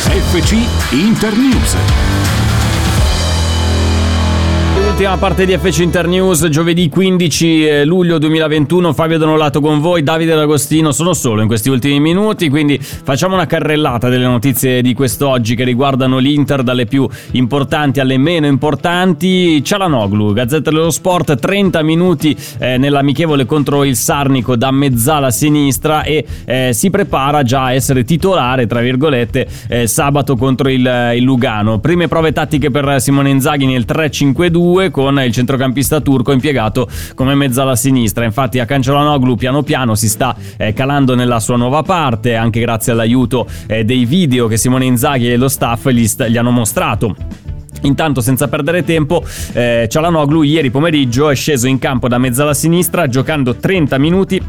FC 0.09 0.57
Internews. 0.93 2.08
Ultima 4.99 5.17
parte 5.17 5.47
di 5.47 5.57
FC 5.57 5.79
Internews, 5.79 6.49
giovedì 6.49 6.89
15 6.89 7.67
eh, 7.69 7.85
luglio 7.85 8.19
2021. 8.19 8.93
Fabio 8.93 9.17
Donolato 9.17 9.61
con 9.61 9.79
voi, 9.79 10.03
Davide 10.03 10.35
D'Agostino. 10.35 10.91
Sono 10.91 11.15
solo 11.15 11.41
in 11.41 11.47
questi 11.47 11.71
ultimi 11.71 12.01
minuti, 12.01 12.49
quindi 12.49 12.81
facciamo 12.81 13.35
una 13.35 13.47
carrellata 13.47 14.09
delle 14.09 14.25
notizie 14.25 14.83
di 14.83 14.95
quest'oggi 14.95 15.55
che 15.55 15.63
riguardano 15.63 16.19
l'Inter, 16.19 16.65
dalle 16.65 16.87
più 16.87 17.09
importanti 17.33 18.01
alle 18.01 18.19
meno 18.19 18.49
importanti. 18.49 19.63
Cialanoglu, 19.63 20.33
Gazzetta 20.33 20.71
dello 20.71 20.91
Sport, 20.91 21.39
30 21.39 21.81
minuti 21.85 22.37
eh, 22.59 22.77
nell'amichevole 22.77 23.47
contro 23.47 23.85
il 23.85 23.95
Sarnico 23.95 24.57
da 24.57 24.73
mezzala 24.73 25.31
sinistra 25.31 26.03
e 26.03 26.27
eh, 26.45 26.71
si 26.73 26.91
prepara 26.91 27.45
già 27.45 27.67
a 27.67 27.73
essere 27.73 28.03
titolare, 28.03 28.67
tra 28.67 28.81
virgolette, 28.81 29.47
eh, 29.69 29.87
sabato 29.87 30.35
contro 30.35 30.69
il, 30.69 31.13
il 31.15 31.23
Lugano. 31.23 31.79
Prime 31.79 32.09
prove 32.09 32.33
tattiche 32.33 32.73
per 32.73 33.01
Simone 33.01 33.31
Inzaghi 33.31 33.65
nel 33.65 33.85
3-5-2 33.87 34.87
con 34.91 35.19
il 35.21 35.33
centrocampista 35.33 36.01
turco 36.01 36.33
impiegato 36.33 36.89
come 37.15 37.35
mezzala 37.35 37.77
sinistra. 37.77 38.25
Infatti 38.25 38.59
a 38.59 38.65
Cancelanoglu 38.65 39.37
piano 39.37 39.63
piano 39.63 39.95
si 39.95 40.09
sta 40.09 40.37
eh, 40.57 40.73
calando 40.73 41.15
nella 41.15 41.41
sua 41.41 41.57
nuova 41.57 41.83
parte, 41.83 42.35
anche 42.35 42.61
grazie 42.61 42.93
all'aiuto 42.93 43.47
eh, 43.67 43.85
dei 43.85 44.05
video 44.05 44.47
che 44.47 44.57
Simone 44.57 44.85
Inzaghi 44.85 45.31
e 45.31 45.37
lo 45.37 45.49
staff 45.49 45.89
gli, 45.89 46.07
sta- 46.07 46.29
gli 46.29 46.37
hanno 46.37 46.51
mostrato. 46.51 47.15
Intanto, 47.83 48.21
senza 48.21 48.49
perdere 48.49 48.83
tempo, 48.83 49.25
eh, 49.53 49.87
Cialanoglu 49.89 50.43
ieri 50.43 50.71
pomeriggio 50.71 51.31
è 51.31 51.35
sceso 51.35 51.69
in 51.69 51.79
campo 51.79 52.09
da 52.09 52.19
mezzala 52.19 52.55
sinistra 52.55 53.07
giocando 53.07 53.55
30 53.55 53.99
minuti 53.99 54.43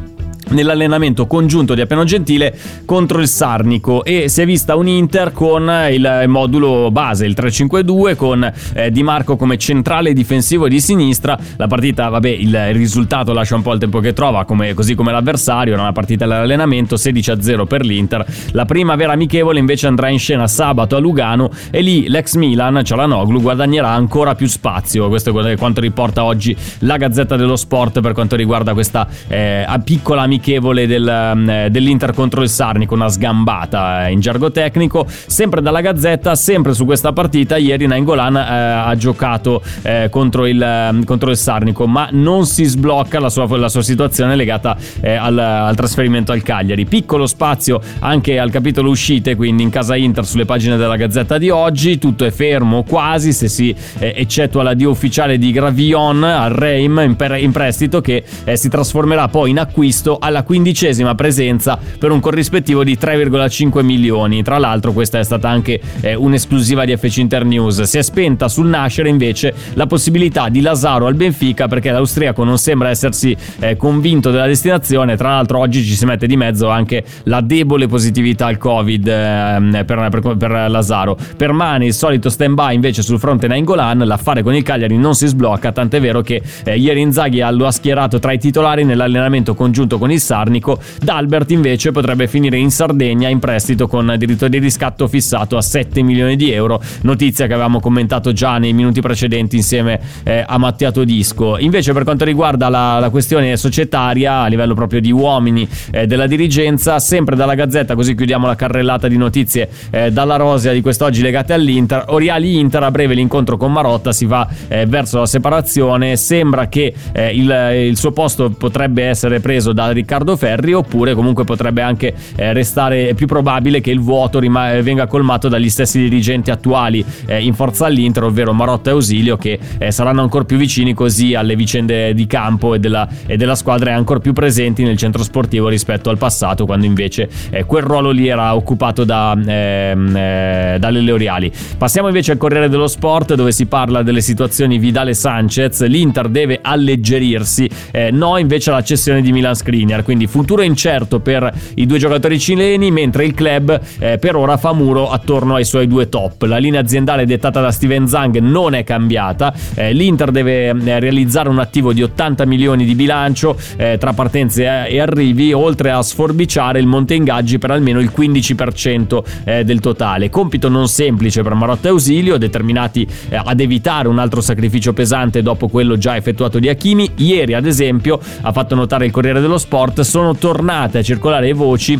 nell'allenamento 0.50 1.28
congiunto 1.28 1.74
di 1.74 1.82
Appeno 1.82 2.04
Gentile 2.04 2.58
contro 2.86 3.20
il 3.20 3.28
Sarnico 3.28 4.04
e 4.04 4.30
si 4.30 4.42
è 4.42 4.46
vista 4.46 4.76
un 4.76 4.88
Inter 4.88 5.32
con 5.32 5.72
il 5.92 6.24
modulo 6.28 6.90
base, 6.92 7.26
il 7.26 7.36
3-5-2 7.38 8.16
con 8.16 8.52
eh, 8.74 8.92
Di 8.92 9.04
Marco 9.04 9.36
come 9.36 9.58
centrale 9.58 10.14
difensivo 10.14 10.68
di 10.68 10.80
sinistra. 10.80 11.38
La 11.58 11.68
partita, 11.68 12.10
vabbè, 12.10 12.30
il 12.30 12.74
risultato 12.74 13.34
lascia 13.34 13.56
un 13.56 13.62
po' 13.62 13.74
il 13.74 13.80
tempo 13.80 14.00
che 14.00 14.14
trova, 14.14 14.46
come, 14.46 14.74
così 14.74 14.96
come 14.96 15.12
l'avversario, 15.12 15.74
era 15.74 15.82
una 15.82 15.92
partita 15.92 16.26
dell'allenamento 16.26 16.96
16-0 16.96 17.66
per 17.66 17.86
l'Inter. 17.86 18.26
La 18.52 18.66
prima 18.66 18.96
vera 18.96 19.14
amichevole 19.14 19.60
invece 19.60 19.88
andrà 19.88 20.10
in 20.10 20.20
scena 20.20 20.48
sabato 20.48 20.96
a 20.96 21.00
Lugano 21.00 21.50
e 21.70 21.82
lì 21.82 22.08
l'ex 22.08 22.36
Milan, 22.36 22.84
Cialanoglu, 22.84 23.42
guadagnerà 23.42 23.90
ancora 23.90 24.36
più 24.36 24.48
spazio. 24.48 25.08
Questo 25.10 25.38
è 25.48 25.58
quanto 25.58 25.82
riporta 25.82 26.24
oggi 26.24 26.56
la 26.80 26.98
Gazzetta 26.98 27.36
dello 27.36 27.56
Sport 27.56 28.02
per 28.02 28.14
quanto 28.14 28.36
riguarda 28.36 28.74
questa 28.74 29.08
eh, 29.28 29.66
piccola 29.84 30.24
amichevole 30.24 30.39
amichevole 30.40 30.88
del, 30.88 31.34
mm, 31.36 31.66
dell'Inter 31.68 32.14
contro 32.14 32.42
il 32.42 32.50
Sarnico, 32.50 32.94
una 32.96 33.10
sgambata 33.10 34.08
eh, 34.08 34.12
in 34.12 34.20
gergo 34.22 34.52
tecnico. 34.52 35.06
Sempre 35.08 35.62
dalla 35.62 35.82
Gazzetta, 35.82 36.34
sempre 36.36 36.74
su 36.74 36.86
questa 36.86 37.12
partita, 37.12 37.58
ieri 37.58 37.86
Nainggolan 37.86 38.36
eh, 38.36 38.40
ha 38.40 38.96
giocato 38.96 39.62
eh, 39.82 40.08
contro, 40.10 40.48
il, 40.48 40.90
mm, 40.94 41.04
contro, 41.04 41.30
il, 41.30 41.38
Sarnico, 41.38 41.86
ma 41.86 42.08
non 42.12 42.46
si 42.46 42.64
sblocca 42.64 43.20
la 43.20 43.30
sua, 43.30 43.46
la 43.58 43.70
sua 43.70 43.82
situazione 43.82 44.36
legata 44.36 44.76
eh, 45.02 45.14
al, 45.14 45.38
al, 45.38 45.76
trasferimento 45.76 46.32
al 46.32 46.42
Cagliari. 46.42 46.86
Piccolo 46.86 47.28
spazio 47.28 47.82
anche 48.00 48.40
al 48.40 48.50
capitolo 48.50 48.90
uscite, 48.90 49.36
quindi 49.36 49.64
in 49.64 49.70
casa 49.70 49.96
Inter 49.96 50.26
sulle 50.26 50.46
pagine 50.46 50.78
della 50.78 50.96
Gazzetta 50.96 51.38
di 51.38 51.50
oggi, 51.50 51.98
tutto 51.98 52.26
è 52.26 52.32
fermo 52.32 52.84
quasi, 52.84 53.34
se 53.34 53.48
si 53.48 53.76
eh, 54.00 54.14
eccettua 54.16 54.64
l'addio 54.64 54.90
ufficiale 54.90 55.38
di 55.38 55.52
Gravion 55.52 56.24
al 56.24 56.52
Reim 56.52 57.00
in, 57.04 57.16
per, 57.16 57.36
in 57.36 57.52
prestito 57.52 58.02
che 58.02 58.24
eh, 58.44 58.56
si 58.56 58.70
trasformerà 58.70 59.28
poi 59.28 59.50
in 59.50 59.60
acquisto 59.60 60.18
alla 60.30 60.44
quindicesima 60.44 61.14
presenza 61.16 61.78
per 61.98 62.12
un 62.12 62.20
corrispettivo 62.20 62.84
di 62.84 62.98
3,5 63.00 63.84
milioni. 63.84 64.42
Tra 64.42 64.58
l'altro 64.58 64.94
questa 64.94 65.20
è 65.20 65.24
stata 65.24 65.50
anche 65.50 65.80
eh, 66.02 66.16
un'esclusiva 66.16 66.86
di 66.86 66.96
FC 66.96 67.18
Internews. 67.18 67.82
Si 67.82 67.98
è 67.98 68.02
spenta 68.02 68.48
sul 68.48 68.68
nascere 68.68 69.10
invece 69.10 69.54
la 69.74 69.88
possibilità 69.88 70.50
di 70.50 70.62
Lazaro 70.62 71.06
al 71.08 71.16
Benfica 71.16 71.68
perché 71.68 71.92
l'austriaco 71.92 72.44
non 72.44 72.58
sembra 72.58 72.90
essersi 72.90 73.36
eh, 73.60 73.76
convinto 73.76 74.32
della 74.32 74.46
destinazione. 74.46 75.18
Tra 75.18 75.30
l'altro 75.30 75.60
oggi 75.60 75.84
ci 75.84 75.96
si 75.96 76.06
mette 76.06 76.28
di 76.28 76.38
mezzo 76.38 76.70
anche 76.70 77.04
la 77.24 77.42
debole 77.42 77.88
positività 77.88 78.46
al 78.46 78.58
Covid 78.58 79.08
eh, 79.08 79.84
per, 79.86 80.08
per, 80.10 80.38
per, 80.38 80.52
Lazaro. 80.70 81.18
Permane 81.36 81.86
il 81.86 81.94
solito 81.94 82.30
stand-by 82.30 82.74
invece 82.74 83.02
sul 83.02 83.20
fronte 83.20 83.48
Nainggolan, 83.48 84.00
l'affare 84.00 84.44
con 84.44 84.54
il 84.54 84.64
Cagliari 84.64 84.98
non 84.98 85.16
si 85.16 85.28
sblocca, 85.28 85.72
tant'è 85.72 86.00
vero 86.00 86.22
che 86.22 86.42
eh, 86.64 86.78
ieri 86.78 87.02
Inzaghi 87.02 87.44
lo 87.52 87.66
ha 87.66 87.72
schierato 87.72 88.20
tra 88.20 88.32
i 88.32 88.38
titolari 88.38 88.84
nell'allenamento 88.84 89.56
congiunto 89.56 89.98
con 89.98 90.12
il 90.12 90.19
il 90.20 90.22
Sarnico. 90.22 90.80
D'Albert 91.00 91.50
invece 91.52 91.92
potrebbe 91.92 92.28
finire 92.28 92.58
in 92.58 92.70
Sardegna 92.70 93.30
in 93.30 93.40
prestito 93.40 93.88
con 93.88 94.14
diritto 94.18 94.48
di 94.48 94.60
riscatto 94.60 95.08
fissato 95.08 95.58
a 95.58 95.62
7 95.62 96.04
milioni 96.04 96.36
di 96.36 96.52
euro, 96.52 96.82
notizia 97.02 97.48
che 97.48 97.54
avevamo 97.54 97.80
commentato 97.80 98.34
già 98.34 98.58
nei 98.58 98.74
minuti 98.74 99.02
precedenti 99.02 99.56
insieme 99.56 100.00
eh, 100.24 100.44
a 100.46 100.58
Mattia 100.58 100.92
Todisco. 100.92 101.58
Invece 101.58 101.94
per 101.94 102.04
quanto 102.04 102.26
riguarda 102.26 102.70
la, 102.70 103.00
la, 103.00 103.10
questione 103.10 103.58
societaria 103.58 104.42
a 104.42 104.48
livello 104.48 104.74
proprio 104.74 105.00
di 105.00 105.12
uomini 105.12 105.68
eh, 105.92 106.06
della 106.06 106.28
dirigenza, 106.28 107.00
sempre 107.00 107.36
dalla 107.36 107.56
Gazzetta, 107.56 107.96
così 107.96 108.14
chiudiamo 108.14 108.46
la 108.46 108.56
carrellata 108.56 109.08
di 109.08 109.18
notizie 109.18 109.70
eh, 109.90 110.12
dalla 110.12 110.36
Rosia 110.36 110.74
di 110.74 110.82
quest'oggi 110.82 111.22
legate 111.22 111.54
all'Inter. 111.54 112.06
Oriali 112.10 112.60
Inter 112.60 112.84
a 112.84 112.92
breve 112.92 113.14
l'incontro 113.14 113.58
con 113.58 113.72
Marotta 113.72 114.12
si 114.12 114.26
va 114.26 114.48
eh, 114.68 114.86
verso 114.86 115.20
la 115.20 115.26
separazione, 115.26 116.18
sembra 116.18 116.68
che 116.68 116.94
eh, 117.14 117.36
il, 117.36 117.88
il 117.90 117.98
suo 117.98 118.12
posto 118.12 118.50
potrebbe 118.50 119.04
essere 119.06 119.40
preso 119.40 119.72
da 119.74 119.92
Riccardo 120.00 120.38
Ferri 120.38 120.74
oppure 120.74 121.14
comunque 121.14 121.44
potrebbe 121.44 121.82
anche 121.82 122.14
eh, 122.36 122.54
restare 122.54 123.14
più 123.16 123.28
probabile 123.28 123.82
che 123.82 123.92
il 123.92 124.00
vuoto 124.00 124.40
rima- 124.40 124.72
eh, 124.72 124.82
venga 124.82 125.08
colmato 125.08 125.50
dagli 125.50 125.70
stessi 125.70 126.00
dirigenti 126.00 126.52
attuali 126.52 127.04
eh, 127.26 127.44
in 127.44 127.54
forza 127.54 127.86
all'Inter, 127.86 128.24
ovvero 128.24 128.54
Marotta 128.54 128.90
e 128.90 128.94
Ausilio 128.94 129.36
che 129.36 129.60
eh, 129.78 129.92
saranno 129.92 130.22
ancora 130.22 130.46
più 130.46 130.56
vicini 130.56 130.94
così 130.94 131.36
alle 131.36 131.56
vicende 131.58 132.14
di 132.14 132.26
campo 132.28 132.76
e 132.76 132.80
della, 132.80 133.08
e 133.26 133.36
della, 133.36 133.56
squadra 133.56 133.92
e 133.92 133.94
ancora 133.94 134.20
più 134.20 134.32
presenti 134.32 134.84
nel 134.84 134.96
centro 134.96 135.22
sportivo 135.22 135.68
rispetto 135.68 136.10
al 136.10 136.18
passato 136.18 136.66
quando 136.66 136.86
invece 136.86 137.28
eh, 137.50 137.66
quel 137.66 137.84
ruolo 137.84 138.12
lì 138.12 138.28
era 138.28 138.56
occupato 138.56 139.04
da, 139.04 139.34
ehm, 139.34 140.16
eh, 140.16 140.78
dalle 140.80 141.02
Leoriali. 141.02 141.52
Passiamo 141.78 142.08
invece 142.08 142.32
al 142.32 142.38
Corriere 142.38 142.70
dello 142.70 142.88
Sport 142.88 143.34
dove 143.34 143.52
si 143.52 143.66
parla 143.66 144.02
delle 144.02 144.22
situazioni 144.22 144.78
Vidale 144.78 145.14
Sanchez, 145.14 145.86
l'Inter 145.86 146.30
deve 146.30 146.60
alleggerirsi, 146.62 147.70
no 148.12 148.38
invece 148.38 148.72
la 148.72 148.82
cessione 148.82 149.22
di 149.22 149.34
Milan 149.34 149.56
Skriniar 149.90 150.04
quindi 150.04 150.28
futuro 150.28 150.62
incerto 150.62 151.20
per 151.20 151.52
i 151.76 151.86
due 151.86 151.98
giocatori 151.98 152.40
cileni, 152.40 152.92
mentre 152.92 153.26
il 153.26 153.34
club 153.34 153.80
eh, 154.00 154.18
per 154.20 154.36
ora 154.36 154.58
fa 154.58 154.74
muro 154.74 155.10
attorno 155.10 155.56
ai 155.56 155.66
suoi 155.66 155.88
due 155.88 156.10
top. 156.10 156.44
La 156.44 156.58
linea 156.58 156.82
aziendale 156.82 157.26
dettata 157.26 157.60
da 157.60 157.72
Steven 157.72 158.08
Zang 158.08 158.38
non 158.38 158.76
è 158.76 158.84
cambiata, 158.84 159.54
eh, 159.74 159.94
l'Inter 159.94 160.32
deve 160.32 160.70
eh, 160.70 161.00
realizzare 161.00 161.50
un 161.50 161.60
attivo 161.60 161.94
di 161.94 162.04
80 162.04 162.46
milioni 162.46 162.86
di 162.86 162.94
bilancio 162.94 163.58
eh, 163.78 163.98
tra 164.00 164.14
partenze 164.14 164.88
e 164.88 165.00
arrivi, 165.00 165.54
oltre 165.54 165.92
a 165.92 166.02
sforbiciare 166.02 166.80
il 166.80 166.86
monte 166.86 167.16
ingaggi 167.16 167.58
per 167.58 167.72
almeno 167.72 168.00
il 168.00 168.12
15% 168.16 169.24
eh, 169.44 169.64
del 169.64 169.80
totale. 169.80 170.30
Compito 170.30 170.70
non 170.70 170.88
semplice 170.88 171.42
per 171.42 171.54
Marotta 171.56 171.88
e 171.88 171.92
Ausilio, 171.92 172.38
determinati 172.38 173.08
eh, 173.30 173.42
ad 173.44 173.60
evitare 173.60 174.08
un 174.08 174.20
altro 174.20 174.42
sacrificio 174.42 174.94
pesante 174.94 175.42
dopo 175.42 175.68
quello 175.68 175.98
già 175.98 176.16
effettuato 176.16 176.60
di 176.60 176.70
Hakimi. 176.70 177.12
Ieri, 177.16 177.54
ad 177.56 177.66
esempio, 177.66 178.20
ha 178.42 178.52
fatto 178.52 178.76
notare 178.76 179.06
il 179.06 179.12
Corriere 179.12 179.42
dello 179.42 179.58
Sport 179.58 179.78
Sport 179.80 180.02
sono 180.02 180.36
tornate 180.36 180.98
a 180.98 181.02
circolare 181.02 181.54
voci 181.54 181.98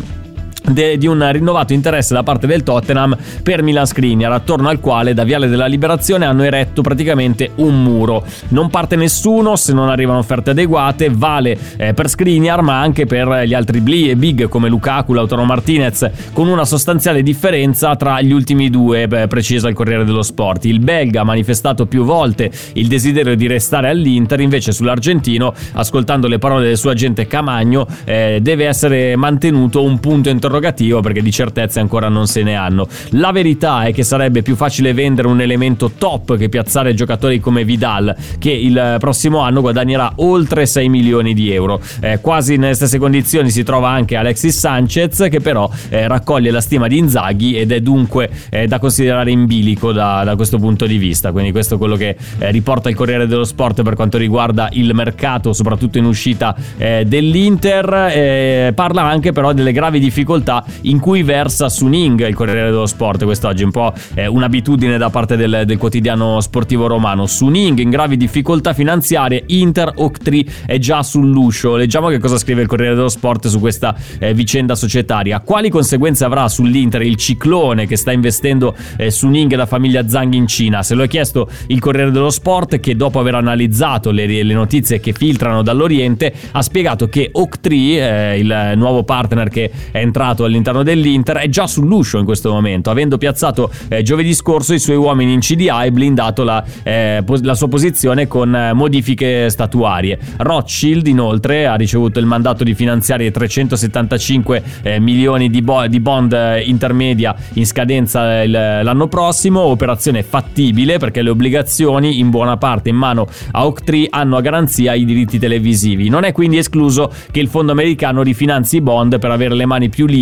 De, 0.70 0.98
di 0.98 1.08
un 1.08 1.28
rinnovato 1.32 1.72
interesse 1.72 2.14
da 2.14 2.22
parte 2.22 2.46
del 2.46 2.62
Tottenham 2.62 3.16
per 3.42 3.62
Milan 3.64 3.86
Skriniar, 3.86 4.30
attorno 4.30 4.68
al 4.68 4.78
quale 4.78 5.14
da 5.14 5.24
Viale 5.24 5.48
della 5.48 5.66
Liberazione 5.66 6.26
hanno 6.26 6.44
eretto 6.44 6.80
praticamente 6.80 7.50
un 7.56 7.82
muro. 7.82 8.24
Non 8.48 8.70
parte 8.70 8.94
nessuno 8.94 9.56
se 9.56 9.72
non 9.72 9.88
arrivano 9.88 10.18
offerte 10.20 10.50
adeguate, 10.50 11.10
vale 11.10 11.58
eh, 11.76 11.92
per 11.92 12.08
Skriniar 12.08 12.62
ma 12.62 12.80
anche 12.80 13.04
per 13.04 13.42
gli 13.46 13.54
altri 13.54 13.80
big 13.80 14.48
come 14.48 14.68
Lukaku, 14.68 15.12
Lautaro 15.12 15.42
Martinez, 15.44 16.08
con 16.32 16.46
una 16.46 16.64
sostanziale 16.64 17.24
differenza 17.24 17.96
tra 17.96 18.20
gli 18.20 18.30
ultimi 18.30 18.70
due, 18.70 19.08
beh, 19.08 19.26
precisa 19.26 19.68
il 19.68 19.74
Corriere 19.74 20.04
dello 20.04 20.22
Sport. 20.22 20.66
Il 20.66 20.78
belga 20.78 21.22
ha 21.22 21.24
manifestato 21.24 21.86
più 21.86 22.04
volte 22.04 22.48
il 22.74 22.86
desiderio 22.86 23.34
di 23.34 23.48
restare 23.48 23.88
all'Inter, 23.88 24.38
invece 24.38 24.70
sull'argentino, 24.70 25.52
ascoltando 25.72 26.28
le 26.28 26.38
parole 26.38 26.66
del 26.66 26.76
suo 26.76 26.90
agente 26.90 27.26
Camagno, 27.26 27.88
eh, 28.04 28.38
deve 28.40 28.66
essere 28.66 29.16
mantenuto 29.16 29.82
un 29.82 29.98
punto 29.98 30.28
interrogativo 30.28 30.58
interrogativo 30.60 31.00
perché 31.00 31.22
di 31.22 31.32
certezze 31.32 31.80
ancora 31.80 32.08
non 32.08 32.26
se 32.26 32.42
ne 32.42 32.54
hanno. 32.54 32.86
La 33.10 33.32
verità 33.32 33.84
è 33.84 33.92
che 33.92 34.02
sarebbe 34.02 34.42
più 34.42 34.54
facile 34.54 34.92
vendere 34.92 35.26
un 35.28 35.40
elemento 35.40 35.92
top 35.96 36.36
che 36.36 36.48
piazzare 36.48 36.94
giocatori 36.94 37.40
come 37.40 37.64
Vidal, 37.64 38.14
che 38.38 38.50
il 38.50 38.96
prossimo 38.98 39.38
anno 39.38 39.62
guadagnerà 39.62 40.12
oltre 40.16 40.66
6 40.66 40.88
milioni 40.88 41.34
di 41.34 41.52
euro. 41.52 41.80
Eh, 42.00 42.20
quasi 42.20 42.56
nelle 42.56 42.74
stesse 42.74 42.98
condizioni 42.98 43.50
si 43.50 43.62
trova 43.62 43.88
anche 43.88 44.16
Alexis 44.16 44.58
Sanchez, 44.58 45.26
che 45.30 45.40
però 45.40 45.68
eh, 45.88 46.06
raccoglie 46.06 46.50
la 46.50 46.60
stima 46.60 46.86
di 46.86 46.98
Inzaghi 46.98 47.56
ed 47.56 47.72
è 47.72 47.80
dunque 47.80 48.30
eh, 48.50 48.66
da 48.66 48.78
considerare 48.78 49.30
in 49.30 49.46
bilico 49.46 49.92
da, 49.92 50.22
da, 50.24 50.36
questo 50.36 50.58
punto 50.58 50.86
di 50.86 50.98
vista. 50.98 51.32
Quindi 51.32 51.50
questo 51.50 51.76
è 51.76 51.78
quello 51.78 51.96
che 51.96 52.16
eh, 52.38 52.50
riporta 52.50 52.88
il 52.90 52.94
Corriere 52.94 53.26
dello 53.26 53.44
Sport 53.44 53.82
per 53.82 53.94
quanto 53.94 54.18
riguarda 54.18 54.68
il 54.72 54.92
mercato, 54.94 55.52
soprattutto 55.52 55.98
in 55.98 56.04
uscita 56.04 56.54
eh, 56.76 57.04
dell'Inter. 57.06 58.10
Eh, 58.12 58.72
parla 58.74 59.02
anche 59.02 59.32
però 59.32 59.52
delle 59.52 59.72
gravi 59.72 59.98
difficoltà 59.98 60.39
difficoltà 60.40 60.64
in 60.82 60.98
cui 60.98 61.22
versa 61.22 61.68
Suning, 61.68 62.26
il 62.26 62.34
Corriere 62.34 62.70
dello 62.70 62.86
Sport 62.86 63.24
quest'oggi, 63.24 63.62
un 63.62 63.70
po' 63.70 63.92
eh, 64.14 64.26
un'abitudine 64.26 64.96
da 64.96 65.10
parte 65.10 65.36
del, 65.36 65.62
del, 65.66 65.78
quotidiano 65.78 66.40
sportivo 66.40 66.86
romano. 66.86 67.26
Suning 67.26 67.78
in 67.78 67.90
gravi 67.90 68.16
difficoltà 68.16 68.72
finanziarie, 68.72 69.44
Inter 69.46 69.92
Octree 69.96 70.44
è 70.66 70.78
già 70.78 71.02
sull'uscio. 71.02 71.76
Leggiamo 71.76 72.08
che 72.08 72.18
cosa 72.18 72.38
scrive 72.38 72.62
il 72.62 72.68
Corriere 72.68 72.94
dello 72.94 73.08
Sport 73.08 73.48
su 73.48 73.60
questa 73.60 73.94
eh, 74.18 74.34
vicenda 74.34 74.74
societaria. 74.74 75.40
Quali 75.40 75.68
conseguenze 75.68 76.24
avrà 76.24 76.48
sull'Inter 76.48 77.02
il 77.02 77.16
ciclone 77.16 77.86
che 77.86 77.96
sta 77.96 78.12
investendo 78.12 78.74
eh, 78.96 79.10
Suning 79.10 79.52
e 79.52 79.56
la 79.56 79.66
famiglia 79.66 80.08
Zhang 80.08 80.32
in 80.34 80.46
Cina? 80.46 80.82
Se 80.82 80.94
lo 80.94 81.02
è 81.02 81.08
chiesto 81.08 81.48
il 81.68 81.80
Corriere 81.80 82.10
dello 82.10 82.30
Sport 82.30 82.80
che 82.80 82.96
dopo 82.96 83.18
aver 83.18 83.34
analizzato 83.34 84.10
le, 84.10 84.26
le 84.26 84.54
notizie 84.54 85.00
che 85.00 85.12
filtrano 85.12 85.62
dall'Oriente 85.62 86.32
ha 86.52 86.62
spiegato 86.62 87.08
che 87.08 87.28
Octree, 87.32 88.32
eh, 88.32 88.38
il 88.38 88.72
nuovo 88.76 89.02
partner 89.02 89.48
che 89.48 89.70
è 89.90 89.98
entrato 89.98 90.29
all'interno 90.38 90.82
dell'Inter, 90.82 91.36
è 91.38 91.48
già 91.48 91.66
sull'uscio 91.66 92.18
in 92.18 92.24
questo 92.24 92.50
momento, 92.50 92.90
avendo 92.90 93.18
piazzato 93.18 93.70
eh, 93.88 94.02
giovedì 94.02 94.34
scorso 94.34 94.74
i 94.74 94.78
suoi 94.78 94.96
uomini 94.96 95.32
in 95.32 95.40
CDA 95.40 95.84
e 95.84 95.92
blindato 95.92 96.44
la, 96.44 96.64
eh, 96.82 97.22
la 97.42 97.54
sua 97.54 97.68
posizione 97.68 98.26
con 98.26 98.54
eh, 98.54 98.72
modifiche 98.72 99.50
statuarie. 99.50 100.18
Rothschild 100.38 101.06
inoltre 101.06 101.66
ha 101.66 101.74
ricevuto 101.74 102.18
il 102.18 102.26
mandato 102.26 102.64
di 102.64 102.74
finanziare 102.74 103.30
375 103.30 104.62
eh, 104.82 105.00
milioni 105.00 105.50
di, 105.50 105.62
bo- 105.62 105.86
di, 105.86 106.00
bond 106.00 106.32
eh, 106.32 106.62
intermedia 106.62 107.34
in 107.54 107.66
scadenza 107.66 108.42
il, 108.42 108.50
l'anno 108.50 109.08
prossimo, 109.08 109.60
operazione 109.60 110.22
fattibile 110.22 110.98
perché 110.98 111.22
le 111.22 111.30
obbligazioni 111.30 112.18
in 112.18 112.30
buona 112.30 112.56
parte 112.56 112.88
in 112.88 112.96
mano 112.96 113.26
a 113.52 113.66
Octree 113.66 114.06
hanno 114.10 114.36
a 114.36 114.40
garanzia 114.40 114.94
i 114.94 115.04
diritti 115.04 115.38
televisivi. 115.38 116.08
Non 116.08 116.24
è 116.24 116.32
quindi 116.32 116.58
escluso 116.58 117.12
che 117.30 117.40
il 117.40 117.48
fondo 117.48 117.72
americano 117.72 118.22
rifinanzi 118.22 118.76
i 118.76 118.80
bond 118.80 119.18
per 119.18 119.30
avere 119.30 119.54
le 119.54 119.66
mani 119.66 119.88
più 119.88 120.06
libere 120.06 120.19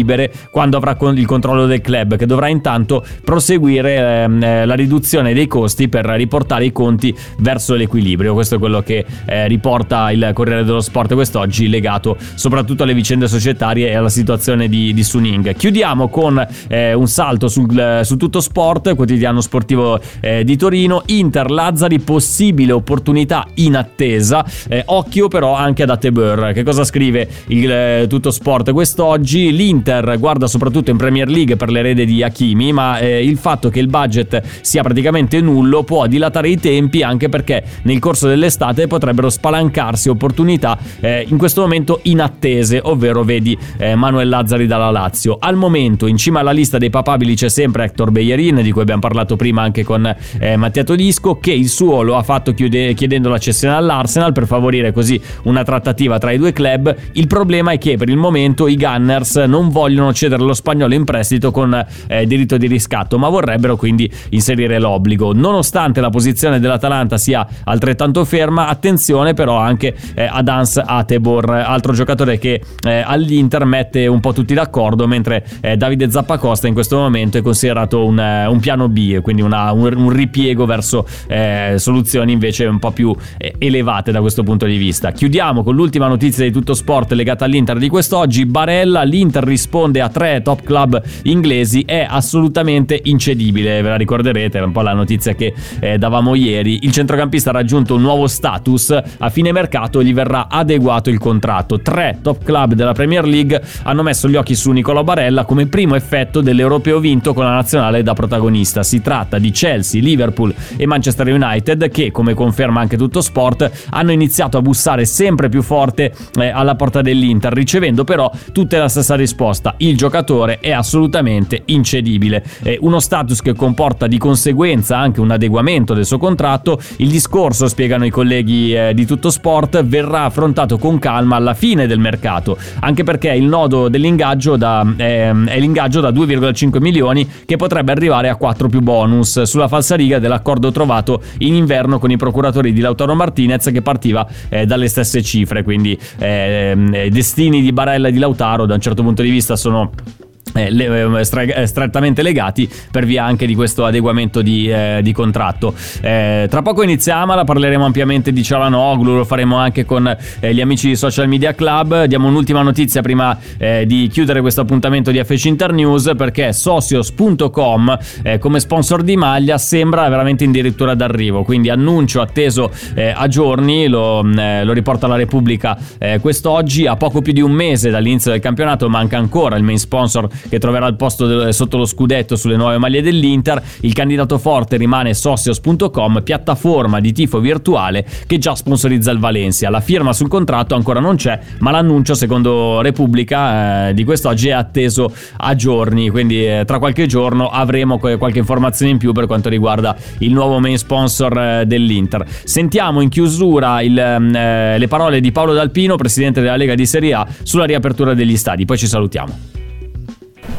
quando 0.50 0.76
avrà 0.76 0.96
il 0.98 1.26
controllo 1.26 1.66
del 1.66 1.80
club, 1.80 2.16
che 2.16 2.26
dovrà 2.26 2.48
intanto 2.48 3.04
proseguire 3.24 4.22
ehm, 4.22 4.42
eh, 4.42 4.66
la 4.66 4.74
riduzione 4.74 5.32
dei 5.32 5.46
costi 5.46 5.88
per 5.88 6.06
riportare 6.06 6.64
i 6.64 6.72
conti 6.72 7.14
verso 7.38 7.74
l'equilibrio. 7.74 8.34
Questo 8.34 8.56
è 8.56 8.58
quello 8.58 8.80
che 8.82 9.04
eh, 9.26 9.46
riporta 9.48 10.10
il 10.10 10.30
Corriere 10.34 10.64
dello 10.64 10.80
Sport 10.80 11.14
quest'oggi, 11.14 11.68
legato 11.68 12.16
soprattutto 12.34 12.82
alle 12.82 12.94
vicende 12.94 13.28
societarie 13.28 13.88
e 13.88 13.94
alla 13.94 14.08
situazione 14.08 14.68
di, 14.68 14.92
di 14.92 15.02
Suning. 15.02 15.54
Chiudiamo 15.54 16.08
con 16.08 16.44
eh, 16.68 16.92
un 16.92 17.08
salto 17.08 17.48
sul, 17.48 18.00
su 18.02 18.16
tutto 18.16 18.40
sport, 18.40 18.94
quotidiano 18.94 19.40
sportivo 19.40 20.00
di 20.42 20.56
Torino. 20.56 21.02
Inter 21.06 21.50
Lazzari, 21.50 22.00
possibile 22.00 22.72
opportunità 22.72 23.46
in 23.54 23.76
attesa. 23.76 24.44
Occhio 24.86 25.28
però 25.28 25.54
anche 25.54 25.82
ad 25.82 25.90
Atebur. 25.90 26.52
Che 26.52 26.62
cosa 26.62 26.84
scrive 26.84 27.28
il 27.48 28.06
tutto 28.08 28.30
sport 28.30 28.72
quest'oggi? 28.72 29.52
L'Inter 29.52 29.87
guarda 30.18 30.46
soprattutto 30.46 30.90
in 30.90 30.96
Premier 30.96 31.28
League 31.28 31.56
per 31.56 31.70
l'erede 31.70 32.04
di 32.04 32.22
Hakimi, 32.22 32.72
ma 32.72 32.98
eh, 32.98 33.24
il 33.24 33.38
fatto 33.38 33.70
che 33.70 33.80
il 33.80 33.88
budget 33.88 34.42
sia 34.60 34.82
praticamente 34.82 35.40
nullo 35.40 35.82
può 35.82 36.06
dilatare 36.06 36.50
i 36.50 36.58
tempi 36.58 37.02
anche 37.02 37.28
perché 37.28 37.64
nel 37.82 37.98
corso 37.98 38.28
dell'estate 38.28 38.86
potrebbero 38.86 39.30
spalancarsi 39.30 40.08
opportunità 40.08 40.78
eh, 41.00 41.24
in 41.28 41.38
questo 41.38 41.62
momento 41.62 42.00
inattese, 42.02 42.80
ovvero 42.82 43.22
vedi 43.22 43.56
eh, 43.78 43.94
Manuel 43.94 44.28
Lazzari 44.28 44.66
dalla 44.66 44.90
Lazio. 44.90 45.38
Al 45.40 45.56
momento 45.56 46.06
in 46.06 46.16
cima 46.16 46.40
alla 46.40 46.52
lista 46.52 46.78
dei 46.78 46.90
papabili 46.90 47.34
c'è 47.34 47.48
sempre 47.48 47.84
Hector 47.84 48.10
Bellerin, 48.10 48.60
di 48.62 48.70
cui 48.70 48.82
abbiamo 48.82 49.00
parlato 49.00 49.36
prima 49.36 49.62
anche 49.62 49.84
con 49.84 50.14
eh, 50.38 50.56
Mattia 50.56 50.84
Todisco, 50.84 51.38
che 51.38 51.52
il 51.52 51.68
suo 51.68 52.02
lo 52.02 52.16
ha 52.16 52.22
fatto 52.22 52.52
chiude- 52.52 52.94
chiedendo 52.94 53.28
la 53.28 53.38
cessione 53.38 53.74
all'Arsenal 53.74 54.32
per 54.32 54.46
favorire 54.46 54.92
così 54.92 55.20
una 55.44 55.62
trattativa 55.62 56.18
tra 56.18 56.30
i 56.30 56.38
due 56.38 56.52
club. 56.52 56.94
Il 57.12 57.26
problema 57.26 57.72
è 57.72 57.78
che 57.78 57.96
per 57.96 58.08
il 58.08 58.16
momento 58.16 58.68
i 58.68 58.76
Gunners 58.76 59.36
non 59.36 59.68
vogliono 59.68 59.77
cedere 60.12 60.42
lo 60.42 60.54
spagnolo 60.54 60.94
in 60.94 61.04
prestito 61.04 61.50
con 61.50 61.86
eh, 62.06 62.26
diritto 62.26 62.56
di 62.56 62.66
riscatto, 62.66 63.18
ma 63.18 63.28
vorrebbero 63.28 63.76
quindi 63.76 64.10
inserire 64.30 64.78
l'obbligo. 64.78 65.32
Nonostante 65.32 66.00
la 66.00 66.10
posizione 66.10 66.58
dell'Atalanta 66.60 67.16
sia 67.18 67.46
altrettanto 67.64 68.24
ferma, 68.24 68.68
attenzione 68.68 69.34
però 69.34 69.56
anche 69.56 69.94
eh, 70.14 70.28
ad 70.30 70.48
Hans 70.48 70.82
Atebor, 70.84 71.50
altro 71.50 71.92
giocatore 71.92 72.38
che 72.38 72.60
eh, 72.84 73.02
all'Inter 73.04 73.64
mette 73.64 74.06
un 74.06 74.20
po' 74.20 74.32
tutti 74.32 74.54
d'accordo, 74.54 75.06
mentre 75.06 75.44
eh, 75.60 75.76
Davide 75.76 76.10
Zappacosta 76.10 76.66
in 76.66 76.74
questo 76.74 76.96
momento 76.96 77.38
è 77.38 77.42
considerato 77.42 78.04
un, 78.04 78.18
eh, 78.18 78.46
un 78.46 78.60
piano 78.60 78.88
B, 78.88 79.20
quindi 79.20 79.42
una, 79.42 79.72
un, 79.72 79.92
un, 79.94 80.10
ripiego 80.10 80.66
verso 80.66 81.06
eh, 81.28 81.74
soluzioni 81.76 82.32
invece 82.32 82.66
un 82.66 82.78
po' 82.78 82.90
più 82.90 83.14
elevate 83.58 84.10
da 84.10 84.20
questo 84.20 84.42
punto 84.42 84.66
di 84.66 84.76
vista. 84.76 85.12
Chiudiamo 85.12 85.62
con 85.62 85.74
l'ultima 85.74 86.08
notizia 86.08 86.44
di 86.44 86.50
tutto 86.50 86.74
sport 86.74 87.12
legata 87.12 87.44
all'Inter 87.44 87.78
di 87.78 87.88
quest'oggi. 87.88 88.46
Barella, 88.46 89.02
l'Inter 89.02 89.44
risponde 89.68 90.00
a 90.00 90.08
tre 90.08 90.40
top 90.40 90.62
club 90.62 91.02
inglesi, 91.24 91.82
è 91.82 92.06
assolutamente 92.08 92.98
incedibile, 93.04 93.82
ve 93.82 93.88
la 93.90 93.96
ricorderete, 93.96 94.56
era 94.56 94.66
un 94.66 94.72
po' 94.72 94.80
la 94.80 94.94
notizia 94.94 95.34
che 95.34 95.52
eh, 95.78 95.98
davamo 95.98 96.34
ieri. 96.34 96.78
Il 96.82 96.90
centrocampista 96.90 97.50
ha 97.50 97.52
raggiunto 97.52 97.94
un 97.94 98.00
nuovo 98.00 98.26
status, 98.26 98.98
a 99.18 99.28
fine 99.28 99.52
mercato 99.52 100.02
gli 100.02 100.14
verrà 100.14 100.48
adeguato 100.48 101.10
il 101.10 101.18
contratto. 101.18 101.80
Tre 101.80 102.20
top 102.22 102.44
club 102.44 102.72
della 102.72 102.92
Premier 102.92 103.26
League 103.26 103.62
hanno 103.82 104.02
messo 104.02 104.26
gli 104.26 104.36
occhi 104.36 104.54
su 104.54 104.70
Nicola 104.70 105.04
Barella 105.04 105.44
come 105.44 105.66
primo 105.66 105.94
effetto 105.96 106.40
dell'europeo 106.40 106.98
vinto 106.98 107.34
con 107.34 107.44
la 107.44 107.52
nazionale 107.52 108.02
da 108.02 108.14
protagonista. 108.14 108.82
Si 108.82 109.02
tratta 109.02 109.38
di 109.38 109.50
Chelsea, 109.50 110.00
Liverpool 110.00 110.54
e 110.78 110.86
Manchester 110.86 111.26
United 111.26 111.90
che, 111.90 112.10
come 112.10 112.32
conferma 112.32 112.80
anche 112.80 112.96
tutto 112.96 113.20
sport, 113.20 113.70
hanno 113.90 114.12
iniziato 114.12 114.56
a 114.56 114.62
bussare 114.62 115.04
sempre 115.04 115.50
più 115.50 115.60
forte 115.60 116.14
eh, 116.40 116.48
alla 116.48 116.74
porta 116.74 117.02
dell'Inter, 117.02 117.52
ricevendo 117.52 118.04
però 118.04 118.30
tutte 118.52 118.78
la 118.78 118.88
stessa 118.88 119.14
risposta. 119.14 119.56
Il 119.78 119.96
giocatore 119.96 120.58
è 120.60 120.70
assolutamente 120.70 121.62
incedibile. 121.66 122.44
Eh, 122.62 122.78
uno 122.80 123.00
status 123.00 123.42
che 123.42 123.54
comporta 123.54 124.06
di 124.06 124.18
conseguenza 124.18 124.98
anche 124.98 125.20
un 125.20 125.30
adeguamento 125.30 125.94
del 125.94 126.06
suo 126.06 126.18
contratto. 126.18 126.80
Il 126.96 127.08
discorso, 127.08 127.68
spiegano 127.68 128.04
i 128.04 128.10
colleghi 128.10 128.74
eh, 128.74 128.94
di 128.94 129.04
tutto 129.04 129.30
sport, 129.30 129.84
verrà 129.84 130.24
affrontato 130.24 130.78
con 130.78 130.98
calma 130.98 131.36
alla 131.36 131.54
fine 131.54 131.86
del 131.86 131.98
mercato, 131.98 132.56
anche 132.80 133.04
perché 133.04 133.32
il 133.32 133.44
nodo 133.44 133.88
dell'ingaggio 133.88 134.56
da, 134.56 134.86
è 134.96 135.32
l'ingaggio 135.32 136.00
da 136.00 136.10
2,5 136.10 136.80
milioni 136.80 137.28
che 137.44 137.56
potrebbe 137.56 137.92
arrivare 137.92 138.28
a 138.28 138.36
4 138.36 138.68
più 138.68 138.80
bonus 138.80 139.42
sulla 139.42 139.68
falsariga 139.68 140.18
dell'accordo 140.18 140.70
trovato 140.70 141.22
in 141.38 141.54
inverno 141.54 141.98
con 141.98 142.10
i 142.10 142.16
procuratori 142.16 142.72
di 142.72 142.80
Lautaro 142.80 143.14
Martinez 143.14 143.70
che 143.72 143.82
partiva 143.82 144.26
eh, 144.48 144.66
dalle 144.66 144.88
stesse 144.88 145.22
cifre, 145.22 145.62
quindi 145.62 145.98
eh, 146.18 146.76
i 147.06 147.10
destini 147.10 147.60
di 147.60 147.72
Barella 147.72 148.08
e 148.08 148.12
di 148.12 148.18
Lautaro 148.18 148.66
da 148.66 148.74
un 148.74 148.80
certo 148.80 149.02
punto 149.02 149.22
di 149.22 149.30
vista 149.30 149.47
sono 149.56 149.90
eh, 150.04 150.27
le, 150.54 151.20
eh, 151.20 151.66
strettamente 151.66 152.22
legati 152.22 152.68
per 152.90 153.04
via 153.04 153.24
anche 153.24 153.46
di 153.46 153.54
questo 153.54 153.84
adeguamento 153.84 154.42
di, 154.42 154.70
eh, 154.70 155.00
di 155.02 155.12
contratto. 155.12 155.74
Eh, 156.00 156.46
tra 156.48 156.62
poco 156.62 156.82
iniziamo, 156.82 157.34
la 157.34 157.44
parleremo 157.44 157.84
ampiamente 157.84 158.32
di 158.32 158.42
Cialanoglu, 158.42 159.16
lo 159.16 159.24
faremo 159.24 159.56
anche 159.56 159.84
con 159.84 160.16
eh, 160.40 160.54
gli 160.54 160.60
amici 160.60 160.88
di 160.88 160.96
Social 160.96 161.28
Media 161.28 161.54
Club. 161.54 162.04
Diamo 162.04 162.28
un'ultima 162.28 162.62
notizia 162.62 163.02
prima 163.02 163.36
eh, 163.58 163.84
di 163.86 164.08
chiudere 164.08 164.40
questo 164.40 164.60
appuntamento 164.60 165.10
di 165.10 165.22
FC 165.22 165.46
Internews 165.46 166.12
perché 166.16 166.52
socios.com 166.52 167.98
come 168.38 168.60
sponsor 168.60 169.02
di 169.02 169.16
maglia 169.16 169.58
sembra 169.58 170.08
veramente 170.08 170.44
addirittura 170.44 170.94
d'arrivo, 170.94 171.42
quindi 171.42 171.68
annuncio 171.68 172.20
atteso 172.20 172.70
a 172.94 173.26
giorni, 173.28 173.86
lo, 173.86 174.22
lo, 174.22 174.72
riporta 174.72 175.06
la 175.06 175.16
Repubblica 175.16 175.76
quest'oggi, 176.20 176.86
a 176.86 176.96
poco 176.96 177.22
più 177.22 177.32
di 177.32 177.40
un 177.40 177.52
mese 177.52 177.90
dall'inizio 177.90 178.30
del 178.30 178.40
campionato 178.40 178.88
manca 178.88 179.18
ancora 179.18 179.56
il 179.56 179.62
main 179.62 179.78
sponsor 179.78 180.28
che 180.48 180.58
troverà 180.58 180.86
il 180.86 180.96
posto 180.96 181.26
del, 181.26 181.54
sotto 181.54 181.76
lo 181.76 181.84
scudetto 181.84 182.36
sulle 182.36 182.56
nuove 182.56 182.78
maglie 182.78 183.02
dell'Inter. 183.02 183.62
Il 183.80 183.92
candidato 183.92 184.38
forte 184.38 184.76
rimane 184.76 185.14
Socios.com, 185.14 186.22
piattaforma 186.22 187.00
di 187.00 187.12
tifo 187.12 187.40
virtuale 187.40 188.06
che 188.26 188.38
già 188.38 188.54
sponsorizza 188.54 189.10
il 189.10 189.18
Valencia. 189.18 189.70
La 189.70 189.80
firma 189.80 190.12
sul 190.12 190.28
contratto 190.28 190.74
ancora 190.74 191.00
non 191.00 191.16
c'è, 191.16 191.38
ma 191.58 191.70
l'annuncio, 191.70 192.14
secondo 192.14 192.80
Repubblica, 192.80 193.88
eh, 193.88 193.94
di 193.94 194.04
quest'oggi 194.04 194.48
è 194.48 194.52
atteso 194.52 195.12
a 195.36 195.54
giorni. 195.54 196.10
Quindi, 196.10 196.46
eh, 196.46 196.64
tra 196.64 196.78
qualche 196.78 197.06
giorno 197.06 197.48
avremo 197.48 197.98
qualche 197.98 198.38
informazione 198.38 198.92
in 198.92 198.98
più 198.98 199.12
per 199.12 199.26
quanto 199.26 199.48
riguarda 199.48 199.96
il 200.18 200.32
nuovo 200.32 200.58
main 200.58 200.78
sponsor 200.78 201.38
eh, 201.38 201.66
dell'Inter. 201.66 202.24
Sentiamo 202.44 203.00
in 203.00 203.08
chiusura 203.08 203.82
il, 203.82 204.16
mm, 204.18 204.34
eh, 204.34 204.78
le 204.78 204.88
parole 204.88 205.20
di 205.20 205.32
Paolo 205.32 205.52
D'Alpino, 205.52 205.96
presidente 205.96 206.40
della 206.40 206.56
Lega 206.56 206.74
di 206.74 206.86
Serie 206.86 207.14
A, 207.14 207.26
sulla 207.42 207.64
riapertura 207.64 208.14
degli 208.14 208.36
stadi. 208.36 208.64
Poi 208.64 208.78
ci 208.78 208.86
salutiamo. 208.86 209.57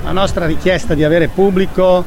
La 0.09 0.15
nostra 0.21 0.47
richiesta 0.47 0.95
di 0.95 1.03
avere 1.03 1.27
pubblico 1.27 2.03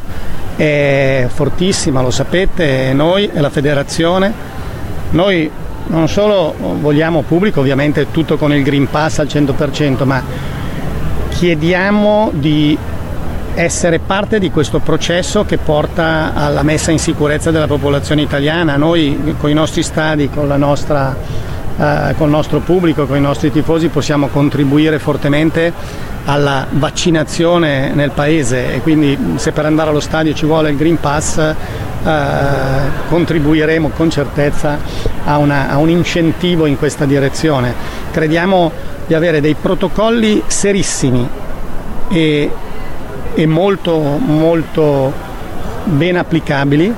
è 0.56 1.28
fortissima, 1.32 2.02
lo 2.02 2.10
sapete, 2.10 2.92
noi 2.92 3.30
e 3.32 3.40
la 3.40 3.48
federazione. 3.48 4.32
Noi 5.10 5.48
non 5.86 6.08
solo 6.08 6.52
vogliamo 6.80 7.22
pubblico, 7.22 7.60
ovviamente 7.60 8.10
tutto 8.10 8.36
con 8.36 8.52
il 8.52 8.64
Green 8.64 8.90
Pass 8.90 9.20
al 9.20 9.28
100%, 9.28 10.02
ma 10.02 10.20
chiediamo 11.28 12.32
di 12.34 12.76
essere 13.54 14.00
parte 14.00 14.40
di 14.40 14.50
questo 14.50 14.80
processo 14.80 15.44
che 15.44 15.58
porta 15.58 16.32
alla 16.34 16.64
messa 16.64 16.90
in 16.90 16.98
sicurezza 16.98 17.52
della 17.52 17.68
popolazione 17.68 18.22
italiana. 18.22 18.76
Noi 18.76 19.36
con 19.38 19.48
i 19.48 19.54
nostri 19.54 19.84
stadi, 19.84 20.28
con 20.28 20.48
la 20.48 20.56
nostra 20.56 21.14
eh, 21.78 22.14
col 22.16 22.28
nostro 22.28 22.60
pubblico, 22.60 23.06
con 23.06 23.16
i 23.16 23.20
nostri 23.20 23.50
tifosi 23.50 23.88
possiamo 23.88 24.28
contribuire 24.28 24.98
fortemente 24.98 25.72
alla 26.24 26.66
vaccinazione 26.70 27.92
nel 27.94 28.10
paese 28.10 28.74
e 28.74 28.80
quindi 28.80 29.34
se 29.36 29.52
per 29.52 29.66
andare 29.66 29.90
allo 29.90 30.00
stadio 30.00 30.34
ci 30.34 30.46
vuole 30.46 30.70
il 30.70 30.76
Green 30.76 31.00
Pass 31.00 31.38
eh, 31.38 31.54
contribuiremo 33.08 33.90
con 33.90 34.10
certezza 34.10 34.78
a, 35.24 35.38
una, 35.38 35.68
a 35.68 35.78
un 35.78 35.88
incentivo 35.88 36.66
in 36.66 36.76
questa 36.76 37.04
direzione. 37.04 37.74
Crediamo 38.10 38.70
di 39.06 39.14
avere 39.14 39.40
dei 39.40 39.54
protocolli 39.54 40.42
serissimi 40.46 41.28
e, 42.08 42.50
e 43.34 43.46
molto, 43.46 43.98
molto 43.98 45.12
ben 45.84 46.16
applicabili 46.16 46.94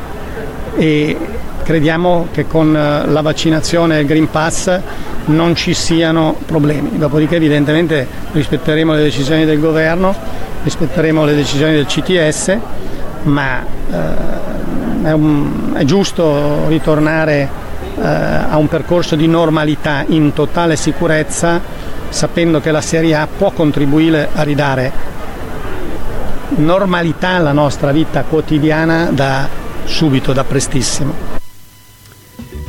e 0.77 1.17
crediamo 1.65 2.29
che 2.31 2.47
con 2.47 2.73
la 2.73 3.21
vaccinazione 3.23 3.97
e 3.97 4.01
il 4.03 4.07
Green 4.07 4.31
Pass 4.31 4.79
non 5.27 5.57
ci 5.57 5.75
siano 5.75 6.37
problemi. 6.47 6.97
Dopodiché 6.97 7.37
evidentemente 7.37 8.07
rispetteremo 8.33 8.93
le 8.93 9.03
decisioni 9.03 9.45
del 9.45 9.59
governo, 9.59 10.15
rispetteremo 10.63 11.25
le 11.25 11.35
decisioni 11.35 11.73
del 11.73 11.87
CTS, 11.87 12.57
ma 13.25 13.65
eh, 13.91 15.07
è, 15.09 15.13
un, 15.13 15.73
è, 15.75 15.85
giusto 15.85 16.69
ritornare 16.69 17.49
eh, 17.97 18.07
a 18.07 18.57
un 18.57 18.69
percorso 18.69 19.17
di 19.17 19.27
normalità 19.27 20.05
in 20.07 20.33
totale 20.33 20.77
sicurezza, 20.77 21.61
sapendo 22.11 22.61
che 22.61 22.71
la 22.71 22.83
Serie 22.83 23.15
A 23.15 23.27
può 23.27 23.51
contribuire 23.51 24.29
a 24.35 24.43
ridare 24.43 25.13
normalità 26.57 27.31
alla 27.31 27.53
nostra 27.53 27.91
vita 27.91 28.23
quotidiana 28.23 29.09
da 29.11 29.49
subito, 29.85 30.33
da 30.33 30.45
prestissimo. 30.45 31.34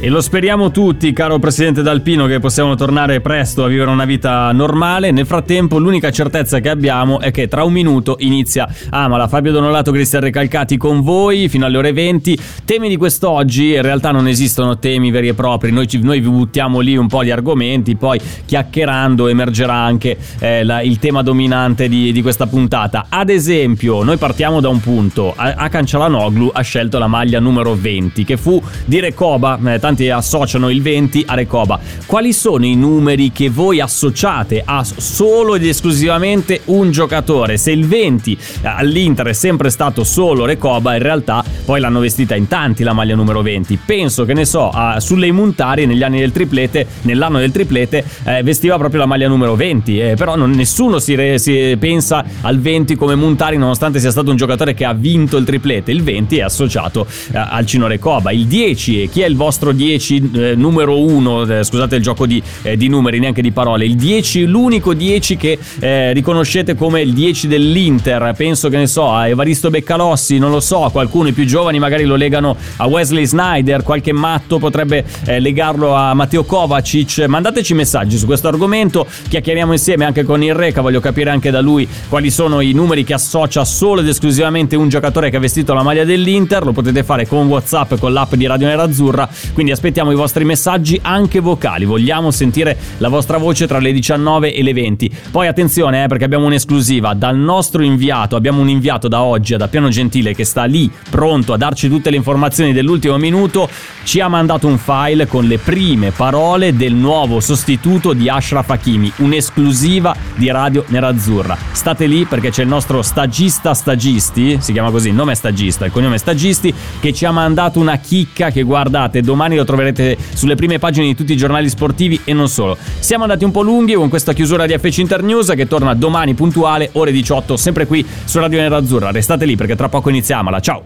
E 0.06 0.10
lo 0.10 0.22
speriamo 0.22 0.70
tutti, 0.70 1.12
caro 1.14 1.40
presidente 1.40 1.82
D'Alpino, 1.82 2.28
che 2.28 2.40
possiamo 2.40 2.76
tornare 2.76 3.22
presto 3.22 3.64
a 3.64 3.68
vivere 3.68 3.90
una 3.90 4.06
vita 4.06 4.52
normale. 4.52 5.10
Nel 5.10 5.26
frattempo, 5.26 5.80
l'unica 5.80 6.12
certezza 6.12 6.60
che 6.60 6.70
abbiamo 6.70 7.20
è 7.20 7.32
che 7.32 7.48
tra 7.48 7.64
un 7.64 7.74
minuto 7.74 8.18
inizia 8.20 8.70
Amala. 8.92 9.28
Fabio 9.28 9.52
Donolato, 9.52 9.92
Cristian 9.92 10.22
Recalcati 10.22 10.78
con 10.78 11.02
voi 11.02 11.50
fino 11.50 11.66
alle 11.66 11.80
ore 11.80 11.92
20. 11.92 12.38
Temi 12.66 12.88
di 12.88 12.98
quest'oggi, 12.98 13.74
in 13.74 13.82
realtà 13.82 14.12
non 14.12 14.28
esistono 14.28 14.78
temi 14.78 15.10
veri 15.10 15.30
e 15.30 15.34
propri. 15.34 15.72
Noi, 15.72 15.88
ci, 15.88 16.00
noi 16.00 16.20
vi 16.20 16.30
buttiamo 16.30 16.82
lì 16.82 16.96
un 16.96 17.08
po' 17.08 17.24
di 17.24 17.32
argomenti, 17.32 17.96
poi 17.96 18.22
chiacchierando 18.46 19.28
emergerà 19.28 19.74
anche 19.74 20.20
eh, 20.38 20.64
la, 20.64 20.84
il 20.84 21.00
tema 21.00 21.24
dominante 21.24 21.90
di, 21.90 22.12
di, 22.12 22.22
questa 22.22 22.46
puntata. 22.46 23.08
Ad 23.10 23.30
esempio, 23.30 24.04
noi 24.04 24.18
partiamo 24.18 24.60
da 24.60 24.70
un 24.70 24.80
punto. 24.82 25.34
Akan 25.36 25.84
Cialanoglu 25.84 26.52
ha 26.54 26.62
scelto 26.62 27.00
la 27.00 27.08
maglia 27.08 27.40
numero 27.40 27.74
20, 27.74 28.24
che 28.24 28.38
fu 28.38 28.62
di 28.86 29.00
Recoba. 29.00 29.58
Eh, 29.66 29.80
tanti 29.80 29.94
associano 30.12 30.70
il 30.70 30.82
20 30.82 31.24
a 31.28 31.34
Recoba. 31.36 31.80
Quali 32.06 32.34
sono 32.34 32.66
i 32.66 32.76
numeri 32.76 33.32
che 33.32 33.50
voi 33.50 33.80
associate 33.80 34.62
a 34.64 34.84
solo 34.84 35.56
ed 35.56 35.66
esclusivamente 35.66 36.62
un 36.66 36.92
giocatore? 36.92 37.58
Se 37.58 37.72
il 37.72 37.86
20 37.88 38.38
all'Inter 38.64 39.28
è 39.28 39.34
sempre 39.34 39.70
stato 39.70 40.04
solo 40.04 40.46
Recoba, 40.46 40.96
in 40.96 41.02
realtà 41.02 41.44
poi 41.66 41.80
l'hanno 41.80 42.00
vestita 42.00 42.36
in 42.36 42.48
tanti 42.48 42.84
la 42.84 42.94
maglia 42.94 43.16
numero 43.16 43.42
20. 43.42 43.80
Penso 43.86 44.26
che 44.26 44.34
ne 44.34 44.46
so, 44.46 44.70
a, 44.70 45.00
sulle 45.00 45.28
Imuntari 45.28 45.86
negli 45.86 46.04
anni 46.04 46.20
del 46.20 46.32
triplete, 46.32 46.86
nell'anno 47.02 47.40
del 47.40 47.52
triplete, 47.52 48.04
eh, 48.26 48.44
vestiva 48.44 48.78
proprio 48.78 49.02
la 49.02 49.06
maglia 49.06 49.28
numero 49.28 49.56
20, 49.56 50.00
eh, 50.00 50.16
però 50.16 50.36
non, 50.36 50.52
nessuno 50.52 51.00
si, 51.00 51.16
re, 51.16 51.38
si, 51.38 51.76
pensa 51.80 52.24
al 52.42 52.60
20 52.60 52.96
come 52.96 53.16
Muntari 53.16 53.58
nonostante 53.58 54.00
sia 54.00 54.12
stato 54.12 54.30
un 54.30 54.38
giocatore 54.38 54.74
che 54.74 54.86
ha 54.86 54.94
vinto 54.94 55.38
il 55.38 55.46
triplete. 55.46 55.92
Il 55.92 56.04
20 56.04 56.38
è 56.38 56.42
associato 56.42 57.06
eh, 57.32 57.38
al 57.38 57.66
Cino 57.66 57.88
Recoba. 57.88 58.32
Il 58.32 58.46
10, 58.46 59.10
chi 59.12 59.22
è 59.22 59.26
il 59.26 59.36
vostro 59.36 59.72
10 59.76 60.32
eh, 60.34 60.56
numero 60.56 61.00
1, 61.00 61.60
eh, 61.60 61.64
scusate 61.64 61.98
il 61.98 62.02
gioco 62.02 62.26
di, 62.26 62.42
eh, 62.64 62.78
di, 62.78 62.88
numeri, 62.88 63.20
neanche 63.20 63.42
di 63.42 63.52
parole, 63.52 63.86
il 63.86 63.96
10, 63.96 64.46
l'unico 64.46 64.94
10 64.94 65.38
che 65.38 65.60
eh, 65.80 66.14
riconoscete 66.14 66.76
come 66.76 67.02
il 67.02 67.14
10 67.14 67.48
dell'Inter, 67.48 68.34
penso 68.36 68.70
che 68.70 68.78
ne 68.78 68.88
so, 68.88 69.12
a 69.12 69.28
Evaristo 69.28 69.70
Beccalossi, 69.70 70.38
non 70.38 70.52
lo 70.52 70.60
so, 70.60 70.90
qualcuno, 70.92 71.28
i 71.30 71.34
più 71.34 71.46
giovani 71.46 71.80
magari 71.80 72.06
lo 72.06 72.16
legano 72.16 72.56
a 72.78 72.88
Wesley 72.88 73.26
Snyder, 73.26 73.84
qualche 73.84 74.14
matto 74.14 74.60
potrebbe 74.60 75.06
eh, 75.26 75.40
legarlo 75.40 75.94
a 75.94 76.14
Matteo 76.14 76.44
Kovacic, 76.44 77.26
mandateci 77.28 77.74
messaggi 77.74 78.18
su 78.18 78.26
questo 78.26 78.48
argomento, 78.48 79.06
chiacchieriamo 79.28 79.72
insieme 79.72 80.06
anche 80.06 80.24
con 80.24 80.42
il 80.44 80.54
Reca, 80.54 80.82
voglio 80.82 81.00
capire 81.00 81.30
anche 81.30 81.52
da 81.52 81.62
lui 81.62 81.88
quali 82.10 82.30
sono 82.30 82.62
i 82.62 82.72
numeri 82.72 83.04
che 83.04 83.14
associa 83.14 83.64
solo 83.66 84.02
ed 84.02 84.08
esclusivamente 84.08 84.76
un 84.76 84.90
giocatore 84.90 85.30
che 85.30 85.38
ha 85.38 85.40
vestito 85.40 85.74
la 85.74 85.84
maglia 85.84 86.04
dell'Inter, 86.04 86.64
lo 86.64 86.72
potete 86.72 87.04
fare 87.04 87.28
con 87.28 87.48
Whatsapp, 87.48 87.96
con 87.96 88.14
l'app 88.14 88.34
di 88.36 88.46
Radio 88.46 88.68
Nerazzurra, 88.68 89.28
quindi 89.54 89.65
aspettiamo 89.72 90.12
i 90.12 90.16
vostri 90.16 90.46
messaggi 90.46 91.00
anche 91.02 91.40
vocali. 91.40 91.86
Vogliamo 91.86 92.32
sentire 92.32 92.78
la 92.98 93.10
vostra 93.10 93.38
voce 93.38 93.68
tra 93.68 93.80
le 93.80 93.92
19 93.92 94.54
e 94.54 94.64
le 94.64 94.74
20. 94.74 95.12
Poi 95.32 95.48
attenzione 95.48 96.04
eh, 96.04 96.08
perché 96.08 96.26
abbiamo 96.26 96.46
un'esclusiva 96.46 97.14
dal 97.14 97.38
nostro 97.38 97.84
inviato, 97.84 98.36
abbiamo 98.36 98.62
un 98.62 98.70
inviato 98.70 99.08
da 99.08 99.22
oggi 99.22 99.56
da 99.56 99.68
Piano 99.68 99.90
Gentile 99.90 100.34
che 100.34 100.44
sta 100.44 100.64
lì 100.66 100.92
pronto 101.10 101.54
a 101.54 101.58
darci 101.58 101.90
tutte 101.90 102.10
le 102.10 102.16
informazioni 102.16 102.74
dell'ultimo 102.74 103.18
minuto, 103.18 103.70
ci 104.04 104.20
ha 104.20 104.28
mandato 104.28 104.68
un 104.68 104.78
file 104.78 105.28
con 105.28 105.46
le 105.46 105.58
prime 105.58 106.12
parole 106.12 106.76
del 106.76 106.94
nuovo 106.94 107.40
sostituto 107.40 108.14
di 108.14 108.30
Ashraf 108.30 108.70
Hakimi, 108.70 109.12
un'esclusiva 109.18 110.16
di 110.36 110.50
Radio 110.50 110.84
Nerazzurra. 110.88 111.58
State 111.72 112.06
lì 112.06 112.26
perché 112.26 112.50
c'è 112.50 112.64
il 112.64 112.68
nostro 112.68 113.02
stagista 113.02 113.74
stagisti, 113.74 114.58
si 114.62 114.72
chiama 114.72 114.92
così, 114.92 115.10
il 115.10 115.16
nome 115.16 115.34
è 115.34 115.36
stagista, 115.36 115.86
il 115.86 115.92
cognome 115.92 116.16
è 116.16 116.20
stagisti, 116.20 116.74
che 117.00 117.14
ci 117.14 117.26
ha 117.26 117.32
mandato 117.32 117.80
una 117.80 117.98
chicca 117.98 118.52
che 118.52 118.64
guardate, 118.64 119.22
domani 119.22 119.55
lo 119.56 119.64
troverete 119.66 120.18
sulle 120.34 120.56
prime 120.56 120.80
pagine 120.80 121.08
di 121.08 121.16
tutti 121.16 121.34
i 121.34 121.38
giornali 121.38 121.70
sportivi 121.70 122.22
e 122.24 122.34
non 122.34 122.48
solo. 122.48 122.78
Siamo 123.00 123.24
andati 123.24 123.44
un 123.44 123.52
po' 123.52 123.62
lunghi 123.62 123.94
con 123.94 124.10
questa 124.10 124.34
chiusura 124.34 124.66
di 124.66 124.78
FC 124.78 124.98
Internews 125.00 125.54
che 125.56 125.68
torna 125.68 125.94
domani 125.94 126.34
puntuale, 126.34 126.90
ore 126.94 127.12
18, 127.12 127.58
sempre 127.58 127.86
qui 127.86 128.06
su 128.24 128.40
Radio 128.40 128.60
Nerazzurra. 128.60 129.12
Restate 129.12 129.46
lì 129.46 129.56
perché 129.56 129.76
tra 129.76 129.90
poco 129.90 130.10
iniziamola. 130.10 130.60
Ciao! 130.60 130.84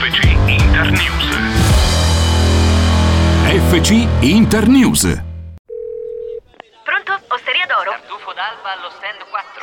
FC 0.00 0.24
Internews. 0.46 1.20
FC 3.70 4.08
Internews. 4.20 5.02
Pronto? 6.82 7.12
Osteria 7.28 7.66
d'oro? 7.66 7.90
Tartufo 7.90 8.32
d'alba 8.32 8.72
allo 8.78 8.90
stand 8.96 9.22
4. 9.28 9.62